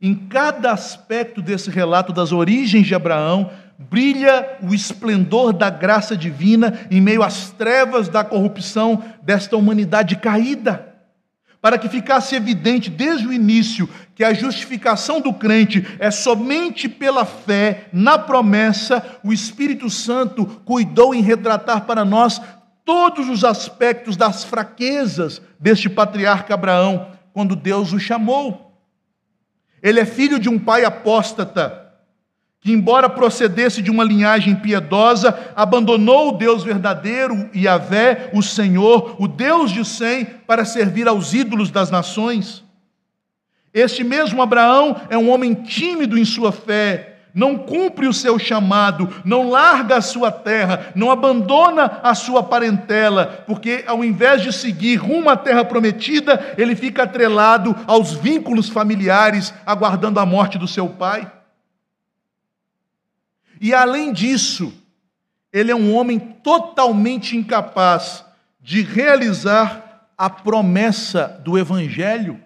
Em 0.00 0.14
cada 0.14 0.72
aspecto 0.72 1.42
desse 1.42 1.70
relato 1.70 2.12
das 2.12 2.32
origens 2.32 2.86
de 2.86 2.94
Abraão, 2.94 3.50
brilha 3.78 4.58
o 4.62 4.74
esplendor 4.74 5.52
da 5.52 5.70
graça 5.70 6.16
divina 6.16 6.86
em 6.90 7.00
meio 7.00 7.22
às 7.22 7.50
trevas 7.50 8.08
da 8.08 8.24
corrupção 8.24 9.02
desta 9.22 9.56
humanidade 9.56 10.16
caída 10.16 10.88
para 11.60 11.78
que 11.78 11.88
ficasse 11.88 12.36
evidente 12.36 12.88
desde 12.88 13.26
o 13.26 13.32
início 13.32 13.88
que 14.14 14.22
a 14.22 14.32
justificação 14.32 15.20
do 15.20 15.32
crente 15.32 15.86
é 15.98 16.10
somente 16.10 16.88
pela 16.88 17.24
fé 17.24 17.88
na 17.92 18.18
promessa, 18.18 19.04
o 19.24 19.32
Espírito 19.32 19.90
Santo 19.90 20.46
cuidou 20.64 21.14
em 21.14 21.20
retratar 21.20 21.84
para 21.84 22.04
nós 22.04 22.40
todos 22.84 23.28
os 23.28 23.44
aspectos 23.44 24.16
das 24.16 24.44
fraquezas 24.44 25.42
deste 25.58 25.88
patriarca 25.88 26.54
Abraão, 26.54 27.08
quando 27.32 27.56
Deus 27.56 27.92
o 27.92 27.98
chamou. 27.98 28.67
Ele 29.82 30.00
é 30.00 30.04
filho 30.04 30.38
de 30.38 30.48
um 30.48 30.58
pai 30.58 30.84
apóstata 30.84 31.86
que, 32.60 32.72
embora 32.72 33.08
procedesse 33.08 33.80
de 33.80 33.90
uma 33.90 34.04
linhagem 34.04 34.54
piedosa, 34.56 35.52
abandonou 35.54 36.28
o 36.28 36.32
Deus 36.32 36.64
verdadeiro, 36.64 37.48
Yahvé, 37.54 38.30
o 38.34 38.42
Senhor, 38.42 39.16
o 39.18 39.28
Deus 39.28 39.70
de 39.70 39.84
Sem, 39.84 40.24
para 40.24 40.64
servir 40.64 41.06
aos 41.06 41.32
ídolos 41.32 41.70
das 41.70 41.90
nações. 41.90 42.64
Este 43.72 44.02
mesmo 44.02 44.42
Abraão 44.42 45.00
é 45.08 45.16
um 45.16 45.30
homem 45.30 45.54
tímido 45.54 46.18
em 46.18 46.24
sua 46.24 46.50
fé, 46.50 47.17
não 47.38 47.56
cumpre 47.56 48.08
o 48.08 48.12
seu 48.12 48.36
chamado, 48.36 49.08
não 49.24 49.48
larga 49.48 49.96
a 49.96 50.02
sua 50.02 50.32
terra, 50.32 50.92
não 50.96 51.08
abandona 51.08 52.00
a 52.02 52.12
sua 52.12 52.42
parentela, 52.42 53.44
porque 53.46 53.84
ao 53.86 54.04
invés 54.04 54.42
de 54.42 54.52
seguir 54.52 54.96
rumo 54.96 55.30
à 55.30 55.36
terra 55.36 55.64
prometida, 55.64 56.54
ele 56.58 56.74
fica 56.74 57.04
atrelado 57.04 57.76
aos 57.86 58.12
vínculos 58.12 58.68
familiares, 58.68 59.54
aguardando 59.64 60.18
a 60.18 60.26
morte 60.26 60.58
do 60.58 60.66
seu 60.66 60.88
pai. 60.88 61.30
E 63.60 63.72
além 63.72 64.12
disso, 64.12 64.72
ele 65.52 65.70
é 65.70 65.76
um 65.76 65.94
homem 65.94 66.18
totalmente 66.18 67.36
incapaz 67.36 68.24
de 68.60 68.82
realizar 68.82 70.08
a 70.18 70.28
promessa 70.28 71.40
do 71.44 71.56
Evangelho. 71.56 72.40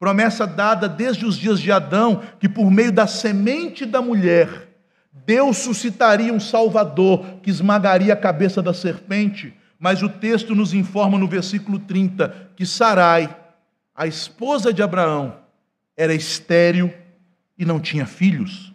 Promessa 0.00 0.46
dada 0.46 0.88
desde 0.88 1.26
os 1.26 1.36
dias 1.36 1.60
de 1.60 1.70
Adão, 1.70 2.22
que 2.40 2.48
por 2.48 2.70
meio 2.70 2.90
da 2.90 3.06
semente 3.06 3.84
da 3.84 4.00
mulher, 4.00 4.70
Deus 5.26 5.58
suscitaria 5.58 6.32
um 6.32 6.40
Salvador 6.40 7.22
que 7.42 7.50
esmagaria 7.50 8.14
a 8.14 8.16
cabeça 8.16 8.62
da 8.62 8.72
serpente. 8.72 9.54
Mas 9.78 10.02
o 10.02 10.08
texto 10.08 10.54
nos 10.54 10.72
informa 10.72 11.18
no 11.18 11.28
versículo 11.28 11.78
30 11.78 12.50
que 12.56 12.64
Sarai, 12.64 13.36
a 13.94 14.06
esposa 14.06 14.72
de 14.72 14.82
Abraão, 14.82 15.36
era 15.94 16.14
estéril 16.14 16.90
e 17.58 17.66
não 17.66 17.78
tinha 17.78 18.06
filhos. 18.06 18.72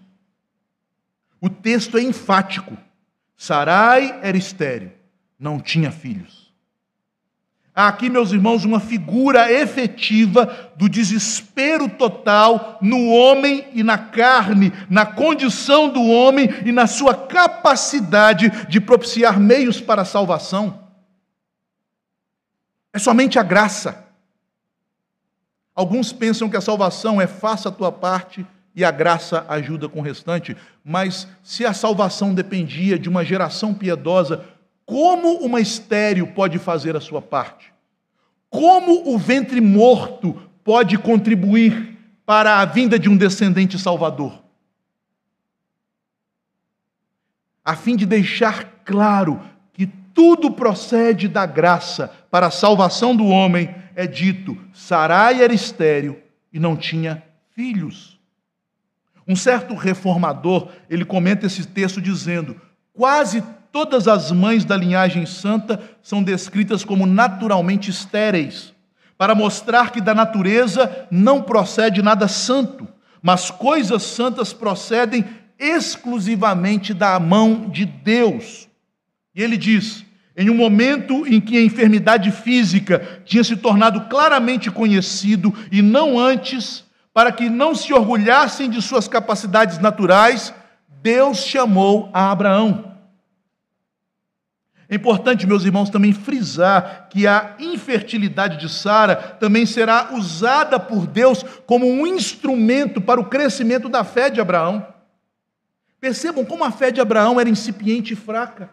O 1.41 1.49
texto 1.49 1.97
é 1.97 2.03
enfático. 2.03 2.77
Sarai 3.35 4.19
era 4.21 4.37
estéril, 4.37 4.91
não 5.39 5.59
tinha 5.59 5.91
filhos. 5.91 6.44
Há 7.77 7.89
aqui, 7.89 8.09
meus 8.09 8.31
irmãos, 8.31 8.63
uma 8.63 8.79
figura 8.79 9.51
efetiva 9.51 10.71
do 10.77 10.87
desespero 10.87 11.89
total 11.89 12.77
no 12.81 13.09
homem 13.09 13.67
e 13.73 13.83
na 13.83 13.97
carne, 13.97 14.71
na 14.89 15.05
condição 15.05 15.89
do 15.89 16.01
homem 16.01 16.47
e 16.65 16.71
na 16.71 16.87
sua 16.87 17.13
capacidade 17.13 18.49
de 18.69 18.79
propiciar 18.79 19.37
meios 19.37 19.81
para 19.81 20.03
a 20.03 20.05
salvação. 20.05 20.87
É 22.93 22.97
somente 22.97 23.37
a 23.37 23.43
graça. 23.43 24.05
Alguns 25.75 26.13
pensam 26.13 26.49
que 26.49 26.55
a 26.55 26.61
salvação 26.61 27.19
é 27.19 27.27
faça 27.27 27.67
a 27.67 27.73
tua 27.73 27.91
parte 27.91 28.47
e 28.73 28.85
a 28.85 28.91
graça 28.91 29.45
ajuda 29.49 29.89
com 29.89 29.99
o 29.99 30.01
restante. 30.01 30.55
Mas 30.81 31.27
se 31.43 31.65
a 31.65 31.73
salvação 31.73 32.33
dependia 32.33 32.97
de 32.97 33.09
uma 33.09 33.25
geração 33.25 33.73
piedosa, 33.73 34.45
como 34.85 35.37
uma 35.37 35.59
estéreo 35.59 36.27
pode 36.27 36.59
fazer 36.59 36.95
a 36.95 37.01
sua 37.01 37.21
parte? 37.21 37.73
Como 38.49 39.13
o 39.13 39.17
ventre 39.17 39.59
morto 39.59 40.39
pode 40.63 40.97
contribuir 40.97 41.97
para 42.25 42.59
a 42.59 42.65
vinda 42.65 42.97
de 42.97 43.09
um 43.09 43.17
descendente 43.17 43.79
salvador? 43.79 44.43
A 47.63 47.75
fim 47.75 47.95
de 47.95 48.05
deixar 48.05 48.81
claro 48.85 49.41
que 49.73 49.87
tudo 49.87 50.51
procede 50.51 51.27
da 51.27 51.45
graça 51.47 52.09
para 52.29 52.47
a 52.47 52.51
salvação 52.51 53.15
do 53.15 53.25
homem, 53.25 53.73
é 53.95 54.05
dito: 54.05 54.55
Sarai 54.71 55.41
era 55.41 55.53
estéreo 55.53 56.21
e 56.53 56.59
não 56.59 56.77
tinha 56.77 57.23
filhos. 57.55 58.19
Um 59.27 59.35
certo 59.35 59.73
reformador, 59.73 60.69
ele 60.87 61.03
comenta 61.03 61.47
esse 61.47 61.65
texto 61.65 61.99
dizendo: 61.99 62.61
quase 62.93 63.43
todas 63.75 64.07
as 64.07 64.31
mães 64.31 64.63
da 64.63 64.77
linhagem 64.77 65.25
santa 65.25 65.77
são 66.01 66.23
descritas 66.23 66.85
como 66.85 67.05
naturalmente 67.05 67.89
estéreis, 67.91 68.73
para 69.17 69.35
mostrar 69.35 69.91
que 69.91 69.99
da 69.99 70.15
natureza 70.15 71.05
não 71.11 71.41
procede 71.41 72.01
nada 72.01 72.25
santo, 72.29 72.87
mas 73.21 73.51
coisas 73.51 74.01
santas 74.01 74.53
procedem 74.53 75.25
exclusivamente 75.59 76.93
da 76.93 77.19
mão 77.19 77.69
de 77.69 77.83
Deus. 77.83 78.69
E 79.35 79.43
ele 79.43 79.57
diz: 79.57 80.05
em 80.37 80.49
um 80.49 80.55
momento 80.55 81.27
em 81.27 81.41
que 81.41 81.57
a 81.57 81.61
enfermidade 81.61 82.31
física 82.31 83.21
tinha 83.25 83.43
se 83.43 83.57
tornado 83.57 84.05
claramente 84.07 84.71
conhecido 84.71 85.53
e 85.69 85.81
não 85.81 86.17
antes, 86.17 86.85
para 87.13 87.29
que 87.29 87.49
não 87.49 87.75
se 87.75 87.93
orgulhassem 87.93 88.69
de 88.69 88.81
suas 88.81 89.05
capacidades 89.05 89.79
naturais, 89.79 90.53
Deus 91.01 91.39
chamou 91.39 92.09
a 92.13 92.31
Abraão. 92.31 92.94
É 94.87 94.95
importante, 94.95 95.47
meus 95.47 95.65
irmãos, 95.65 95.89
também 95.89 96.13
frisar 96.13 97.07
que 97.09 97.25
a 97.25 97.55
infertilidade 97.59 98.57
de 98.57 98.69
Sara 98.69 99.15
também 99.15 99.65
será 99.65 100.13
usada 100.13 100.79
por 100.79 101.07
Deus 101.07 101.43
como 101.65 101.87
um 101.87 102.05
instrumento 102.05 103.01
para 103.01 103.19
o 103.19 103.25
crescimento 103.25 103.89
da 103.89 104.03
fé 104.03 104.29
de 104.29 104.39
Abraão. 104.39 104.85
Percebam 105.99 106.45
como 106.45 106.63
a 106.63 106.71
fé 106.71 106.91
de 106.91 107.01
Abraão 107.01 107.39
era 107.39 107.49
incipiente 107.49 108.13
e 108.13 108.15
fraca. 108.15 108.69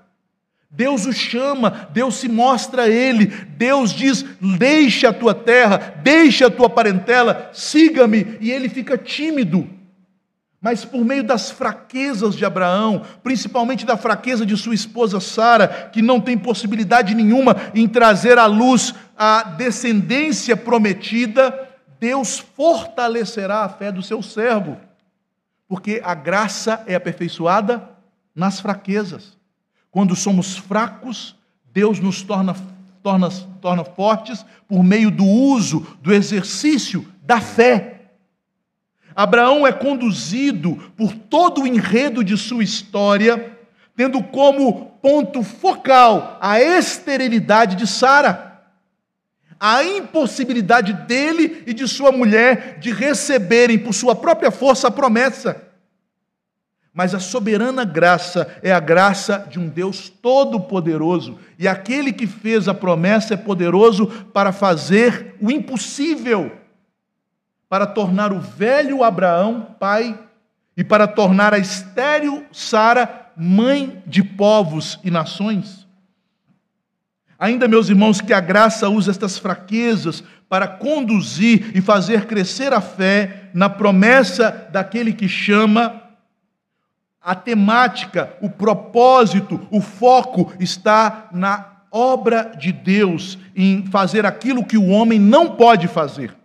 Deus 0.71 1.05
o 1.05 1.13
chama, 1.13 1.89
Deus 1.93 2.17
se 2.17 2.29
mostra 2.29 2.83
a 2.85 2.89
ele, 2.89 3.27
Deus 3.27 3.93
diz: 3.93 4.25
deixe 4.59 5.07
a 5.07 5.13
tua 5.13 5.35
terra, 5.35 5.95
deixe 6.03 6.45
a 6.45 6.51
tua 6.51 6.69
parentela, 6.69 7.51
siga-me, 7.53 8.39
e 8.41 8.51
ele 8.51 8.71
fica 8.71 8.97
tímido. 8.97 9.69
Mas 10.63 10.85
por 10.85 11.05
meio 11.05 11.25
das 11.25 11.51
fraquezas 11.51 12.37
de 12.37 12.45
Abraão, 12.45 13.03
principalmente 13.21 13.85
da 13.85 13.97
fraqueza 13.97 14.47
de 14.47 14.57
sua 14.57 14.77
esposa 14.77 15.19
Sara, 15.19 15.91
que 15.93 16.01
não 16.01 16.21
tem 16.21 16.39
possibilidade 16.39 17.17
nenhuma 17.17 17.57
em 17.75 17.89
trazer 17.89 18.39
à 18.39 18.47
luz 18.47 18.95
a 19.19 19.43
descendência 19.43 20.57
prometida, 20.57 21.69
Deus 21.99 22.39
fortalecerá 22.39 23.65
a 23.65 23.69
fé 23.69 23.91
do 23.91 24.05
seu 24.05 24.23
servo, 24.23 24.77
porque 25.67 26.01
a 26.05 26.15
graça 26.15 26.85
é 26.87 26.95
aperfeiçoada 26.95 27.91
nas 28.33 28.61
fraquezas. 28.61 29.37
Quando 29.91 30.15
somos 30.15 30.57
fracos, 30.57 31.37
Deus 31.73 31.99
nos 31.99 32.23
torna, 32.23 32.55
torna, 33.03 33.29
torna 33.61 33.85
fortes 33.85 34.47
por 34.69 34.85
meio 34.85 35.11
do 35.11 35.25
uso, 35.25 35.85
do 36.01 36.15
exercício 36.15 37.05
da 37.23 37.41
fé. 37.41 37.92
Abraão 39.15 39.67
é 39.67 39.73
conduzido 39.73 40.93
por 40.97 41.13
todo 41.15 41.63
o 41.63 41.67
enredo 41.67 42.23
de 42.25 42.37
sua 42.37 42.65
história, 42.65 43.57
tendo 43.97 44.23
como 44.23 44.97
ponto 45.03 45.43
focal 45.43 46.39
a 46.41 46.61
esterilidade 46.61 47.77
de 47.77 47.87
Sara 47.87 48.53
a 49.65 49.85
impossibilidade 49.85 50.93
dele 50.93 51.63
e 51.65 51.73
de 51.73 51.87
sua 51.87 52.11
mulher 52.11 52.81
de 52.81 52.91
receberem 52.91 53.79
por 53.79 53.95
sua 53.95 54.13
própria 54.13 54.51
força 54.51 54.89
a 54.89 54.91
promessa. 54.91 55.63
Mas 56.93 57.15
a 57.15 57.21
soberana 57.21 57.85
graça 57.85 58.59
é 58.61 58.73
a 58.73 58.81
graça 58.81 59.47
de 59.49 59.61
um 59.61 59.69
Deus 59.69 60.09
todo-poderoso, 60.09 61.39
e 61.61 61.69
aquele 61.69 62.13
que 62.13 62.27
fez 62.27 62.67
a 62.67 62.75
promessa 62.75 63.35
é 63.35 63.37
poderoso 63.37 64.09
para 64.33 64.51
fazer 64.51 65.37
o 65.41 65.49
impossível, 65.49 66.51
para 67.73 67.87
tornar 67.87 68.35
o 68.35 68.39
velho 68.39 69.03
Abraão 69.03 69.75
pai 69.81 70.19
e 70.77 70.85
para 70.85 71.07
tornar 71.07 71.55
a 71.55 71.59
estéril 71.59 72.45
Sara 72.53 73.31
mãe 73.35 74.03
de 74.07 74.23
povos 74.23 75.01
e 75.03 75.11
nações. 75.11 75.89
Ainda, 77.39 77.67
meus 77.67 77.89
irmãos, 77.89 78.21
que 78.21 78.35
a 78.35 78.41
graça 78.41 78.91
usa 78.91 79.11
estas 79.11 79.39
fraquezas 79.39 80.23
para 80.51 80.69
conduzir 80.69 81.75
e 81.75 81.81
fazer 81.81 82.27
crescer 82.27 82.75
a 82.75 82.81
fé 82.83 83.49
na 83.55 83.71
promessa 83.71 84.69
daquele 84.71 85.15
que 85.15 85.27
chama. 85.27 86.03
A 87.23 87.35
temática, 87.35 88.35
o 88.43 88.51
propósito, 88.51 89.67
o 89.71 89.81
foco 89.81 90.53
está 90.61 91.31
na 91.33 91.85
obra 91.91 92.53
de 92.55 92.71
Deus, 92.71 93.39
em 93.57 93.87
fazer 93.87 94.27
aquilo 94.27 94.63
que 94.63 94.77
o 94.77 94.89
homem 94.89 95.19
não 95.19 95.57
pode 95.57 95.89
fazer. 95.89 96.42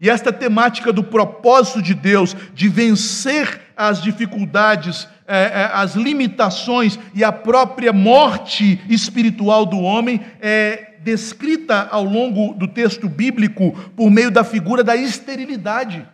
E 0.00 0.08
esta 0.08 0.32
temática 0.32 0.92
do 0.92 1.02
propósito 1.02 1.82
de 1.82 1.94
Deus, 1.94 2.36
de 2.54 2.68
vencer 2.68 3.60
as 3.76 4.00
dificuldades, 4.00 5.08
é, 5.26 5.38
é, 5.38 5.70
as 5.72 5.94
limitações 5.94 6.98
e 7.14 7.24
a 7.24 7.32
própria 7.32 7.92
morte 7.92 8.80
espiritual 8.88 9.66
do 9.66 9.78
homem, 9.78 10.20
é 10.40 10.94
descrita 11.02 11.88
ao 11.90 12.04
longo 12.04 12.54
do 12.54 12.68
texto 12.68 13.08
bíblico 13.08 13.72
por 13.96 14.10
meio 14.10 14.30
da 14.30 14.44
figura 14.44 14.84
da 14.84 14.96
esterilidade. 14.96 16.06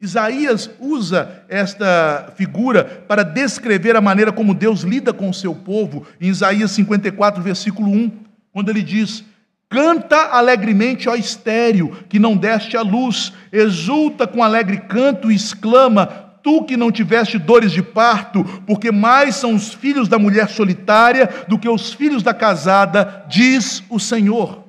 Isaías 0.00 0.68
usa 0.80 1.44
esta 1.48 2.32
figura 2.36 2.84
para 3.06 3.22
descrever 3.22 3.94
a 3.94 4.00
maneira 4.00 4.32
como 4.32 4.52
Deus 4.52 4.82
lida 4.82 5.12
com 5.12 5.30
o 5.30 5.34
seu 5.34 5.54
povo, 5.54 6.06
em 6.20 6.28
Isaías 6.28 6.72
54, 6.72 7.40
versículo 7.42 7.88
1, 7.88 8.10
quando 8.52 8.68
ele 8.68 8.82
diz: 8.82 9.24
Canta 9.72 10.36
alegremente, 10.36 11.08
ó 11.08 11.14
estéreo, 11.14 12.04
que 12.06 12.18
não 12.18 12.36
deste 12.36 12.76
a 12.76 12.82
luz, 12.82 13.32
exulta 13.50 14.26
com 14.26 14.44
alegre 14.44 14.76
canto 14.80 15.32
e 15.32 15.34
exclama: 15.34 16.04
Tu 16.42 16.62
que 16.64 16.76
não 16.76 16.92
tiveste 16.92 17.38
dores 17.38 17.72
de 17.72 17.82
parto, 17.82 18.44
porque 18.66 18.92
mais 18.92 19.36
são 19.36 19.54
os 19.54 19.72
filhos 19.72 20.08
da 20.08 20.18
mulher 20.18 20.50
solitária 20.50 21.26
do 21.48 21.58
que 21.58 21.70
os 21.70 21.90
filhos 21.90 22.22
da 22.22 22.34
casada, 22.34 23.24
diz 23.30 23.82
o 23.88 23.98
Senhor. 23.98 24.62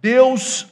Deus 0.00 0.66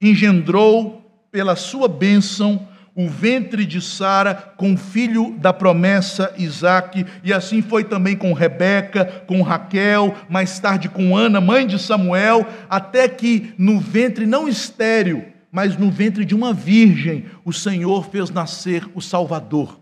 engendrou 0.00 1.04
pela 1.32 1.56
sua 1.56 1.88
bênção, 1.88 2.68
o 2.96 3.08
ventre 3.08 3.66
de 3.66 3.80
Sara 3.80 4.34
com 4.56 4.74
o 4.74 4.76
filho 4.76 5.34
da 5.38 5.52
promessa 5.52 6.32
Isaque, 6.38 7.04
e 7.24 7.32
assim 7.32 7.60
foi 7.60 7.82
também 7.82 8.16
com 8.16 8.32
Rebeca, 8.32 9.24
com 9.26 9.42
Raquel, 9.42 10.14
mais 10.28 10.58
tarde 10.60 10.88
com 10.88 11.16
Ana, 11.16 11.40
mãe 11.40 11.66
de 11.66 11.78
Samuel, 11.78 12.46
até 12.70 13.08
que 13.08 13.52
no 13.58 13.80
ventre 13.80 14.26
não 14.26 14.46
estéril, 14.46 15.24
mas 15.50 15.76
no 15.76 15.90
ventre 15.90 16.24
de 16.24 16.34
uma 16.34 16.52
virgem, 16.52 17.24
o 17.44 17.52
Senhor 17.52 18.08
fez 18.10 18.30
nascer 18.30 18.88
o 18.94 19.00
Salvador, 19.00 19.80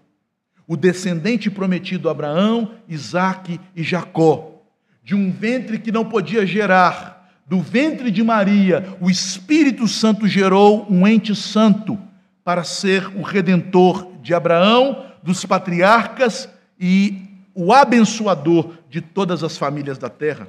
o 0.67 0.77
descendente 0.77 1.51
prometido 1.51 2.09
Abraão, 2.09 2.73
Isaque 2.89 3.61
e 3.77 3.83
Jacó, 3.83 4.63
de 5.05 5.15
um 5.15 5.31
ventre 5.31 5.79
que 5.79 5.93
não 5.93 6.05
podia 6.05 6.47
gerar, 6.47 7.21
do 7.47 7.61
ventre 7.61 8.11
de 8.11 8.23
Maria, 8.23 8.97
o 9.01 9.11
Espírito 9.11 9.87
Santo 9.87 10.27
gerou 10.27 10.87
um 10.89 11.07
ente 11.07 11.35
santo 11.35 11.99
para 12.45 12.65
ser 12.65 13.07
o 13.17 13.23
redentor 13.23 14.11
de 14.21 14.35
Abraão, 14.35 15.07
dos 15.23 15.45
patriarcas 15.45 16.49
e 16.79 17.29
o 17.55 17.73
abençoador 17.73 18.75
de 18.89 19.01
todas 19.01 19.45
as 19.45 19.57
famílias 19.57 19.99
da 19.99 20.09
terra. 20.09 20.49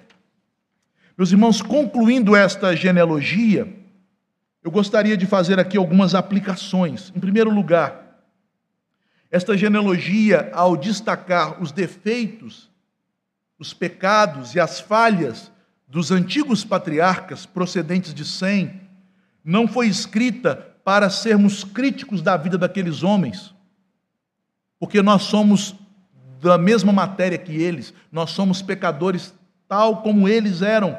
Meus 1.17 1.31
irmãos, 1.31 1.61
concluindo 1.61 2.35
esta 2.35 2.75
genealogia, 2.75 3.71
eu 4.63 4.71
gostaria 4.71 5.15
de 5.15 5.25
fazer 5.25 5.59
aqui 5.59 5.77
algumas 5.77 6.15
aplicações. 6.15 7.11
Em 7.15 7.19
primeiro 7.19 7.51
lugar, 7.51 8.23
esta 9.29 9.55
genealogia, 9.57 10.49
ao 10.53 10.77
destacar 10.77 11.61
os 11.61 11.71
defeitos, 11.71 12.69
os 13.59 13.73
pecados 13.73 14.55
e 14.55 14.59
as 14.59 14.79
falhas 14.79 15.51
dos 15.87 16.11
antigos 16.11 16.63
patriarcas 16.63 17.45
procedentes 17.45 18.13
de 18.13 18.25
Sem 18.25 18.81
não 19.43 19.67
foi 19.67 19.87
escrita 19.87 20.72
para 20.83 21.09
sermos 21.09 21.63
críticos 21.63 22.21
da 22.21 22.35
vida 22.35 22.57
daqueles 22.57 23.03
homens, 23.03 23.53
porque 24.79 25.01
nós 25.01 25.23
somos 25.23 25.75
da 26.41 26.57
mesma 26.57 26.91
matéria 26.91 27.37
que 27.37 27.53
eles, 27.53 27.93
nós 28.11 28.31
somos 28.31 28.61
pecadores 28.61 29.33
tal 29.67 30.01
como 30.01 30.27
eles 30.27 30.61
eram. 30.61 30.97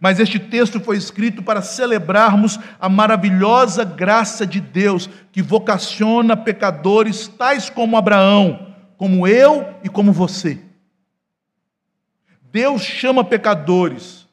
Mas 0.00 0.18
este 0.18 0.38
texto 0.38 0.80
foi 0.80 0.96
escrito 0.96 1.42
para 1.42 1.62
celebrarmos 1.62 2.58
a 2.80 2.88
maravilhosa 2.88 3.84
graça 3.84 4.46
de 4.46 4.60
Deus 4.60 5.08
que 5.32 5.42
vocaciona 5.42 6.36
pecadores 6.36 7.28
tais 7.28 7.70
como 7.70 7.96
Abraão, 7.96 8.74
como 8.96 9.26
eu 9.26 9.74
e 9.82 9.88
como 9.88 10.12
você. 10.12 10.58
Deus 12.50 12.82
chama 12.82 13.22
pecadores, 13.22 14.26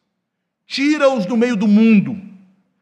tira-os 0.66 1.26
do 1.26 1.36
meio 1.36 1.56
do 1.56 1.68
mundo, 1.68 2.33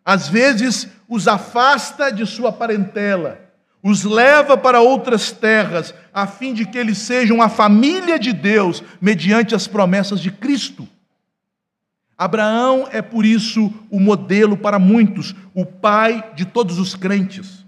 às 0.03 0.27
vezes 0.27 0.87
os 1.07 1.27
afasta 1.27 2.11
de 2.11 2.25
sua 2.25 2.51
parentela, 2.51 3.39
os 3.83 4.03
leva 4.03 4.57
para 4.57 4.81
outras 4.81 5.31
terras, 5.31 5.93
a 6.13 6.27
fim 6.27 6.53
de 6.53 6.65
que 6.65 6.77
eles 6.77 6.99
sejam 6.99 7.41
a 7.41 7.49
família 7.49 8.19
de 8.19 8.31
Deus, 8.31 8.83
mediante 8.99 9.55
as 9.55 9.67
promessas 9.67 10.19
de 10.19 10.31
Cristo. 10.31 10.87
Abraão 12.17 12.87
é 12.91 13.01
por 13.01 13.25
isso 13.25 13.73
o 13.89 13.99
modelo 13.99 14.55
para 14.55 14.77
muitos, 14.77 15.33
o 15.55 15.65
pai 15.65 16.31
de 16.35 16.45
todos 16.45 16.77
os 16.77 16.95
crentes. 16.95 17.65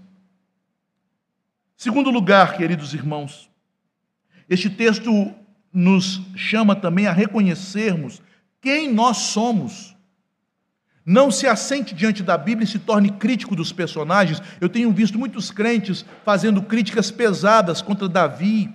Segundo 1.76 2.10
lugar, 2.10 2.56
queridos 2.56 2.94
irmãos, 2.94 3.50
este 4.48 4.70
texto 4.70 5.34
nos 5.72 6.22
chama 6.36 6.76
também 6.76 7.08
a 7.08 7.12
reconhecermos 7.12 8.22
quem 8.60 8.92
nós 8.92 9.16
somos. 9.16 9.93
Não 11.04 11.30
se 11.30 11.46
assente 11.46 11.94
diante 11.94 12.22
da 12.22 12.38
Bíblia 12.38 12.64
e 12.64 12.68
se 12.68 12.78
torne 12.78 13.10
crítico 13.10 13.54
dos 13.54 13.72
personagens. 13.72 14.42
Eu 14.60 14.68
tenho 14.68 14.90
visto 14.90 15.18
muitos 15.18 15.50
crentes 15.50 16.04
fazendo 16.24 16.62
críticas 16.62 17.10
pesadas 17.10 17.82
contra 17.82 18.08
Davi, 18.08 18.72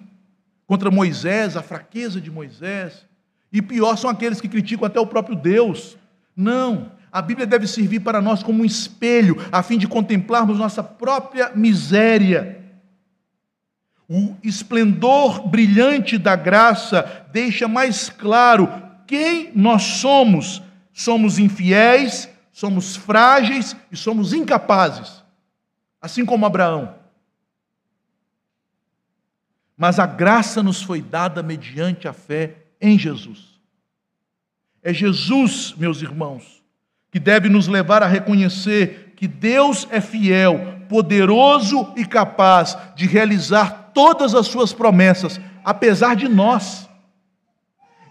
contra 0.67 0.91
Moisés, 0.91 1.57
a 1.57 1.63
fraqueza 1.63 2.21
de 2.21 2.29
Moisés. 2.29 3.05
E 3.51 3.61
pior 3.61 3.97
são 3.97 4.09
aqueles 4.09 4.39
que 4.39 4.47
criticam 4.47 4.85
até 4.85 4.99
o 4.99 5.07
próprio 5.07 5.35
Deus. 5.35 5.97
Não, 6.35 6.91
a 7.11 7.21
Bíblia 7.21 7.47
deve 7.47 7.65
servir 7.65 8.01
para 8.01 8.21
nós 8.21 8.43
como 8.43 8.61
um 8.61 8.65
espelho, 8.65 9.35
a 9.51 9.63
fim 9.63 9.77
de 9.77 9.87
contemplarmos 9.87 10.59
nossa 10.59 10.83
própria 10.83 11.51
miséria 11.55 12.59
o 14.09 14.35
esplendor 14.41 15.47
brilhante 15.47 16.17
da 16.17 16.35
graça 16.35 17.27
deixa 17.31 17.67
mais 17.67 18.09
claro 18.09 18.67
quem 19.05 19.51
nós 19.53 19.83
somos. 19.83 20.63
Somos 20.99 21.39
infiéis, 21.39 22.27
somos 22.51 22.97
frágeis 22.97 23.73
e 23.89 23.95
somos 23.95 24.33
incapazes, 24.33 25.23
assim 26.01 26.25
como 26.25 26.45
Abraão. 26.45 26.93
Mas 29.77 29.97
a 29.97 30.05
graça 30.05 30.61
nos 30.61 30.83
foi 30.83 31.01
dada 31.01 31.41
mediante 31.41 32.05
a 32.05 32.11
fé 32.11 32.65
em 32.81 32.99
Jesus. 32.99 33.61
É 34.83 34.93
Jesus, 34.93 35.73
meus 35.77 36.01
irmãos, 36.01 36.61
que 37.09 37.17
deve 37.17 37.47
nos 37.47 37.69
levar 37.69 38.03
a 38.03 38.07
reconhecer 38.07 39.13
que 39.15 39.25
Deus 39.25 39.87
é 39.91 40.01
fiel, 40.01 40.83
poderoso 40.89 41.93
e 41.95 42.03
capaz 42.03 42.77
de 42.93 43.07
realizar 43.07 43.91
todas 43.93 44.35
as 44.35 44.47
suas 44.47 44.73
promessas, 44.73 45.39
apesar 45.63 46.17
de 46.17 46.27
nós. 46.27 46.89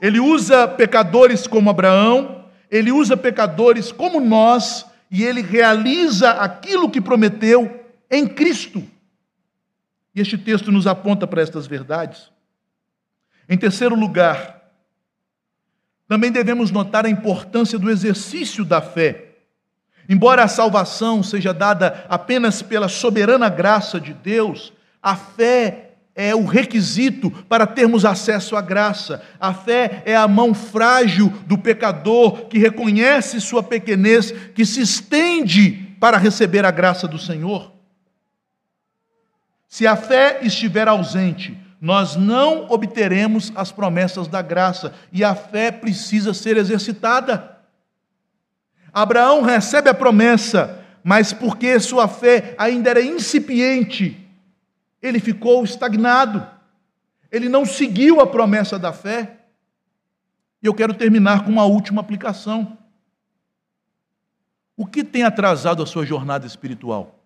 Ele 0.00 0.18
usa 0.18 0.66
pecadores 0.66 1.46
como 1.46 1.68
Abraão, 1.68 2.37
ele 2.70 2.92
usa 2.92 3.16
pecadores 3.16 3.90
como 3.92 4.20
nós, 4.20 4.86
e 5.10 5.24
ele 5.24 5.40
realiza 5.40 6.32
aquilo 6.32 6.90
que 6.90 7.00
prometeu 7.00 7.84
em 8.10 8.26
Cristo. 8.26 8.82
E 10.14 10.20
este 10.20 10.36
texto 10.36 10.70
nos 10.70 10.86
aponta 10.86 11.26
para 11.26 11.42
estas 11.42 11.66
verdades. 11.66 12.30
Em 13.48 13.56
terceiro 13.56 13.94
lugar, 13.94 14.70
também 16.06 16.30
devemos 16.30 16.70
notar 16.70 17.06
a 17.06 17.10
importância 17.10 17.78
do 17.78 17.90
exercício 17.90 18.64
da 18.64 18.80
fé. 18.80 19.26
Embora 20.08 20.42
a 20.42 20.48
salvação 20.48 21.22
seja 21.22 21.52
dada 21.52 22.04
apenas 22.08 22.62
pela 22.62 22.88
soberana 22.88 23.48
graça 23.48 24.00
de 24.00 24.12
Deus, 24.12 24.72
a 25.02 25.14
fé 25.14 25.87
é 26.18 26.34
o 26.34 26.44
requisito 26.44 27.30
para 27.30 27.64
termos 27.64 28.04
acesso 28.04 28.56
à 28.56 28.60
graça. 28.60 29.22
A 29.38 29.54
fé 29.54 30.02
é 30.04 30.16
a 30.16 30.26
mão 30.26 30.52
frágil 30.52 31.32
do 31.46 31.56
pecador 31.56 32.46
que 32.48 32.58
reconhece 32.58 33.40
sua 33.40 33.62
pequenez, 33.62 34.32
que 34.52 34.66
se 34.66 34.80
estende 34.80 35.94
para 36.00 36.18
receber 36.18 36.64
a 36.64 36.72
graça 36.72 37.06
do 37.06 37.20
Senhor. 37.20 37.72
Se 39.68 39.86
a 39.86 39.94
fé 39.94 40.40
estiver 40.42 40.88
ausente, 40.88 41.56
nós 41.80 42.16
não 42.16 42.66
obteremos 42.68 43.52
as 43.54 43.70
promessas 43.70 44.26
da 44.26 44.42
graça 44.42 44.92
e 45.12 45.22
a 45.22 45.36
fé 45.36 45.70
precisa 45.70 46.34
ser 46.34 46.56
exercitada. 46.56 47.58
Abraão 48.92 49.42
recebe 49.42 49.88
a 49.88 49.94
promessa, 49.94 50.84
mas 51.04 51.32
porque 51.32 51.78
sua 51.78 52.08
fé 52.08 52.56
ainda 52.58 52.90
era 52.90 53.02
incipiente, 53.02 54.27
ele 55.00 55.20
ficou 55.20 55.64
estagnado. 55.64 56.46
Ele 57.30 57.48
não 57.48 57.64
seguiu 57.64 58.20
a 58.20 58.26
promessa 58.26 58.78
da 58.78 58.92
fé. 58.92 59.46
E 60.62 60.66
eu 60.66 60.74
quero 60.74 60.94
terminar 60.94 61.44
com 61.44 61.50
uma 61.50 61.64
última 61.64 62.00
aplicação. 62.00 62.76
O 64.76 64.86
que 64.86 65.04
tem 65.04 65.22
atrasado 65.22 65.82
a 65.82 65.86
sua 65.86 66.04
jornada 66.04 66.46
espiritual? 66.46 67.18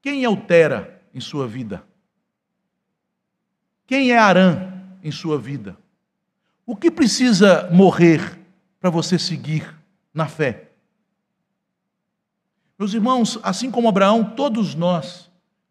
Quem 0.00 0.22
é 0.22 0.28
o 0.28 0.36
Tera 0.36 1.02
em 1.14 1.20
sua 1.20 1.46
vida? 1.46 1.82
Quem 3.86 4.10
é 4.10 4.18
Arã 4.18 4.72
em 5.02 5.10
sua 5.10 5.38
vida? 5.38 5.76
O 6.66 6.74
que 6.74 6.90
precisa 6.90 7.68
morrer 7.70 8.38
para 8.80 8.90
você 8.90 9.18
seguir 9.18 9.74
na 10.12 10.26
fé? 10.26 10.70
Meus 12.78 12.92
irmãos, 12.92 13.38
assim 13.42 13.70
como 13.70 13.88
Abraão, 13.88 14.34
todos 14.34 14.74
nós, 14.74 15.23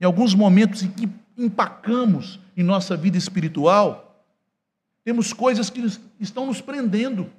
em 0.04 0.06
alguns 0.06 0.36
momentos 0.36 0.84
em 0.84 0.92
que 0.92 1.10
empacamos 1.38 2.38
em 2.58 2.62
nossa 2.62 2.98
vida 2.98 3.18
espiritual, 3.18 4.22
temos 5.02 5.32
coisas 5.32 5.70
que 5.70 5.82
estão 6.20 6.46
nos 6.46 6.60
prendendo. 6.60 7.32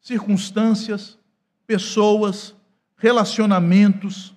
Circunstâncias, 0.00 1.18
pessoas, 1.66 2.54
relacionamentos, 2.96 4.33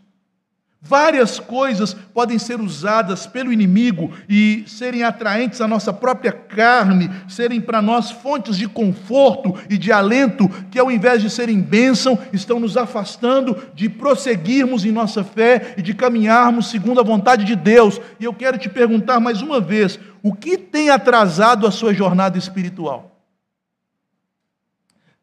Várias 0.87 1.37
coisas 1.37 1.93
podem 1.93 2.39
ser 2.39 2.61
usadas 2.61 3.27
pelo 3.27 3.51
inimigo 3.51 4.13
e 4.29 4.63
serem 4.65 5.03
atraentes 5.03 5.59
à 5.59 5.67
nossa 5.67 5.91
própria 5.91 6.31
carne, 6.31 7.11
serem 7.27 7.59
para 7.59 7.81
nós 7.81 8.09
fontes 8.09 8.55
de 8.55 8.69
conforto 8.69 9.53
e 9.69 9.77
de 9.77 9.91
alento, 9.91 10.47
que 10.71 10.79
ao 10.79 10.89
invés 10.89 11.21
de 11.21 11.29
serem 11.29 11.59
bênção, 11.59 12.17
estão 12.31 12.57
nos 12.57 12.77
afastando 12.77 13.57
de 13.75 13.89
prosseguirmos 13.89 14.85
em 14.85 14.91
nossa 14.93 15.25
fé 15.25 15.73
e 15.77 15.81
de 15.81 15.93
caminharmos 15.93 16.69
segundo 16.69 17.01
a 17.01 17.03
vontade 17.03 17.43
de 17.43 17.55
Deus. 17.57 17.99
E 18.17 18.23
eu 18.23 18.33
quero 18.33 18.57
te 18.57 18.69
perguntar 18.69 19.19
mais 19.19 19.41
uma 19.41 19.59
vez: 19.59 19.99
o 20.23 20.33
que 20.33 20.57
tem 20.57 20.89
atrasado 20.89 21.67
a 21.67 21.71
sua 21.71 21.93
jornada 21.93 22.37
espiritual? 22.37 23.19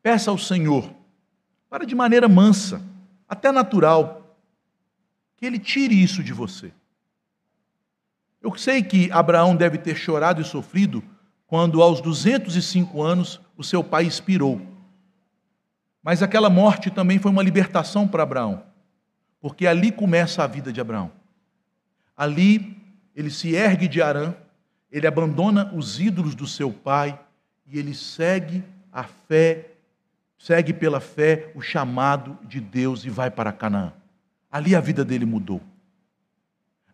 Peça 0.03 0.31
ao 0.31 0.37
Senhor, 0.37 0.91
para 1.71 1.87
de 1.87 1.95
maneira 1.95 2.29
mansa, 2.29 2.83
até 3.27 3.51
natural 3.51 4.24
que 5.37 5.47
ele 5.47 5.59
tire 5.59 6.01
isso 6.01 6.23
de 6.23 6.33
você. 6.33 6.73
Eu 8.43 8.55
sei 8.57 8.83
que 8.83 9.11
Abraão 9.11 9.57
deve 9.57 9.79
ter 9.79 9.97
chorado 9.97 10.41
e 10.41 10.45
sofrido 10.45 11.03
quando, 11.47 11.83
aos 11.83 12.01
205 12.01 13.03
anos, 13.03 13.41
o 13.57 13.65
seu 13.65 13.83
pai 13.83 14.05
expirou. 14.05 14.61
Mas 16.03 16.23
aquela 16.23 16.51
morte 16.51 16.91
também 16.91 17.19
foi 17.19 17.31
uma 17.31 17.43
libertação 17.43 18.07
para 18.07 18.23
Abraão, 18.23 18.63
porque 19.41 19.67
ali 19.67 19.91
começa 19.91 20.45
a 20.45 20.47
vida 20.47 20.73
de 20.73 20.81
Abraão. 20.81 21.11
Ali 22.17 22.77
ele 23.15 23.31
se 23.31 23.55
ergue 23.55 23.89
de 23.89 24.03
Arã, 24.03 24.35
ele 24.91 25.07
abandona 25.07 25.73
os 25.75 25.99
ídolos 25.99 26.35
do 26.35 26.47
seu 26.47 26.71
pai 26.73 27.19
e 27.67 27.79
ele 27.79 27.95
segue 27.95 28.63
a 28.93 29.05
fé, 29.05 29.71
segue 30.39 30.73
pela 30.73 31.01
fé 31.01 31.51
o 31.55 31.63
chamado 31.63 32.39
de 32.43 32.61
Deus 32.61 33.05
e 33.05 33.11
vai 33.11 33.31
para 33.31 33.53
Canaã. 33.53 33.93
Ali 34.55 34.77
a 34.77 34.81
vida 34.81 35.05
dele 35.05 35.27
mudou. 35.27 35.61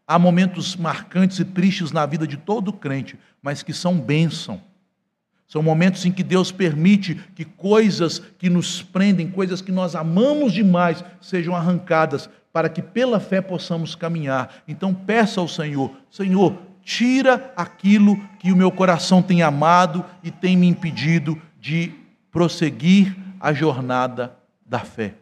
Há 0.08 0.18
momentos 0.18 0.76
marcantes 0.76 1.38
e 1.40 1.44
tristes 1.44 1.92
na 1.92 2.06
vida 2.06 2.26
de 2.26 2.38
todo 2.38 2.72
crente, 2.72 3.18
mas 3.42 3.62
que 3.62 3.74
são 3.74 4.00
bênção. 4.00 4.62
São 5.46 5.62
momentos 5.62 6.06
em 6.06 6.10
que 6.10 6.22
Deus 6.22 6.50
permite 6.50 7.16
que 7.34 7.44
coisas 7.44 8.18
que 8.18 8.48
nos 8.48 8.80
prendem, 8.80 9.30
coisas 9.30 9.60
que 9.60 9.70
nós 9.70 9.94
amamos 9.94 10.54
demais, 10.54 11.04
sejam 11.20 11.54
arrancadas, 11.54 12.30
para 12.50 12.70
que 12.70 12.80
pela 12.80 13.20
fé 13.20 13.42
possamos 13.42 13.94
caminhar. 13.94 14.62
Então 14.66 14.94
peça 14.94 15.38
ao 15.38 15.46
Senhor: 15.46 15.94
Senhor, 16.10 16.56
tira 16.82 17.52
aquilo 17.54 18.16
que 18.38 18.50
o 18.50 18.56
meu 18.56 18.72
coração 18.72 19.20
tem 19.20 19.42
amado 19.42 20.02
e 20.22 20.30
tem 20.30 20.56
me 20.56 20.66
impedido 20.66 21.38
de 21.60 21.92
prosseguir 22.32 23.14
a 23.38 23.52
jornada 23.52 24.34
da 24.64 24.78
fé. 24.78 25.19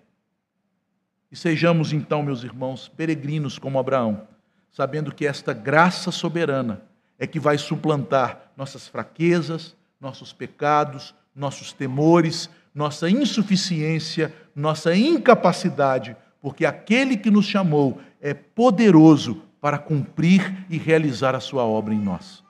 E 1.31 1.37
sejamos 1.37 1.93
então, 1.93 2.23
meus 2.23 2.43
irmãos, 2.43 2.89
peregrinos 2.89 3.59
como 3.59 3.79
Abraão, 3.79 4.27
sabendo 4.71 5.13
que 5.13 5.27
esta 5.27 5.53
graça 5.53 6.11
soberana 6.11 6.83
é 7.19 7.27
que 7.27 7.39
vai 7.39 7.59
suplantar 7.59 8.53
nossas 8.57 8.89
fraquezas, 8.89 9.77
nossos 10.01 10.33
pecados, 10.33 11.15
nossos 11.35 11.73
temores, 11.73 12.49
nossa 12.75 13.11
insuficiência, 13.11 14.35
nossa 14.55 14.95
incapacidade, 14.95 16.17
porque 16.41 16.65
aquele 16.65 17.17
que 17.17 17.31
nos 17.31 17.47
chamou 17.47 18.01
é 18.21 18.33
poderoso 18.33 19.43
para 19.61 19.79
cumprir 19.79 20.67
e 20.71 20.79
realizar 20.79 21.35
a 21.35 21.41
sua 21.41 21.65
obra 21.65 21.93
em 21.93 21.99
nós. 21.99 22.45